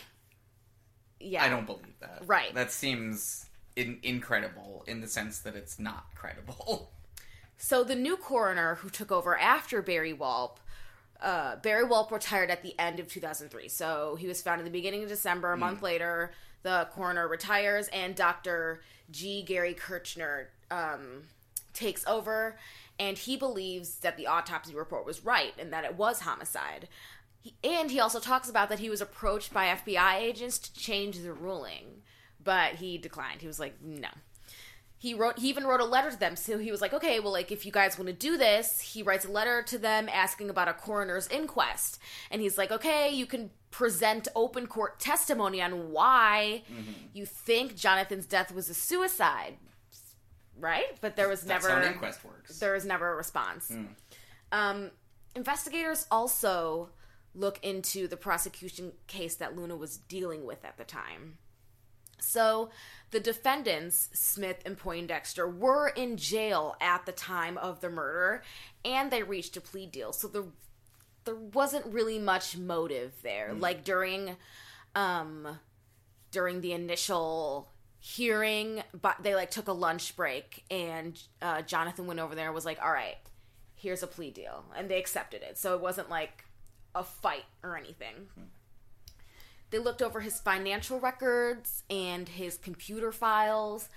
Yeah. 1.20 1.44
I 1.44 1.48
don't 1.48 1.64
believe 1.64 1.98
that. 2.00 2.24
Right. 2.26 2.52
That 2.54 2.72
seems 2.72 3.46
in- 3.76 4.00
incredible 4.02 4.84
in 4.86 5.00
the 5.00 5.06
sense 5.08 5.38
that 5.40 5.54
it's 5.54 5.78
not 5.78 6.06
credible. 6.14 6.90
So 7.56 7.84
the 7.84 7.94
new 7.94 8.16
coroner 8.16 8.76
who 8.76 8.90
took 8.90 9.12
over 9.12 9.38
after 9.38 9.80
Barry 9.82 10.12
Walp, 10.12 10.58
uh, 11.20 11.56
Barry 11.56 11.84
Walp 11.84 12.10
retired 12.10 12.50
at 12.50 12.62
the 12.62 12.78
end 12.78 13.00
of 13.00 13.08
2003. 13.08 13.68
So 13.68 14.16
he 14.18 14.26
was 14.26 14.42
found 14.42 14.60
in 14.60 14.64
the 14.64 14.70
beginning 14.70 15.02
of 15.02 15.08
December. 15.08 15.52
A 15.52 15.56
month 15.56 15.82
later, 15.82 16.32
the 16.62 16.88
coroner 16.92 17.28
retires, 17.28 17.88
and 17.88 18.14
Dr. 18.14 18.82
G. 19.10 19.42
Gary 19.42 19.74
Kirchner 19.74 20.50
um, 20.70 21.22
takes 21.72 22.06
over, 22.06 22.56
and 22.98 23.16
he 23.16 23.36
believes 23.36 23.96
that 23.96 24.16
the 24.16 24.26
autopsy 24.26 24.74
report 24.74 25.06
was 25.06 25.24
right 25.24 25.52
and 25.58 25.72
that 25.72 25.84
it 25.84 25.94
was 25.94 26.20
homicide. 26.20 26.88
He, 27.40 27.54
and 27.62 27.90
he 27.90 28.00
also 28.00 28.18
talks 28.18 28.48
about 28.48 28.68
that 28.70 28.78
he 28.78 28.90
was 28.90 29.00
approached 29.00 29.52
by 29.52 29.66
FBI 29.66 30.16
agents 30.16 30.58
to 30.58 30.74
change 30.74 31.18
the 31.18 31.32
ruling, 31.32 32.02
but 32.42 32.76
he 32.76 32.98
declined. 32.98 33.40
He 33.40 33.46
was 33.46 33.60
like, 33.60 33.74
no 33.82 34.08
he 35.04 35.12
wrote 35.12 35.38
he 35.38 35.50
even 35.50 35.64
wrote 35.64 35.82
a 35.82 35.84
letter 35.84 36.10
to 36.10 36.18
them. 36.18 36.34
So 36.34 36.56
he 36.56 36.70
was 36.70 36.80
like 36.80 36.94
okay 36.94 37.20
well 37.20 37.32
like 37.32 37.52
if 37.52 37.66
you 37.66 37.72
guys 37.72 37.98
want 37.98 38.06
to 38.06 38.14
do 38.14 38.38
this 38.38 38.80
he 38.80 39.02
writes 39.02 39.26
a 39.26 39.30
letter 39.30 39.62
to 39.64 39.76
them 39.76 40.08
asking 40.08 40.48
about 40.48 40.66
a 40.66 40.72
coroner's 40.72 41.28
inquest. 41.28 41.98
And 42.30 42.40
he's 42.40 42.56
like 42.56 42.72
okay 42.72 43.10
you 43.10 43.26
can 43.26 43.50
present 43.70 44.28
open 44.34 44.66
court 44.66 44.98
testimony 44.98 45.60
on 45.60 45.90
why 45.90 46.62
you 47.12 47.26
think 47.26 47.76
jonathan's 47.76 48.24
death 48.24 48.50
was 48.50 48.70
a 48.70 48.74
suicide. 48.74 49.58
Right? 50.58 50.96
But 51.02 51.16
there 51.16 51.28
was 51.28 51.42
That's 51.42 51.66
never 51.66 51.82
inquest 51.82 52.24
works. 52.24 52.58
there 52.58 52.72
was 52.72 52.86
never 52.86 53.12
a 53.12 53.14
response. 53.14 53.70
Um, 54.52 54.90
investigators 55.36 56.06
also 56.10 56.88
look 57.34 57.58
into 57.62 58.08
the 58.08 58.16
prosecution 58.16 58.92
case 59.06 59.34
that 59.34 59.54
luna 59.54 59.76
was 59.76 59.98
dealing 59.98 60.46
with 60.46 60.64
at 60.64 60.78
the 60.78 60.84
time 60.84 61.36
so 62.24 62.70
the 63.10 63.20
defendants, 63.20 64.10
Smith 64.12 64.60
and 64.64 64.76
Poindexter, 64.76 65.48
were 65.48 65.88
in 65.88 66.16
jail 66.16 66.74
at 66.80 67.06
the 67.06 67.12
time 67.12 67.56
of 67.58 67.80
the 67.80 67.88
murder, 67.88 68.42
and 68.84 69.10
they 69.10 69.22
reached 69.22 69.56
a 69.56 69.60
plea 69.60 69.86
deal. 69.86 70.12
So 70.12 70.26
there, 70.28 70.44
there 71.24 71.36
wasn't 71.36 71.86
really 71.86 72.18
much 72.18 72.56
motive 72.56 73.12
there. 73.22 73.52
Like 73.56 73.84
during, 73.84 74.36
um, 74.94 75.60
during 76.32 76.60
the 76.60 76.72
initial 76.72 77.68
hearing, 78.00 78.82
but 79.00 79.16
they 79.22 79.34
like 79.34 79.50
took 79.50 79.68
a 79.68 79.72
lunch 79.72 80.16
break, 80.16 80.64
and 80.70 81.20
uh, 81.40 81.62
Jonathan 81.62 82.06
went 82.06 82.20
over 82.20 82.34
there 82.34 82.46
and 82.46 82.54
was 82.54 82.66
like, 82.66 82.82
"All 82.82 82.92
right, 82.92 83.16
here's 83.76 84.02
a 84.02 84.06
plea 84.06 84.30
deal," 84.30 84.64
and 84.76 84.90
they 84.90 84.98
accepted 84.98 85.42
it. 85.42 85.56
So 85.56 85.74
it 85.74 85.80
wasn't 85.80 86.10
like 86.10 86.44
a 86.94 87.04
fight 87.04 87.44
or 87.62 87.76
anything. 87.76 88.28
They 89.70 89.78
looked 89.78 90.02
over 90.02 90.20
his 90.20 90.40
financial 90.40 91.00
records 91.00 91.82
and 91.90 92.28
his 92.28 92.56
computer 92.56 93.12
files. 93.12 93.88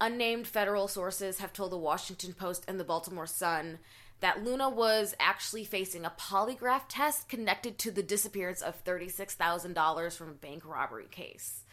Unnamed 0.00 0.46
federal 0.46 0.88
sources 0.88 1.38
have 1.38 1.52
told 1.52 1.72
the 1.72 1.78
Washington 1.78 2.32
Post 2.32 2.64
and 2.66 2.80
the 2.80 2.84
Baltimore 2.84 3.26
Sun 3.26 3.78
that 4.20 4.44
Luna 4.44 4.68
was 4.68 5.14
actually 5.18 5.64
facing 5.64 6.04
a 6.04 6.12
polygraph 6.18 6.82
test 6.88 7.28
connected 7.28 7.78
to 7.78 7.90
the 7.90 8.02
disappearance 8.02 8.60
of 8.60 8.84
$36,000 8.84 10.16
from 10.16 10.28
a 10.28 10.32
bank 10.32 10.64
robbery 10.66 11.06
case 11.10 11.64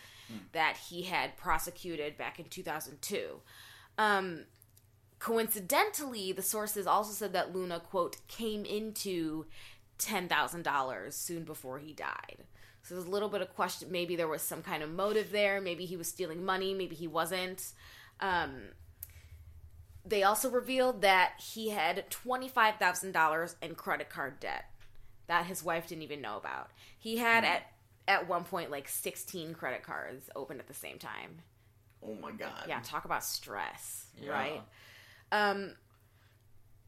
that 0.51 0.77
he 0.89 1.03
had 1.03 1.37
prosecuted 1.37 2.17
back 2.17 2.39
in 2.39 2.45
2002. 2.45 3.39
Um, 3.97 4.45
coincidentally, 5.19 6.31
the 6.31 6.41
sources 6.41 6.87
also 6.87 7.13
said 7.13 7.33
that 7.33 7.55
Luna, 7.55 7.79
quote, 7.79 8.17
came 8.27 8.65
into 8.65 9.45
$10,000 9.99 11.13
soon 11.13 11.43
before 11.43 11.79
he 11.79 11.93
died. 11.93 12.43
So 12.87 12.95
there's 12.95 13.07
a 13.07 13.11
little 13.11 13.27
bit 13.29 13.41
of 13.41 13.53
question. 13.53 13.91
Maybe 13.91 14.15
there 14.15 14.27
was 14.29 14.41
some 14.41 14.61
kind 14.63 14.81
of 14.81 14.89
motive 14.89 15.31
there. 15.31 15.59
Maybe 15.59 15.85
he 15.85 15.97
was 15.97 16.07
stealing 16.07 16.45
money. 16.45 16.73
Maybe 16.73 16.95
he 16.95 17.07
wasn't. 17.07 17.73
Um, 18.21 18.69
they 20.05 20.23
also 20.23 20.49
revealed 20.49 21.01
that 21.01 21.33
he 21.53 21.69
had 21.69 22.09
$25,000 22.09 23.55
in 23.61 23.75
credit 23.75 24.09
card 24.09 24.39
debt 24.39 24.65
that 25.27 25.45
his 25.47 25.63
wife 25.63 25.87
didn't 25.87 26.03
even 26.03 26.21
know 26.21 26.37
about. 26.37 26.69
He 26.97 27.17
had 27.17 27.43
at 27.43 27.63
at 28.07 28.29
one 28.29 28.45
point 28.45 28.71
like 28.71 28.87
16 28.87 29.53
credit 29.53 29.83
cards 29.83 30.29
open 30.33 30.59
at 30.59 30.67
the 30.67 30.73
same 30.73 30.97
time. 30.97 31.39
Oh 32.01 32.15
my 32.15 32.31
god. 32.31 32.63
Yeah, 32.69 32.79
talk 32.81 33.03
about 33.03 33.25
stress, 33.25 34.05
Yeah. 34.21 34.31
right? 34.31 34.61
Um, 35.33 35.75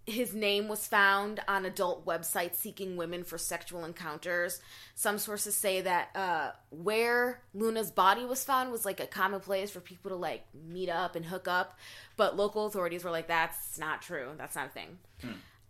his 0.10 0.34
name 0.34 0.68
was 0.68 0.88
found 0.88 1.40
on 1.48 1.66
adult 1.66 2.06
websites 2.06 2.56
seeking 2.56 2.98
women 2.98 3.24
for 3.24 3.38
sexual 3.38 3.86
encounters. 3.86 4.60
Some 4.96 5.18
sources 5.18 5.56
say 5.56 5.82
that 5.82 6.10
uh, 6.16 6.52
where 6.70 7.42
Luna's 7.54 7.92
body 7.92 8.26
was 8.26 8.44
found 8.44 8.72
was 8.72 8.86
like 8.86 9.00
a 9.00 9.08
common 9.08 9.40
place 9.40 9.72
for 9.72 9.80
people 9.80 10.10
to 10.10 10.16
like 10.16 10.44
meet 10.68 10.90
up 10.90 11.16
and 11.16 11.26
hook 11.26 11.48
up, 11.48 11.78
but 12.18 12.36
local 12.36 12.66
authorities 12.66 13.04
were 13.04 13.12
like, 13.12 13.28
"That's 13.28 13.78
not 13.78 14.02
true. 14.02 14.32
That's 14.38 14.56
not 14.56 14.68
a 14.68 14.70
thing." 14.70 14.98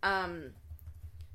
Um, 0.02 0.52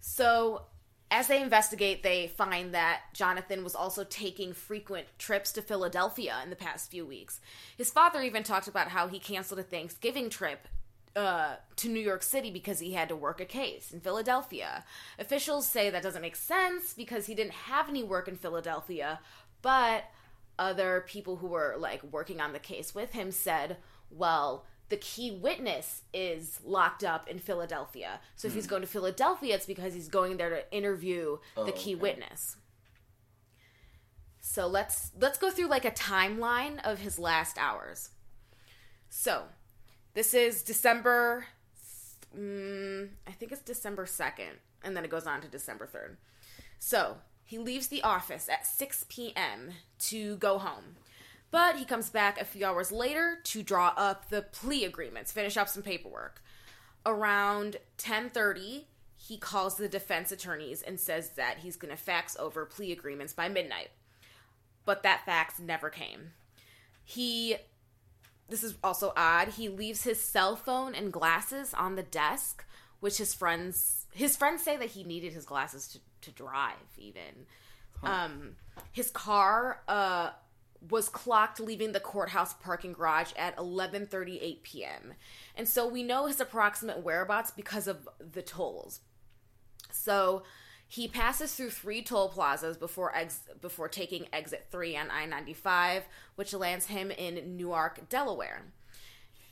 so 0.02 0.64
as 1.12 1.28
they 1.28 1.42
investigate, 1.42 2.04
they 2.04 2.28
find 2.28 2.74
that 2.74 3.02
Jonathan 3.14 3.64
was 3.64 3.76
also 3.76 4.04
taking 4.04 4.54
frequent 4.54 5.08
trips 5.20 5.52
to 5.54 5.62
Philadelphia 5.62 6.36
in 6.44 6.50
the 6.50 6.56
past 6.56 6.90
few 6.90 7.06
weeks. 7.06 7.40
His 7.78 7.92
father 7.92 8.22
even 8.22 8.44
talked 8.44 8.68
about 8.68 8.90
how 8.90 9.08
he 9.08 9.20
canceled 9.20 9.60
a 9.60 9.64
Thanksgiving 9.64 10.30
trip 10.30 10.68
uh, 11.16 11.56
to 11.78 11.90
New 11.90 12.00
York 12.00 12.24
City 12.24 12.52
because 12.52 12.80
he 12.80 12.94
had 12.94 13.10
to 13.10 13.16
work 13.16 13.40
a 13.40 13.46
case 13.46 13.92
in 13.92 14.02
Philadelphia. 14.02 14.84
Officials 15.18 15.68
say 15.68 15.90
that 15.90 16.04
doesn't 16.04 16.22
make 16.22 16.36
sense 16.36 16.94
because 16.94 17.26
he 17.28 17.36
didn't 17.36 17.54
have 17.54 17.88
any 17.90 18.04
work 18.04 18.28
in 18.28 18.36
Philadelphia, 18.36 19.20
but 19.62 20.06
other 20.60 21.06
people 21.08 21.38
who 21.38 21.48
were 21.48 21.76
like 21.78 22.04
working 22.04 22.42
on 22.42 22.54
the 22.54 22.60
case 22.60 22.94
with 22.94 23.14
him 23.14 23.32
said, 23.32 23.78
well, 24.10 24.66
the 24.90 24.98
key 24.98 25.32
witness 25.32 26.04
is 26.14 26.60
locked 26.64 27.04
up 27.04 27.28
in 27.28 27.40
Philadelphia. 27.40 28.20
So 28.36 28.48
if 28.48 28.54
he's 28.54 28.68
going 28.68 28.82
to 28.82 28.88
Philadelphia, 28.88 29.56
it's 29.56 29.66
because 29.66 29.94
he's 29.94 30.10
going 30.10 30.38
there 30.38 30.50
to 30.50 30.72
interview 30.72 31.38
the 31.56 31.72
key 31.72 31.96
witness. 31.96 32.58
So 34.42 34.68
let's 34.68 35.12
let's 35.20 35.40
go 35.40 35.50
through 35.50 35.68
like 35.68 35.86
a 35.86 35.92
timeline 35.92 36.80
of 36.86 37.00
his 37.00 37.18
last 37.18 37.58
hours. 37.58 38.12
So, 39.10 39.46
this 40.16 40.34
is 40.34 40.64
December 40.64 41.46
mm, 42.36 43.08
I 43.28 43.32
think 43.32 43.52
it's 43.52 43.62
December 43.62 44.06
2nd 44.06 44.58
and 44.84 44.98
then 44.98 45.06
it 45.06 45.12
goes 45.12 45.28
on 45.28 45.42
to 45.42 45.48
December 45.48 45.88
3rd. 45.88 46.16
So, 46.80 47.18
he 47.44 47.58
leaves 47.58 47.88
the 47.88 48.02
office 48.02 48.50
at 48.50 48.66
6 48.66 49.06
p.m. 49.08 49.72
to 50.00 50.36
go 50.38 50.58
home. 50.58 50.96
But 51.52 51.78
he 51.78 51.86
comes 51.86 52.10
back 52.10 52.40
a 52.40 52.46
few 52.46 52.66
hours 52.66 52.92
later 52.92 53.38
to 53.46 53.64
draw 53.64 53.94
up 53.96 54.30
the 54.30 54.42
plea 54.42 54.84
agreements, 54.84 55.32
finish 55.32 55.56
up 55.56 55.70
some 55.70 55.84
paperwork. 55.84 56.42
Around 57.06 57.78
10:30, 57.98 58.86
he 59.16 59.38
calls 59.38 59.78
the 59.78 59.88
defense 59.88 60.32
attorneys 60.32 60.82
and 60.82 61.00
says 61.00 61.30
that 61.32 61.60
he's 61.60 61.76
going 61.76 61.96
to 61.96 62.02
fax 62.02 62.36
over 62.38 62.66
plea 62.66 62.92
agreements 62.92 63.32
by 63.32 63.48
midnight. 63.48 63.92
But 64.86 65.04
that 65.04 65.26
fax 65.26 65.60
never 65.60 65.90
came. 65.90 66.32
He 67.04 67.58
this 68.50 68.64
is 68.64 68.76
also 68.84 69.14
odd. 69.16 69.50
He 69.50 69.70
leaves 69.70 70.04
his 70.04 70.22
cell 70.22 70.56
phone 70.56 70.94
and 70.94 71.12
glasses 71.12 71.74
on 71.74 71.96
the 71.96 72.04
desk, 72.04 72.66
which 73.00 73.18
his 73.18 73.34
friends 73.34 74.06
his 74.12 74.38
friends 74.38 74.64
say 74.64 74.78
that 74.78 74.92
he 74.92 75.04
needed 75.04 75.34
his 75.34 75.46
glasses 75.46 75.88
to, 75.90 76.00
to 76.22 76.32
drive 76.32 76.76
even. 76.98 77.46
Um 78.04 78.56
his 78.92 79.10
car 79.12 79.82
uh 79.88 80.32
was 80.90 81.10
clocked 81.10 81.60
leaving 81.60 81.92
the 81.94 82.00
courthouse 82.00 82.54
parking 82.54 82.94
garage 82.94 83.32
at 83.38 83.56
11:38 83.58 84.64
p.m. 84.64 85.14
And 85.56 85.68
so 85.68 85.88
we 85.88 86.04
know 86.04 86.28
his 86.28 86.40
approximate 86.40 87.04
whereabouts 87.04 87.52
because 87.52 87.88
of 87.88 88.08
the 88.20 88.42
tolls. 88.42 89.02
So 89.92 90.44
he 90.88 91.08
passes 91.08 91.54
through 91.54 91.72
three 91.72 92.02
toll 92.02 92.30
plazas 92.30 92.78
before 92.78 93.16
ex- 93.16 93.42
before 93.62 93.90
taking 93.90 94.28
exit 94.32 94.68
3 94.72 94.98
on 94.98 95.12
I-95, 95.12 96.04
which 96.36 96.54
lands 96.54 96.88
him 96.88 97.12
in 97.12 97.58
Newark, 97.58 98.08
Delaware. 98.10 98.64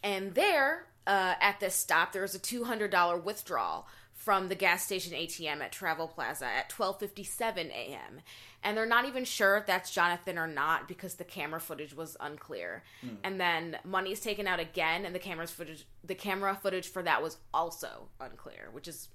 And 0.03 0.35
there, 0.35 0.87
uh, 1.07 1.35
at 1.41 1.59
this 1.59 1.75
stop, 1.75 2.11
there's 2.13 2.35
a 2.35 2.39
$200 2.39 3.23
withdrawal 3.23 3.87
from 4.13 4.47
the 4.47 4.55
gas 4.55 4.85
station 4.85 5.13
ATM 5.13 5.61
at 5.61 5.71
Travel 5.71 6.07
Plaza 6.07 6.45
at 6.45 6.69
12:57 6.69 7.69
a.m. 7.71 8.21
And 8.63 8.77
they're 8.77 8.85
not 8.85 9.05
even 9.05 9.25
sure 9.25 9.57
if 9.57 9.65
that's 9.65 9.91
Jonathan 9.91 10.37
or 10.37 10.47
not 10.47 10.87
because 10.87 11.15
the 11.15 11.25
camera 11.25 11.59
footage 11.59 11.93
was 11.93 12.15
unclear. 12.21 12.83
And 13.23 13.41
then 13.41 13.77
money 13.83 14.13
is 14.13 14.21
taken 14.21 14.47
out 14.47 14.61
again 14.61 15.03
and 15.03 15.13
the 15.13 15.19
camera's 15.19 15.51
footage 15.51 15.85
the 16.05 16.15
camera 16.15 16.57
footage 16.61 16.87
for 16.87 17.03
that 17.03 17.21
was 17.21 17.35
also 17.53 18.07
unclear, 18.21 18.69
which 18.71 18.87
is 18.87 19.09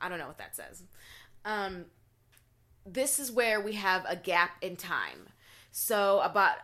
I 0.00 0.08
don't 0.08 0.18
know 0.18 0.26
what 0.26 0.38
that 0.38 0.56
says. 0.56 0.82
Um, 1.44 1.86
this 2.86 3.18
is 3.18 3.30
where 3.30 3.60
we 3.60 3.74
have 3.74 4.04
a 4.08 4.16
gap 4.16 4.52
in 4.62 4.76
time. 4.76 5.28
So 5.70 6.20
about 6.20 6.56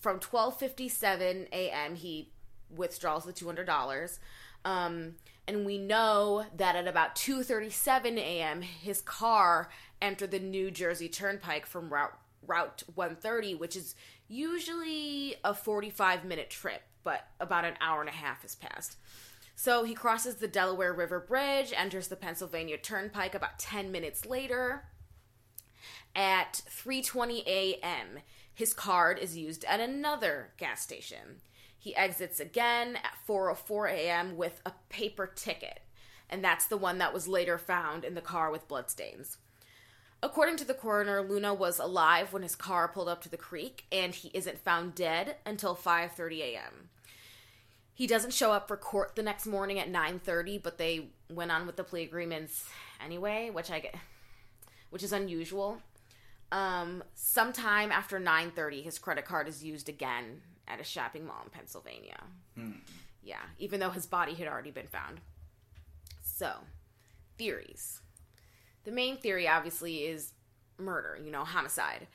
from 0.00 0.18
12:57 0.18 1.48
a.m. 1.52 1.94
he 1.94 2.32
withdraws 2.74 3.24
the 3.24 3.32
$200. 3.32 4.18
Um, 4.64 5.14
and 5.46 5.64
we 5.66 5.78
know 5.78 6.44
that 6.56 6.76
at 6.76 6.86
about 6.86 7.16
2:37 7.16 8.16
a.m. 8.18 8.62
his 8.62 9.00
car 9.00 9.70
entered 10.00 10.30
the 10.30 10.38
New 10.38 10.70
Jersey 10.70 11.08
Turnpike 11.08 11.66
from 11.66 11.92
route 11.92 12.16
route 12.46 12.82
130, 12.94 13.54
which 13.54 13.76
is 13.76 13.94
usually 14.28 15.36
a 15.44 15.54
45 15.54 16.24
minute 16.24 16.50
trip, 16.50 16.82
but 17.04 17.26
about 17.38 17.64
an 17.64 17.74
hour 17.80 18.00
and 18.00 18.08
a 18.08 18.12
half 18.12 18.42
has 18.42 18.54
passed. 18.54 18.96
So 19.62 19.84
he 19.84 19.92
crosses 19.92 20.36
the 20.36 20.48
Delaware 20.48 20.94
River 20.94 21.20
Bridge, 21.20 21.74
enters 21.76 22.08
the 22.08 22.16
Pennsylvania 22.16 22.78
Turnpike 22.78 23.34
about 23.34 23.58
10 23.58 23.92
minutes 23.92 24.24
later. 24.24 24.84
At 26.16 26.62
3:20 26.66 27.46
a.m., 27.46 28.20
his 28.54 28.72
card 28.72 29.18
is 29.18 29.36
used 29.36 29.66
at 29.66 29.78
another 29.78 30.52
gas 30.56 30.80
station. 30.80 31.42
He 31.78 31.94
exits 31.94 32.40
again 32.40 32.96
at 32.96 33.18
4:04 33.28 33.90
a.m. 33.90 34.38
with 34.38 34.62
a 34.64 34.72
paper 34.88 35.26
ticket, 35.26 35.80
and 36.30 36.42
that's 36.42 36.64
the 36.64 36.78
one 36.78 36.96
that 36.96 37.12
was 37.12 37.28
later 37.28 37.58
found 37.58 38.02
in 38.02 38.14
the 38.14 38.22
car 38.22 38.50
with 38.50 38.66
bloodstains. 38.66 39.36
According 40.22 40.56
to 40.56 40.64
the 40.64 40.72
coroner, 40.72 41.20
Luna 41.20 41.52
was 41.52 41.78
alive 41.78 42.32
when 42.32 42.42
his 42.42 42.56
car 42.56 42.88
pulled 42.88 43.10
up 43.10 43.20
to 43.24 43.28
the 43.28 43.36
creek, 43.36 43.84
and 43.92 44.14
he 44.14 44.30
isn't 44.32 44.64
found 44.64 44.94
dead 44.94 45.36
until 45.44 45.76
5:30 45.76 46.38
a.m. 46.40 46.88
He 47.94 48.06
doesn't 48.06 48.32
show 48.32 48.52
up 48.52 48.68
for 48.68 48.76
court 48.76 49.14
the 49.14 49.22
next 49.22 49.46
morning 49.46 49.78
at 49.78 49.88
9:30, 49.90 50.62
but 50.62 50.78
they 50.78 51.10
went 51.28 51.50
on 51.50 51.66
with 51.66 51.76
the 51.76 51.84
plea 51.84 52.02
agreements 52.02 52.64
anyway, 53.02 53.50
which 53.50 53.70
I 53.70 53.80
get 53.80 53.94
which 54.90 55.02
is 55.02 55.12
unusual. 55.12 55.80
Um, 56.52 57.04
sometime 57.14 57.92
after 57.92 58.18
9:30, 58.18 58.82
his 58.82 58.98
credit 58.98 59.24
card 59.24 59.46
is 59.48 59.62
used 59.62 59.88
again 59.88 60.42
at 60.66 60.80
a 60.80 60.84
shopping 60.84 61.26
mall 61.26 61.42
in 61.44 61.50
Pennsylvania. 61.50 62.20
Yeah, 63.22 63.42
even 63.58 63.80
though 63.80 63.90
his 63.90 64.06
body 64.06 64.34
had 64.34 64.48
already 64.48 64.70
been 64.70 64.86
found. 64.88 65.20
So, 66.22 66.52
theories. 67.38 68.00
The 68.84 68.90
main 68.90 69.18
theory 69.18 69.46
obviously 69.46 70.04
is 70.04 70.32
murder, 70.78 71.18
you 71.22 71.30
know, 71.30 71.44
homicide. 71.44 72.06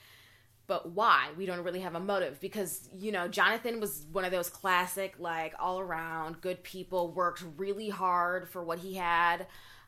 But 0.68 0.91
why? 0.91 1.30
We 1.38 1.45
don't 1.45 1.63
really 1.63 1.82
have 1.82 1.95
a 1.95 1.99
motive 1.99 2.39
because, 2.39 2.89
you 2.95 3.11
know, 3.11 3.28
Jonathan 3.28 3.80
was 3.80 4.05
one 4.11 4.26
of 4.26 4.32
those 4.32 4.49
classic, 4.49 5.16
like, 5.20 5.53
all 5.59 5.80
around 5.80 6.41
good 6.41 6.63
people, 6.63 7.11
worked 7.11 7.43
really 7.57 7.89
hard 7.89 8.49
for 8.49 8.63
what 8.63 8.80
he 8.80 8.95
had. 8.95 9.45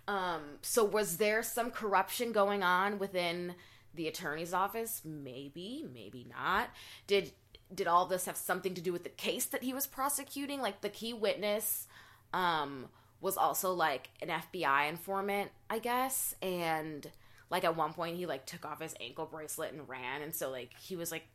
Um, 0.07 0.41
so, 0.61 0.83
was 0.83 1.17
there 1.17 1.41
some 1.41 1.71
corruption 1.71 2.31
going 2.31 2.63
on 2.63 2.99
within 2.99 3.55
the 3.95 4.07
attorney's 4.07 4.53
office? 4.53 5.01
Maybe, 5.03 5.85
maybe 5.93 6.27
not. 6.29 6.69
Did 7.07 7.31
did 7.73 7.87
all 7.87 8.05
this 8.05 8.25
have 8.25 8.37
something 8.37 8.73
to 8.75 8.81
do 8.81 8.93
with 8.93 9.03
the 9.03 9.09
case 9.09 9.45
that 9.45 9.63
he 9.63 9.73
was 9.73 9.87
prosecuting? 9.87 10.61
Like 10.61 10.81
the 10.81 10.89
key 10.89 11.13
witness 11.13 11.87
um, 12.33 12.87
was 13.19 13.37
also 13.37 13.73
like 13.73 14.09
an 14.21 14.29
FBI 14.29 14.89
informant, 14.89 15.51
I 15.69 15.79
guess, 15.79 16.35
and 16.41 17.09
like 17.49 17.63
at 17.63 17.75
one 17.75 17.93
point 17.93 18.17
he 18.17 18.25
like 18.25 18.45
took 18.45 18.65
off 18.65 18.81
his 18.81 18.95
ankle 18.99 19.25
bracelet 19.25 19.73
and 19.73 19.87
ran, 19.87 20.21
and 20.21 20.33
so 20.33 20.49
like 20.49 20.71
he 20.79 20.95
was 20.95 21.11
like 21.11 21.27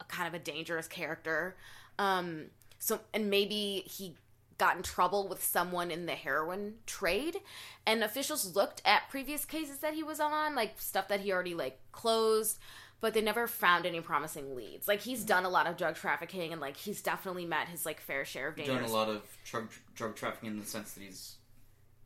a 0.00 0.04
kind 0.04 0.28
of 0.28 0.34
a 0.34 0.42
dangerous 0.42 0.88
character. 0.88 1.56
Um, 1.98 2.46
so 2.78 3.00
and 3.14 3.30
maybe 3.30 3.84
he 3.86 4.16
got 4.58 4.76
in 4.76 4.82
trouble 4.82 5.28
with 5.28 5.42
someone 5.42 5.90
in 5.90 6.06
the 6.06 6.12
heroin 6.12 6.74
trade 6.86 7.38
and 7.86 8.04
officials 8.04 8.54
looked 8.54 8.80
at 8.84 9.08
previous 9.08 9.44
cases 9.44 9.78
that 9.78 9.94
he 9.94 10.02
was 10.02 10.20
on 10.20 10.54
like 10.54 10.74
stuff 10.76 11.08
that 11.08 11.20
he 11.20 11.32
already 11.32 11.54
like 11.54 11.80
closed 11.90 12.58
but 13.00 13.12
they 13.14 13.20
never 13.20 13.48
found 13.48 13.86
any 13.86 14.00
promising 14.00 14.54
leads 14.54 14.86
like 14.86 15.00
he's 15.00 15.24
done 15.24 15.44
a 15.44 15.48
lot 15.48 15.66
of 15.66 15.76
drug 15.76 15.96
trafficking 15.96 16.52
and 16.52 16.60
like 16.60 16.76
he's 16.76 17.02
definitely 17.02 17.44
met 17.44 17.66
his 17.66 17.84
like 17.84 18.00
fair 18.00 18.24
share 18.24 18.48
of 18.48 18.56
dangerous 18.56 18.82
Done 18.82 18.90
a 18.90 18.92
lot 18.92 19.08
of 19.08 19.22
drug, 19.44 19.68
drug 19.96 20.14
trafficking 20.14 20.50
in 20.50 20.58
the 20.60 20.66
sense 20.66 20.92
that 20.92 21.02
he's 21.02 21.36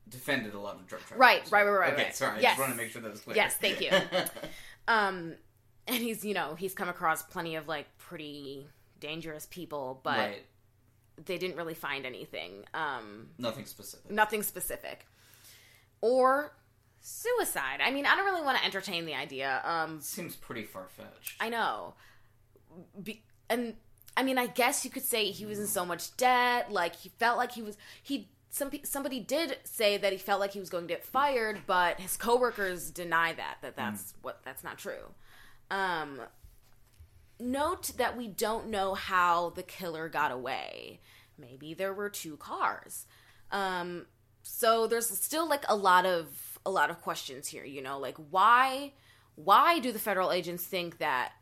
defended 0.09 0.55
a 0.55 0.59
lot 0.61 0.77
of 0.77 0.87
drug 0.87 1.01
trafficking. 1.01 1.19
Right, 1.19 1.51
right, 1.51 1.65
right, 1.65 1.71
right, 1.79 1.93
Okay, 1.95 2.05
right. 2.05 2.17
sorry. 2.17 2.37
I 2.39 2.41
Yes. 2.41 2.51
just 2.57 2.61
want 2.61 2.73
to 2.73 2.77
make 2.83 2.91
sure 2.93 3.03
that 3.03 3.11
was 3.11 3.21
clear. 3.21 3.37
Yes, 3.37 3.57
thank 3.57 3.81
you. 3.81 3.91
um 4.89 5.35
and 5.89 5.97
he's 6.03 6.25
you 6.25 6.35
know 6.35 6.55
he's 6.57 6.75
come 6.75 6.89
across 6.89 7.23
plenty 7.23 7.57
of 7.57 7.67
like 7.69 7.87
pretty 7.99 8.67
dangerous 9.01 9.47
people 9.51 10.01
but 10.05 10.19
right. 10.19 10.43
they 11.25 11.39
didn't 11.39 11.57
really 11.57 11.75
find 11.75 12.07
anything 12.07 12.65
um 12.75 13.29
Nothing 13.39 13.67
specific. 13.67 14.11
nothing 14.11 14.43
specific 14.45 15.07
or 16.01 16.53
suicide 17.01 17.81
i 17.83 17.91
mean 17.91 18.07
i 18.07 18.15
don't 18.17 18.25
really 18.25 18.43
want 18.45 18.59
to 18.59 18.65
entertain 18.65 19.07
the 19.07 19.15
idea 19.15 19.61
um 19.65 20.01
Seems 20.01 20.35
pretty 20.37 20.65
far 20.65 20.87
fetched. 20.89 21.35
i 21.41 21.49
know 21.49 21.95
Be- 23.03 23.23
and 23.49 23.75
i 24.17 24.23
mean 24.23 24.39
i 24.39 24.47
guess 24.47 24.85
you 24.85 24.91
could 24.91 25.05
say 25.05 25.31
he 25.31 25.47
was 25.47 25.59
in 25.59 25.67
so 25.67 25.85
much 25.85 26.17
debt 26.17 26.71
like 26.73 26.97
he 26.97 27.09
felt 27.11 27.37
like 27.39 27.53
he 27.53 27.63
was 27.63 27.77
he 28.03 28.29
some 28.57 28.71
somebody 28.85 29.21
did 29.21 29.59
say 29.65 29.99
that 29.99 30.13
he 30.13 30.19
felt 30.19 30.41
like 30.41 30.53
he 30.53 30.61
was 30.61 30.71
going 30.71 30.85
to 30.85 30.89
get 30.89 31.05
fired 31.05 31.61
but 31.67 32.01
his 32.01 32.17
coworkers 32.17 32.91
deny 32.91 33.35
that 33.35 33.59
that 33.61 33.77
that's 33.77 34.15
what 34.23 34.41
that's 34.45 34.65
not 34.65 34.79
true. 34.79 35.13
Um 35.71 36.23
note 37.39 37.93
that 37.99 38.17
we 38.17 38.29
don't 38.29 38.69
know 38.69 38.95
how 38.95 39.51
the 39.51 39.63
killer 39.63 40.09
got 40.09 40.33
away. 40.33 41.01
Maybe 41.39 41.75
there 41.75 41.93
were 41.93 42.09
two 42.09 42.39
cars. 42.39 43.07
Um 43.53 44.07
so 44.43 44.87
there's 44.87 45.09
still 45.09 45.47
like 45.47 45.65
a 45.69 45.77
lot 45.77 46.07
of 46.07 46.59
a 46.65 46.71
lot 46.71 46.89
of 46.89 47.03
questions 47.03 47.47
here 47.49 47.65
you 47.65 47.83
know 47.83 47.99
like 47.99 48.17
why 48.31 48.93
why 49.35 49.81
do 49.81 49.93
the 49.93 49.99
federal 49.99 50.33
agents 50.33 50.65
think 50.65 50.97
that 50.97 51.33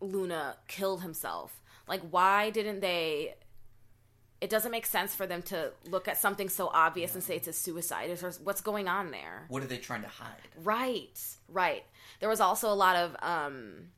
luna 0.00 0.56
killed 0.66 1.02
himself? 1.02 1.62
Like 1.86 2.02
why 2.10 2.50
didn't 2.50 2.80
they 2.80 3.36
it 4.40 4.50
doesn't 4.50 4.70
make 4.70 4.86
sense 4.86 5.14
for 5.14 5.26
them 5.26 5.42
to 5.42 5.72
look 5.88 6.08
at 6.08 6.18
something 6.18 6.48
so 6.48 6.68
obvious 6.68 7.14
and 7.14 7.22
say 7.24 7.36
it's 7.36 7.48
a 7.48 7.52
suicide 7.52 8.10
what's 8.44 8.60
going 8.60 8.86
on 8.88 9.10
there 9.10 9.46
What 9.48 9.62
are 9.62 9.66
they 9.66 9.78
trying 9.78 10.02
to 10.02 10.08
hide? 10.08 10.48
Right, 10.62 11.18
right. 11.48 11.84
There 12.20 12.28
was 12.28 12.40
also 12.40 12.70
a 12.70 12.74
lot 12.74 12.96
of 12.96 13.16
um, 13.22 13.88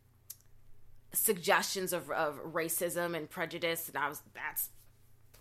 suggestions 1.13 1.93
of, 1.93 2.11
of 2.11 2.39
racism 2.53 3.17
and 3.17 3.29
prejudice, 3.29 3.89
and 3.89 3.97
I 3.97 4.09
was 4.09 4.23
that's 4.35 4.71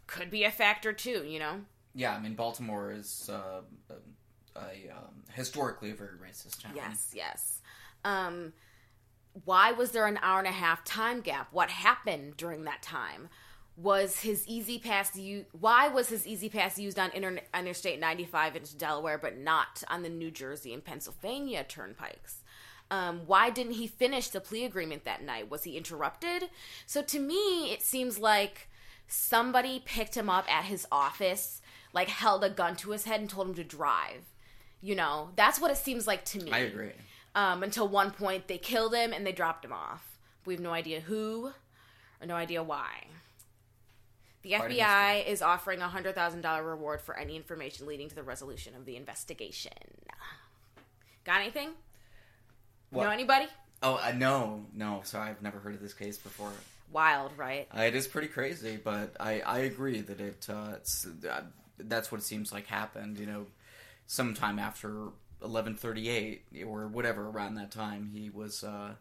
could 0.08 0.32
be 0.32 0.44
a 0.44 0.52
factor 0.52 0.94
too. 0.94 1.24
You 1.28 1.40
know, 1.40 1.62
Yeah, 1.94 2.16
I 2.16 2.20
mean, 2.20 2.34
Baltimore 2.34 2.92
is 2.92 3.30
uh, 3.32 3.62
a, 3.90 4.60
a 4.60 4.96
um, 4.96 5.24
historically 5.34 5.92
a 5.92 5.96
very 5.96 6.18
racist 6.18 6.62
town. 6.64 6.74
yes, 6.76 7.12
yes. 7.14 7.62
Um, 8.06 8.54
why 9.46 9.72
was 9.72 9.92
there 9.92 10.08
an 10.08 10.18
hour 10.22 10.40
and 10.40 10.48
a 10.48 10.52
half 10.52 10.84
time 10.84 11.22
gap? 11.22 11.50
What 11.52 11.70
happened 11.70 12.38
during 12.38 12.64
that 12.64 12.82
time? 12.82 13.30
Was 13.80 14.22
his 14.22 14.44
E-ZPass 14.48 15.16
u- 15.22 15.46
Why 15.52 15.88
was 15.88 16.10
his 16.10 16.26
E-ZPass 16.26 16.80
used 16.80 16.98
on 16.98 17.12
Inter- 17.12 17.40
Interstate 17.54 18.00
95 18.00 18.56
into 18.56 18.76
Delaware, 18.76 19.20
but 19.20 19.38
not 19.38 19.84
on 19.88 20.02
the 20.02 20.10
New 20.10 20.32
Jersey 20.32 20.74
and 20.74 20.84
Pennsylvania 20.84 21.64
turnpikes? 21.64 22.38
Um, 22.90 23.22
why 23.28 23.50
didn't 23.52 23.74
he 23.74 23.86
finish 23.86 24.30
the 24.30 24.42
plea 24.42 24.66
agreement 24.66 25.04
that 25.06 25.22
night? 25.24 25.52
Was 25.52 25.64
he 25.64 25.78
interrupted? 25.78 26.50
So 26.88 27.04
to 27.04 27.20
me, 27.20 27.72
it 27.72 27.84
seems 27.84 28.18
like 28.18 28.68
somebody 29.08 29.82
picked 29.86 30.16
him 30.18 30.30
up 30.30 30.52
at 30.52 30.66
his 30.66 30.88
office, 30.92 31.62
like 31.94 32.08
held 32.10 32.44
a 32.44 32.50
gun 32.50 32.76
to 32.78 32.92
his 32.92 33.04
head 33.06 33.20
and 33.20 33.30
told 33.30 33.50
him 33.50 33.56
to 33.56 33.64
drive. 33.64 34.24
You 34.82 34.96
know, 34.96 35.30
that's 35.36 35.60
what 35.60 35.70
it 35.70 35.78
seems 35.78 36.08
like 36.08 36.26
to 36.26 36.40
me. 36.40 36.52
I 36.52 36.60
agree. 36.60 36.92
Um, 37.36 37.62
until 37.62 37.88
one 37.88 38.10
point, 38.12 38.48
they 38.48 38.58
killed 38.58 38.96
him 38.96 39.14
and 39.14 39.26
they 39.26 39.32
dropped 39.34 39.64
him 39.66 39.74
off. 39.74 40.18
We 40.46 40.54
have 40.56 40.64
no 40.64 40.72
idea 40.72 41.02
who 41.02 41.52
or 42.22 42.26
no 42.26 42.36
idea 42.36 42.64
why. 42.64 43.06
The 44.48 44.54
FBI 44.54 45.28
is 45.28 45.42
offering 45.42 45.82
a 45.82 45.90
hundred 45.90 46.16
thousand 46.16 46.40
dollar 46.40 46.64
reward 46.64 47.02
for 47.02 47.18
any 47.18 47.36
information 47.36 47.86
leading 47.86 48.08
to 48.08 48.16
the 48.16 48.24
resolution 48.24 48.76
of 48.76 48.86
the 48.86 48.96
investigation. 48.96 49.74
Got 51.26 51.42
anything? 51.42 51.72
What? 52.90 53.04
Know 53.04 53.10
anybody? 53.10 53.48
Oh, 53.84 53.96
uh, 53.96 54.14
no, 54.16 54.66
no. 54.74 55.02
Sorry, 55.04 55.30
I've 55.30 55.42
never 55.42 55.60
heard 55.60 55.74
of 55.74 55.82
this 55.82 55.94
case 55.94 56.18
before. 56.18 56.54
Wild, 56.94 57.32
right? 57.36 57.68
Uh, 57.78 57.82
it 57.82 57.94
is 57.94 58.08
pretty 58.08 58.30
crazy, 58.30 58.80
but 58.82 59.18
I, 59.20 59.42
I 59.42 59.60
agree 59.60 60.00
that 60.00 60.22
it 60.22 60.48
uh, 60.50 60.76
it's 60.76 61.06
uh, 61.30 61.42
that's 61.78 62.10
what 62.10 62.22
it 62.22 62.24
seems 62.24 62.54
like 62.54 62.68
happened. 62.68 63.20
You 63.20 63.26
know, 63.26 63.46
sometime 64.06 64.60
after 64.60 65.10
eleven 65.44 65.76
thirty 65.76 66.08
eight 66.08 66.46
or 66.66 66.88
whatever 66.88 67.28
around 67.28 67.56
that 67.56 67.72
time, 67.72 68.12
he 68.14 68.30
was 68.30 68.64
uh, 68.64 68.94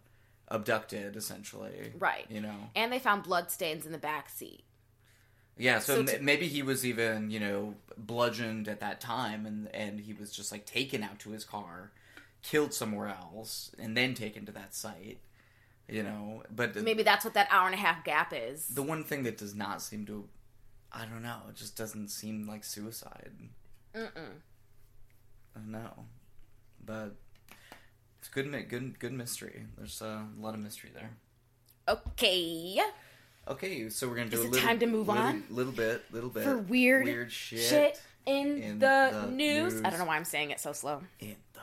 abducted 0.48 1.14
essentially. 1.14 1.92
Right. 1.96 2.26
You 2.28 2.40
know. 2.40 2.56
And 2.74 2.92
they 2.92 2.98
found 2.98 3.22
blood 3.22 3.52
stains 3.52 3.86
in 3.86 3.92
the 3.92 3.98
back 3.98 4.28
seat. 4.28 4.64
Yeah, 5.58 5.78
so, 5.78 5.94
So 5.94 6.00
m- 6.00 6.06
to- 6.06 6.18
maybe 6.20 6.48
he 6.48 6.62
was 6.62 6.84
even, 6.84 7.30
you 7.30 7.40
know, 7.40 7.74
bludgeoned 7.96 8.68
at 8.68 8.80
that 8.80 9.00
time 9.00 9.46
and 9.46 9.74
and 9.74 10.00
he 10.00 10.12
was 10.12 10.30
just 10.30 10.52
like 10.52 10.66
taken 10.66 11.02
out 11.02 11.18
to 11.20 11.30
his 11.30 11.44
car, 11.44 11.92
killed 12.42 12.74
somewhere 12.74 13.08
else, 13.08 13.70
and 13.78 13.96
then 13.96 14.14
taken 14.14 14.44
to 14.46 14.52
that 14.52 14.74
site. 14.74 15.18
You 15.88 16.02
know, 16.02 16.42
but 16.54 16.74
the- 16.74 16.82
Maybe 16.82 17.02
that's 17.04 17.24
what 17.24 17.34
that 17.34 17.48
hour 17.50 17.66
and 17.66 17.74
a 17.74 17.78
half 17.78 18.04
gap 18.04 18.32
is. 18.34 18.66
the 18.68 18.82
one 18.82 19.04
thing 19.04 19.22
that 19.22 19.38
does 19.38 19.54
not 19.54 19.80
seem 19.82 20.04
to 20.06 20.28
I 20.92 21.04
don't 21.04 21.22
know, 21.22 21.40
it 21.48 21.56
just 21.56 21.76
doesn't 21.76 22.08
seem 22.08 22.46
like 22.46 22.64
suicide. 22.64 23.32
Mm-mm. 23.94 24.40
I 25.54 25.58
don't 25.58 25.70
know. 25.72 26.04
But 26.84 27.16
it's 28.18 28.28
good 28.28 28.50
good 28.68 28.98
good 28.98 29.12
mystery. 29.12 29.66
There's 29.76 30.00
a 30.02 30.26
lot 30.38 30.54
of 30.54 30.60
mystery 30.60 30.90
there. 30.94 31.10
Okay. 31.88 32.80
Okay, 33.48 33.88
so 33.90 34.08
we're 34.08 34.16
gonna 34.16 34.28
do 34.30 34.38
Is 34.38 34.44
a 34.44 34.46
it 34.46 34.50
little, 34.52 34.66
time 34.66 34.78
to 34.80 34.86
move 34.86 35.08
little, 35.08 35.22
on? 35.22 35.44
little 35.50 35.72
bit, 35.72 36.04
little 36.12 36.30
bit 36.30 36.42
For 36.44 36.58
weird, 36.58 37.04
weird 37.04 37.30
shit, 37.32 37.60
shit 37.60 38.00
in, 38.26 38.60
in 38.62 38.78
the, 38.80 39.10
the 39.12 39.30
news. 39.30 39.74
news. 39.74 39.82
I 39.84 39.90
don't 39.90 39.98
know 40.00 40.04
why 40.04 40.16
I'm 40.16 40.24
saying 40.24 40.50
it 40.50 40.58
so 40.60 40.72
slow. 40.72 41.00
in 41.20 41.36
the 41.54 41.60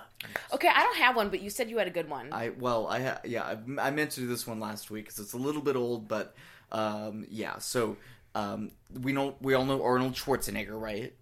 Okay, 0.55 0.69
I 0.73 0.81
don't 0.83 0.97
have 0.97 1.15
one, 1.17 1.27
but 1.29 1.41
you 1.41 1.49
said 1.49 1.69
you 1.69 1.77
had 1.77 1.87
a 1.87 1.91
good 1.91 2.09
one. 2.09 2.31
I 2.31 2.51
well, 2.57 2.87
I 2.87 3.01
ha- 3.03 3.19
yeah, 3.25 3.43
I, 3.43 3.87
I 3.87 3.91
meant 3.91 4.11
to 4.11 4.21
do 4.21 4.27
this 4.27 4.47
one 4.47 4.59
last 4.61 4.89
week 4.89 5.05
because 5.05 5.19
it's 5.19 5.33
a 5.33 5.37
little 5.37 5.61
bit 5.61 5.75
old, 5.75 6.07
but 6.07 6.33
um, 6.71 7.25
yeah. 7.29 7.57
So 7.57 7.97
um, 8.33 8.71
we 9.01 9.11
know 9.11 9.35
we 9.41 9.53
all 9.53 9.65
know 9.65 9.83
Arnold 9.83 10.13
Schwarzenegger, 10.13 10.79
right? 10.79 11.13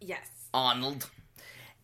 yes. 0.00 0.28
Arnold. 0.52 1.08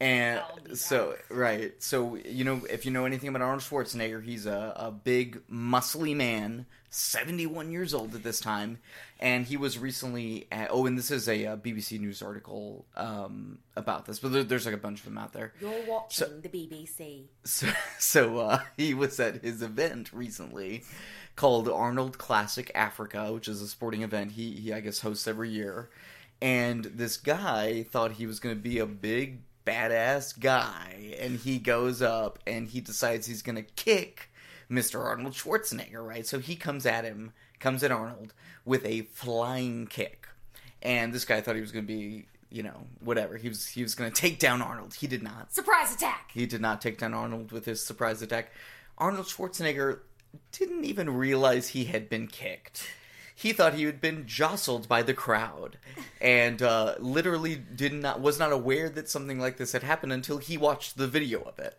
And 0.01 0.41
so, 0.75 1.17
right. 1.29 1.73
So, 1.83 2.17
you 2.17 2.45
know, 2.45 2.63
if 2.71 2.87
you 2.87 2.93
know 2.93 3.05
anything 3.05 3.29
about 3.29 3.43
Arnold 3.43 3.63
Schwarzenegger, 3.63 4.23
he's 4.23 4.47
a, 4.47 4.73
a 4.77 4.93
big, 4.93 5.45
muscly 5.49 6.15
man, 6.15 6.67
71 6.91 7.73
years 7.73 7.93
old 7.93 8.15
at 8.15 8.23
this 8.23 8.39
time. 8.39 8.79
And 9.19 9.45
he 9.45 9.57
was 9.57 9.77
recently 9.77 10.47
at, 10.53 10.69
oh, 10.71 10.87
and 10.87 10.97
this 10.97 11.11
is 11.11 11.29
a, 11.29 11.47
uh 11.47 11.57
BBC 11.57 11.99
News 11.99 12.23
article 12.23 12.87
um, 12.97 13.59
about 13.75 14.07
this, 14.07 14.21
but 14.21 14.33
there, 14.33 14.45
there's 14.45 14.67
like 14.67 14.75
a 14.75 14.79
bunch 14.79 15.01
of 15.01 15.07
them 15.07 15.19
out 15.19 15.33
there. 15.33 15.53
You're 15.61 15.85
watching 15.89 16.43
the 16.43 16.49
BBC. 16.49 17.25
So, 17.43 17.69
so 17.99 18.39
uh, 18.39 18.61
he 18.77 18.95
was 18.95 19.19
at 19.19 19.43
his 19.43 19.63
event 19.63 20.13
recently 20.13 20.85
called 21.35 21.69
Arnold 21.69 22.19
Classic 22.19 22.71
Africa, 22.75 23.33
which 23.33 23.49
is 23.49 23.61
a 23.63 23.69
sporting 23.69 24.03
event 24.03 24.33
he, 24.33 24.53
he 24.53 24.73
I 24.73 24.79
guess, 24.79 25.01
hosts 25.01 25.27
every 25.27 25.51
year. 25.51 25.91
And 26.41 26.85
this 26.85 27.17
guy 27.17 27.83
thought 27.83 28.13
he 28.13 28.27
was 28.27 28.39
going 28.39 28.55
to 28.55 28.61
be 28.61 28.79
a 28.79 28.87
big, 28.87 29.41
badass 29.69 30.39
guy. 30.39 31.17
And 31.19 31.39
he 31.39 31.59
goes 31.59 32.01
up 32.01 32.39
and 32.47 32.69
he 32.69 32.81
decides 32.81 33.27
he's 33.27 33.43
to 33.57 33.63
kick 33.63 34.31
Mr. 34.71 35.05
Arnold 35.05 35.35
Schwarzenegger, 35.35 36.07
right? 36.07 36.27
So 36.27 36.39
he 36.39 36.57
comes 36.57 36.87
at 36.87 37.05
him, 37.05 37.33
comes 37.59 37.83
at 37.83 37.91
Arnold 37.91 38.33
with 38.65 38.85
a 38.85 39.03
flying 39.03 39.87
kick. 39.87 40.29
And 40.83 41.13
this 41.13 41.25
guy 41.25 41.41
thought 41.41 41.57
he 41.57 41.61
was 41.61 41.73
to 41.85 41.89
be, 41.89 42.27
you 42.51 42.63
know, 42.63 42.87
whatever. 43.01 43.37
He 43.37 43.49
was 43.49 43.67
he 43.67 43.83
was 43.83 43.95
going 43.95 44.11
to 44.11 44.21
take 44.21 44.39
down 44.39 44.63
Arnold. 44.63 44.95
He 44.95 45.07
did 45.07 45.23
not. 45.23 45.53
Surprise 45.53 45.93
attack! 45.95 46.31
He 46.33 46.47
did 46.47 46.61
not 46.61 46.81
take 46.81 46.99
down 46.99 47.15
Arnold 47.15 47.51
with 47.51 47.65
his 47.65 47.85
surprise 47.85 48.23
attack. 48.23 48.53
Arnold 48.97 49.27
Schwarzenegger 49.27 50.01
didn't 50.53 50.85
even 50.85 51.11
realize 51.11 51.69
he 51.69 51.85
had 51.85 52.09
been 52.09 52.29
kicked. 52.29 52.89
He 53.41 53.53
thought 53.53 53.75
he 53.75 53.85
had 53.85 54.01
been 54.01 54.27
jostled 54.27 54.89
by 54.89 55.03
the 55.03 55.15
crowd, 55.15 55.79
and 56.21 56.61
uh, 56.61 56.97
literally 56.99 57.55
did 57.55 57.93
not 57.93 58.21
was 58.21 58.37
not 58.37 58.51
aware 58.51 58.89
that 58.91 59.09
something 59.09 59.39
like 59.39 59.59
this 59.59 59.71
had 59.71 59.85
happened 59.85 60.13
until 60.13 60.39
he 60.39 60.59
watched 60.59 60.97
the 60.99 61.07
video 61.07 61.43
of 61.43 61.57
it, 61.61 61.79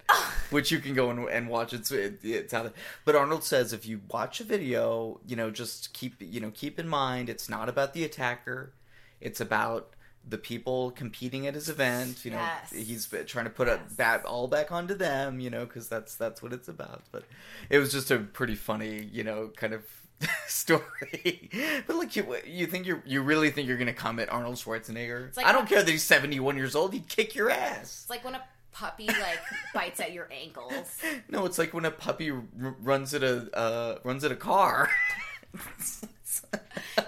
which 0.52 0.72
you 0.72 0.80
can 0.80 0.94
go 0.94 1.10
and, 1.10 1.28
and 1.28 1.50
watch. 1.50 1.74
It's 1.74 1.92
it, 1.92 2.20
it's 2.24 2.54
out. 2.54 2.72
But 3.04 3.16
Arnold 3.18 3.44
says 3.44 3.74
if 3.74 3.86
you 3.86 4.00
watch 4.10 4.40
a 4.40 4.46
video, 4.46 5.20
you 5.28 5.36
know, 5.36 5.52
just 5.52 5.92
keep 5.94 6.16
you 6.22 6.40
know 6.40 6.52
keep 6.54 6.80
in 6.80 6.88
mind 6.88 7.28
it's 7.28 7.50
not 7.50 7.68
about 7.68 7.94
the 7.94 8.06
attacker, 8.06 8.72
it's 9.20 9.42
about 9.42 9.90
the 10.28 10.38
people 10.38 10.92
competing 10.92 11.46
at 11.46 11.56
his 11.56 11.68
event. 11.68 12.24
You 12.24 12.32
know, 12.32 12.38
Yes. 12.38 12.72
he's 12.72 13.14
trying 13.26 13.46
to 13.46 13.52
put 13.52 13.68
it 13.68 13.98
back 13.98 14.24
all 14.26 14.48
back 14.48 14.72
onto 14.72 14.94
them. 14.94 15.42
You 15.42 15.50
know, 15.50 15.66
because 15.66 15.90
that's 15.90 16.16
that's 16.16 16.42
what 16.42 16.54
it's 16.54 16.70
about. 16.70 17.04
But 17.12 17.24
it 17.70 17.80
was 17.80 17.92
just 17.92 18.12
a 18.12 18.20
pretty 18.20 18.56
funny, 18.56 19.10
you 19.12 19.26
know, 19.26 19.52
kind 19.58 19.74
of 19.74 19.84
story. 20.48 21.50
but 21.88 21.96
like, 21.96 22.16
you 22.16 22.36
you 22.46 22.68
think 22.68 22.86
you 22.86 23.02
you 23.06 23.22
really 23.22 23.50
think 23.52 23.68
you're 23.68 23.78
gonna 23.78 23.94
come 23.94 24.20
at 24.20 24.32
Arnold 24.32 24.56
Schwarzenegger? 24.56 25.36
like 25.38 25.46
I 25.46 25.52
don't 25.52 25.68
care 25.68 25.82
that 25.84 25.90
he's 25.92 26.04
71 26.04 26.58
years 26.58 26.76
old. 26.76 26.94
He'd 26.94 27.08
kick 27.08 27.36
your 27.36 27.50
ass. 27.50 28.02
It's 28.02 28.10
like 28.10 28.24
when 28.26 28.36
a 28.36 28.44
puppy 28.72 29.08
like 29.08 29.40
bites 29.74 30.00
at 30.00 30.12
your 30.14 30.28
ankles. 30.32 30.98
No, 31.30 31.46
it's 31.46 31.58
like 31.58 31.74
when 31.74 31.86
a 31.86 31.92
puppy 31.92 32.32
r- 32.32 32.44
runs 32.82 33.14
at 33.14 33.24
a 33.24 33.50
uh, 33.58 34.00
runs 34.04 34.24
at 34.24 34.32
a 34.32 34.36
car. 34.36 34.90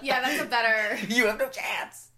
Yeah, 0.02 0.20
that's 0.20 0.42
a 0.42 0.46
better. 0.46 0.96
you 1.14 1.26
have 1.26 1.38
no 1.38 1.48
chance. 1.48 2.08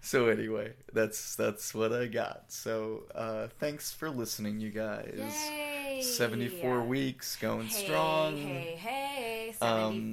So 0.00 0.28
anyway, 0.28 0.72
that's 0.92 1.36
that's 1.36 1.74
what 1.74 1.92
I 1.92 2.06
got. 2.06 2.44
So 2.48 3.04
uh 3.14 3.48
thanks 3.60 3.92
for 3.92 4.10
listening, 4.10 4.58
you 4.60 4.70
guys. 4.70 5.14
Yay! 5.50 6.00
74 6.02 6.82
weeks 6.82 7.36
going 7.36 7.66
Hey, 7.66 7.84
strong. 7.84 8.36
Hey, 8.36 8.76
hey, 8.78 9.35
Um, 9.62 10.12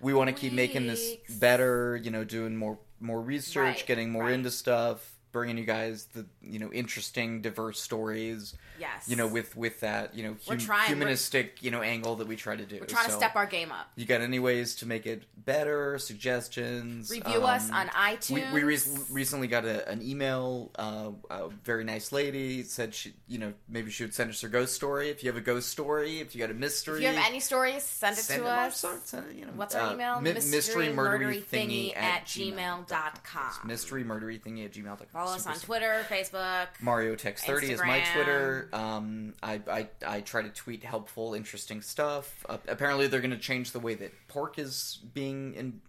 We 0.00 0.12
want 0.14 0.28
to 0.28 0.34
keep 0.34 0.52
making 0.52 0.86
this 0.86 1.14
better, 1.40 1.96
you 1.96 2.10
know, 2.10 2.24
doing 2.24 2.56
more 2.56 2.78
more 3.00 3.20
research, 3.20 3.76
Right, 3.78 3.86
getting 3.86 4.10
more 4.10 4.24
right. 4.24 4.32
into 4.34 4.50
stuff, 4.50 5.15
bringing 5.36 5.58
you 5.58 5.64
guys 5.66 6.06
the, 6.14 6.24
you 6.40 6.58
know, 6.58 6.72
interesting 6.72 7.42
diverse 7.42 7.78
stories. 7.78 8.54
Yes. 8.80 9.06
You 9.08 9.16
know, 9.16 9.26
with 9.26 9.54
with 9.56 9.80
that, 9.80 10.14
you 10.14 10.22
know, 10.22 10.36
hum- 10.48 10.58
trying- 10.58 10.88
humanistic, 10.88 11.62
you 11.62 11.70
know, 11.70 11.82
angle 11.82 12.16
that 12.16 12.26
we 12.26 12.36
try 12.36 12.56
to 12.56 12.64
do. 12.64 12.78
We're 12.80 12.86
trying 12.86 13.04
to 13.06 13.12
So- 13.12 13.18
step 13.18 13.36
our 13.36 13.44
game 13.46 13.70
up. 13.70 13.90
You 13.96 14.06
got 14.06 14.20
any 14.22 14.38
ways 14.38 14.74
to 14.76 14.86
make 14.86 15.04
it 15.06 15.24
better? 15.36 15.98
Suggestions? 15.98 17.10
Review 17.10 17.40
us 17.42 17.70
on 17.70 17.88
iTunes. 17.88 18.52
we 18.52 18.62
re- 18.62 18.78
recently 19.10 19.46
got 19.46 19.64
a, 19.64 19.86
an 19.88 20.02
email. 20.02 20.70
Uh, 20.78 21.10
a 21.30 21.48
very 21.64 21.84
nice 21.84 22.12
lady 22.12 22.62
said 22.62 22.94
she, 22.94 23.12
you 23.28 23.38
know, 23.38 23.52
maybe 23.68 23.90
she 23.90 24.04
would 24.04 24.14
send 24.14 24.30
us 24.30 24.40
her 24.40 24.48
ghost 24.48 24.74
story. 24.74 25.10
If 25.10 25.22
you 25.22 25.28
have 25.30 25.36
a 25.36 25.40
ghost 25.44 25.68
story, 25.68 26.20
if 26.20 26.34
you 26.34 26.40
got 26.40 26.50
a 26.50 26.54
mystery, 26.54 26.96
If 27.04 27.12
you 27.14 27.18
have 27.18 27.26
any 27.30 27.40
stories, 27.40 27.82
send 27.82 28.16
it 28.18 28.22
send 28.22 28.42
to 28.42 28.48
us. 28.48 28.80
send 28.80 28.98
it- 28.98 29.06
send 29.08 29.38
you 29.38 29.44
know, 29.46 29.52
What's 29.54 29.74
our 29.74 29.88
uh, 29.90 29.94
email? 29.94 30.20
mi- 30.20 30.32
mystery 30.32 30.88
murdery 30.88 31.42
thingy 31.44 31.94
thingy 31.94 31.96
at 31.96 32.24
gmail.com. 32.26 33.66
mystery 33.66 34.04
murdery 34.04 34.40
thingy 34.42 34.64
at 34.64 34.72
gmail.com. 34.72 35.06
Follow 35.26 35.36
us 35.36 35.46
on 35.46 35.54
Twitter, 35.56 36.06
Facebook. 36.08 36.68
Mario 36.80 37.14
Tex 37.16 37.44
thirty 37.44 37.72
is 37.72 37.80
my 37.80 38.02
Twitter. 38.14 38.68
Um, 38.72 39.34
I, 39.42 39.60
I 39.70 39.88
I 40.06 40.20
try 40.20 40.42
to 40.42 40.48
tweet 40.50 40.84
helpful, 40.84 41.34
interesting 41.34 41.82
stuff. 41.82 42.44
Uh, 42.48 42.58
apparently, 42.68 43.06
they're 43.06 43.20
going 43.20 43.30
to 43.32 43.38
change 43.38 43.72
the 43.72 43.80
way 43.80 43.94
that 43.94 44.12
pork 44.28 44.58
is 44.58 45.00
being. 45.14 45.54
In, 45.54 45.80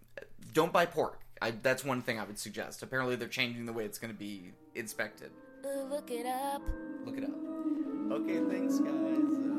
don't 0.52 0.72
buy 0.72 0.86
pork. 0.86 1.20
I, 1.40 1.52
that's 1.52 1.84
one 1.84 2.02
thing 2.02 2.18
I 2.18 2.24
would 2.24 2.38
suggest. 2.38 2.82
Apparently, 2.82 3.14
they're 3.14 3.28
changing 3.28 3.66
the 3.66 3.72
way 3.72 3.84
it's 3.84 3.98
going 3.98 4.12
to 4.12 4.18
be 4.18 4.50
inspected. 4.74 5.30
Ooh, 5.64 5.84
look 5.84 6.10
it 6.10 6.26
up. 6.26 6.62
Look 7.04 7.16
it 7.18 7.24
up. 7.24 7.30
Okay, 8.10 8.40
thanks, 8.50 8.80
guys. 8.80 9.57